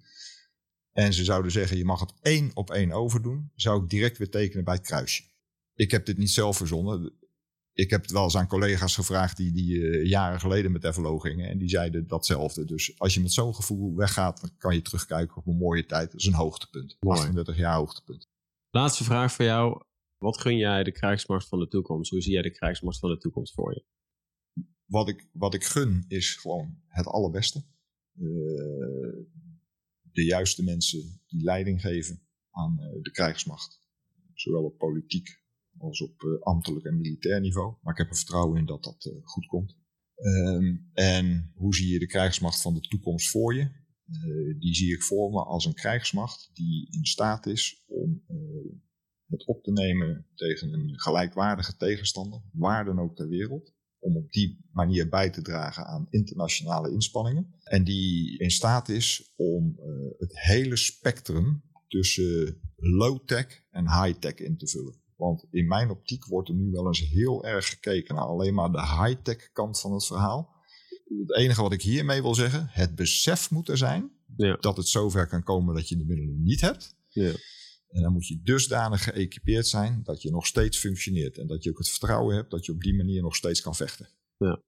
en 0.92 1.12
ze 1.12 1.24
zouden 1.24 1.52
zeggen 1.52 1.76
je 1.76 1.84
mag 1.84 2.00
het 2.00 2.14
één 2.20 2.50
op 2.54 2.70
één 2.70 2.92
overdoen, 2.92 3.50
zou 3.54 3.82
ik 3.82 3.90
direct 3.90 4.18
weer 4.18 4.30
tekenen 4.30 4.64
bij 4.64 4.74
het 4.74 4.86
kruisje. 4.86 5.22
Ik 5.74 5.90
heb 5.90 6.06
dit 6.06 6.16
niet 6.16 6.30
zelf 6.30 6.56
verzonnen 6.56 7.12
ik 7.72 7.90
heb 7.90 8.02
het 8.02 8.10
wel 8.10 8.24
eens 8.24 8.36
aan 8.36 8.46
collega's 8.46 8.94
gevraagd 8.94 9.36
die, 9.36 9.52
die 9.52 9.74
uh, 9.74 10.04
jaren 10.06 10.40
geleden 10.40 10.72
met 10.72 10.86
FLO 10.86 11.18
gingen. 11.18 11.48
En 11.48 11.58
die 11.58 11.68
zeiden 11.68 12.06
datzelfde. 12.06 12.64
Dus 12.64 12.98
als 12.98 13.14
je 13.14 13.20
met 13.20 13.32
zo'n 13.32 13.54
gevoel 13.54 13.94
weggaat, 13.94 14.40
dan 14.40 14.50
kan 14.58 14.74
je 14.74 14.82
terugkijken 14.82 15.36
op 15.36 15.46
een 15.46 15.56
mooie 15.56 15.86
tijd. 15.86 16.10
Dat 16.10 16.20
is 16.20 16.26
een 16.26 16.34
hoogtepunt. 16.34 16.96
Mooi. 17.00 17.18
38 17.18 17.56
jaar 17.56 17.76
hoogtepunt. 17.76 18.28
Laatste 18.70 19.04
vraag 19.04 19.32
voor 19.32 19.44
jou. 19.44 19.82
Wat 20.18 20.40
gun 20.40 20.56
jij 20.56 20.82
de 20.82 20.92
krijgsmacht 20.92 21.48
van 21.48 21.58
de 21.58 21.68
toekomst? 21.68 22.10
Hoe 22.10 22.20
zie 22.20 22.32
jij 22.32 22.42
de 22.42 22.50
krijgsmacht 22.50 22.98
van 22.98 23.10
de 23.10 23.18
toekomst 23.18 23.54
voor 23.54 23.74
je? 23.74 23.84
Wat 24.84 25.08
ik, 25.08 25.28
wat 25.32 25.54
ik 25.54 25.64
gun 25.64 26.04
is 26.08 26.34
gewoon 26.34 26.80
het 26.86 27.06
allerbeste. 27.06 27.64
Uh, 28.14 28.26
de 30.02 30.24
juiste 30.24 30.62
mensen 30.62 31.22
die 31.26 31.42
leiding 31.42 31.80
geven 31.80 32.22
aan 32.50 32.76
uh, 32.80 33.02
de 33.02 33.10
krijgsmacht. 33.10 33.82
Zowel 34.34 34.64
op 34.64 34.78
politiek 34.78 35.40
als 35.80 36.00
op 36.00 36.22
uh, 36.22 36.40
ambtelijk 36.40 36.84
en 36.86 37.00
militair 37.00 37.40
niveau. 37.40 37.76
Maar 37.82 37.92
ik 37.92 37.98
heb 37.98 38.10
er 38.10 38.16
vertrouwen 38.16 38.58
in 38.58 38.66
dat 38.66 38.84
dat 38.84 39.04
uh, 39.04 39.12
goed 39.22 39.46
komt. 39.46 39.78
Um, 40.16 40.90
en 40.92 41.52
hoe 41.54 41.74
zie 41.74 41.92
je 41.92 41.98
de 41.98 42.06
krijgsmacht 42.06 42.62
van 42.62 42.74
de 42.74 42.80
toekomst 42.80 43.30
voor 43.30 43.54
je? 43.54 43.62
Uh, 43.62 44.60
die 44.60 44.74
zie 44.74 44.94
ik 44.94 45.02
voor 45.02 45.30
me 45.30 45.44
als 45.44 45.64
een 45.64 45.74
krijgsmacht 45.74 46.50
die 46.52 46.88
in 46.90 47.04
staat 47.04 47.46
is 47.46 47.84
om 47.86 48.22
het 49.26 49.46
op 49.46 49.62
te 49.62 49.72
nemen 49.72 50.26
tegen 50.34 50.72
een 50.72 51.00
gelijkwaardige 51.00 51.76
tegenstander, 51.76 52.42
waar 52.52 52.84
dan 52.84 52.98
ook 52.98 53.16
ter 53.16 53.28
wereld. 53.28 53.72
Om 53.98 54.16
op 54.16 54.32
die 54.32 54.66
manier 54.72 55.08
bij 55.08 55.30
te 55.30 55.42
dragen 55.42 55.86
aan 55.86 56.06
internationale 56.10 56.90
inspanningen. 56.90 57.54
En 57.62 57.84
die 57.84 58.38
in 58.38 58.50
staat 58.50 58.88
is 58.88 59.32
om 59.36 59.80
het 60.18 60.40
hele 60.40 60.76
spectrum 60.76 61.62
tussen 61.88 62.60
low-tech 62.76 63.64
en 63.70 64.02
high-tech 64.02 64.34
in 64.34 64.56
te 64.56 64.68
vullen. 64.68 65.00
Want 65.20 65.44
in 65.50 65.66
mijn 65.66 65.90
optiek 65.90 66.26
wordt 66.26 66.48
er 66.48 66.54
nu 66.54 66.70
wel 66.70 66.86
eens 66.86 67.00
heel 67.00 67.44
erg 67.44 67.68
gekeken 67.68 68.14
naar 68.14 68.24
alleen 68.24 68.54
maar 68.54 68.72
de 68.72 68.80
high-tech 68.80 69.52
kant 69.52 69.80
van 69.80 69.92
het 69.92 70.06
verhaal. 70.06 70.54
Het 71.18 71.36
enige 71.36 71.62
wat 71.62 71.72
ik 71.72 71.82
hiermee 71.82 72.22
wil 72.22 72.34
zeggen, 72.34 72.66
het 72.70 72.94
besef 72.94 73.50
moet 73.50 73.68
er 73.68 73.76
zijn 73.76 74.10
ja. 74.36 74.56
dat 74.56 74.76
het 74.76 74.88
zover 74.88 75.26
kan 75.26 75.42
komen 75.42 75.74
dat 75.74 75.88
je 75.88 75.96
de 75.96 76.04
middelen 76.04 76.42
niet 76.42 76.60
hebt. 76.60 76.96
Ja. 77.08 77.32
En 77.88 78.02
dan 78.02 78.12
moet 78.12 78.26
je 78.26 78.40
dusdanig 78.42 79.04
geëquipeerd 79.04 79.66
zijn 79.66 80.00
dat 80.02 80.22
je 80.22 80.30
nog 80.30 80.46
steeds 80.46 80.78
functioneert. 80.78 81.38
En 81.38 81.46
dat 81.46 81.62
je 81.62 81.70
ook 81.70 81.78
het 81.78 81.88
vertrouwen 81.88 82.36
hebt 82.36 82.50
dat 82.50 82.66
je 82.66 82.72
op 82.72 82.80
die 82.80 82.96
manier 82.96 83.22
nog 83.22 83.36
steeds 83.36 83.60
kan 83.60 83.74
vechten. 83.74 84.08
Ja. 84.36 84.62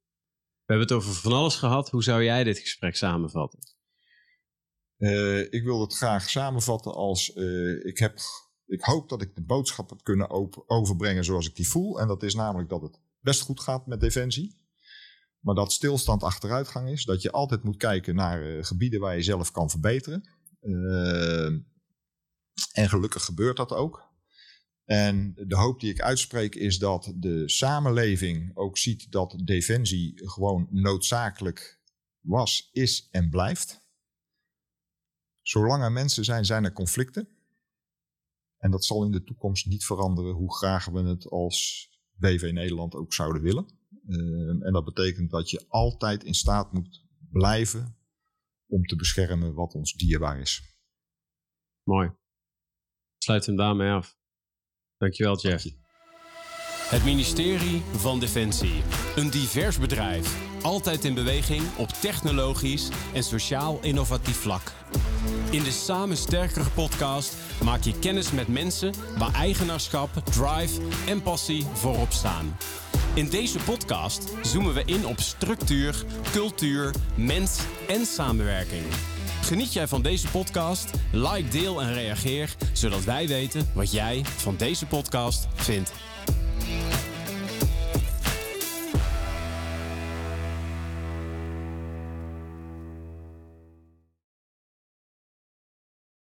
We 0.65 0.73
hebben 0.73 0.87
het 0.87 0.97
over 0.97 1.15
van 1.15 1.33
alles 1.33 1.57
gehad. 1.57 1.91
Hoe 1.91 2.03
zou 2.03 2.25
jij 2.25 2.45
dit 2.45 2.59
gesprek 2.59 2.97
samenvatten? 2.97 3.61
Uh, 4.99 5.53
ik 5.53 5.63
wil 5.63 5.81
het 5.81 5.95
graag 5.95 6.31
samenvatten 6.31 6.95
als 6.95 7.37
uh, 7.37 7.85
ik 7.85 7.99
heb 7.99 8.19
ik 8.73 8.81
hoop 8.81 9.09
dat 9.09 9.23
ik 9.23 9.35
de 9.35 9.43
boodschap 9.43 9.91
heb 9.91 10.03
kunnen 10.03 10.31
overbrengen 10.67 11.25
zoals 11.25 11.49
ik 11.49 11.57
die 11.57 11.69
voel. 11.69 12.01
En 12.01 12.07
dat 12.07 12.23
is 12.23 12.35
namelijk 12.35 12.69
dat 12.69 12.83
het 12.83 13.01
best 13.21 13.41
goed 13.41 13.61
gaat 13.61 13.87
met 13.87 14.01
defensie. 14.01 14.61
Maar 15.41 15.55
dat 15.55 15.73
stilstand 15.73 16.23
achteruitgang 16.23 16.89
is. 16.89 17.05
Dat 17.05 17.23
je 17.23 17.33
altijd 17.33 17.63
moet 17.63 17.77
kijken 17.77 18.15
naar 18.15 18.43
uh, 18.43 18.65
gebieden 18.65 19.01
waar 19.01 19.17
je 19.17 19.23
zelf 19.23 19.51
kan 19.51 19.71
verbeteren. 19.71 20.29
Uh, 20.61 21.47
en 22.73 22.89
gelukkig 22.89 23.25
gebeurt 23.25 23.57
dat 23.57 23.73
ook. 23.73 24.11
En 24.85 25.33
de 25.35 25.57
hoop 25.57 25.81
die 25.81 25.91
ik 25.91 26.01
uitspreek 26.01 26.55
is 26.55 26.79
dat 26.79 27.13
de 27.17 27.49
samenleving 27.49 28.57
ook 28.57 28.79
ziet 28.79 29.13
dat 29.13 29.41
defensie 29.45 30.29
gewoon 30.29 30.67
noodzakelijk 30.71 31.81
was, 32.21 32.69
is 32.73 33.09
en 33.11 33.31
blijft. 33.31 33.81
Zolang 35.43 35.83
er 35.83 35.93
mensen 35.93 36.25
zijn, 36.25 36.45
zijn 36.45 36.65
er 36.65 36.73
conflicten. 36.73 37.29
En 38.63 38.71
dat 38.71 38.85
zal 38.85 39.05
in 39.05 39.11
de 39.11 39.25
toekomst 39.25 39.67
niet 39.67 39.85
veranderen 39.85 40.35
hoe 40.35 40.57
graag 40.57 40.87
we 40.87 41.01
het 41.03 41.29
als 41.29 41.89
BV 42.15 42.51
Nederland 42.53 42.95
ook 42.95 43.13
zouden 43.13 43.43
willen. 43.43 43.67
Ehm, 44.09 44.63
en 44.63 44.73
dat 44.73 44.85
betekent 44.85 45.31
dat 45.31 45.51
je 45.51 45.65
altijd 45.69 46.25
in 46.25 46.35
staat 46.35 46.73
moet 46.73 47.05
blijven 47.31 47.97
om 48.67 48.85
te 48.85 48.97
beschermen 48.97 49.55
wat 49.55 49.75
ons 49.75 49.93
dierbaar 49.93 50.41
is. 50.41 50.63
Mooi. 51.83 52.13
Sluit 53.19 53.47
hem 53.47 53.57
daarmee 53.57 53.91
af. 53.91 54.19
Dankjewel, 54.97 55.39
Jeff. 55.39 55.63
Dank 55.63 55.77
je. 55.77 55.82
Het 56.93 57.05
ministerie 57.05 57.83
van 57.97 58.21
Defensie. 58.21 58.83
Een 59.17 59.31
divers 59.31 59.79
bedrijf. 59.79 60.37
Altijd 60.63 61.05
in 61.05 61.15
beweging 61.15 61.63
op 61.77 61.89
technologisch 61.89 62.89
en 63.15 63.23
sociaal 63.23 63.79
innovatief 63.83 64.37
vlak. 64.37 64.73
In 65.51 65.63
de 65.63 65.71
Samen 65.71 66.17
Sterkere 66.17 66.71
podcast 66.75 67.37
maak 67.65 67.83
je 67.83 67.99
kennis 67.99 68.31
met 68.31 68.49
mensen 68.49 68.95
waar 69.19 69.35
eigenaarschap, 69.35 70.11
drive 70.25 70.81
en 71.07 71.23
passie 71.23 71.67
voorop 71.73 72.13
staan. 72.13 72.57
In 73.15 73.29
deze 73.29 73.59
podcast 73.59 74.33
zoomen 74.43 74.75
we 74.75 74.83
in 74.85 75.07
op 75.07 75.21
structuur, 75.21 76.05
cultuur, 76.33 76.95
mens 77.15 77.59
en 77.89 78.07
samenwerking. 78.07 78.85
Geniet 79.43 79.73
jij 79.73 79.89
van 79.89 80.03
deze 80.03 80.29
podcast? 80.29 80.91
Like, 81.13 81.49
deel 81.49 81.83
en 81.83 81.95
reageer, 81.95 82.55
zodat 82.73 83.05
wij 83.05 83.29
weten 83.29 83.71
wat 83.75 83.93
jij 83.93 84.25
van 84.25 84.57
deze 84.57 84.87
podcast 84.87 85.49
vindt. 85.55 85.93
Thank 86.65 86.93
you. 86.93 87.02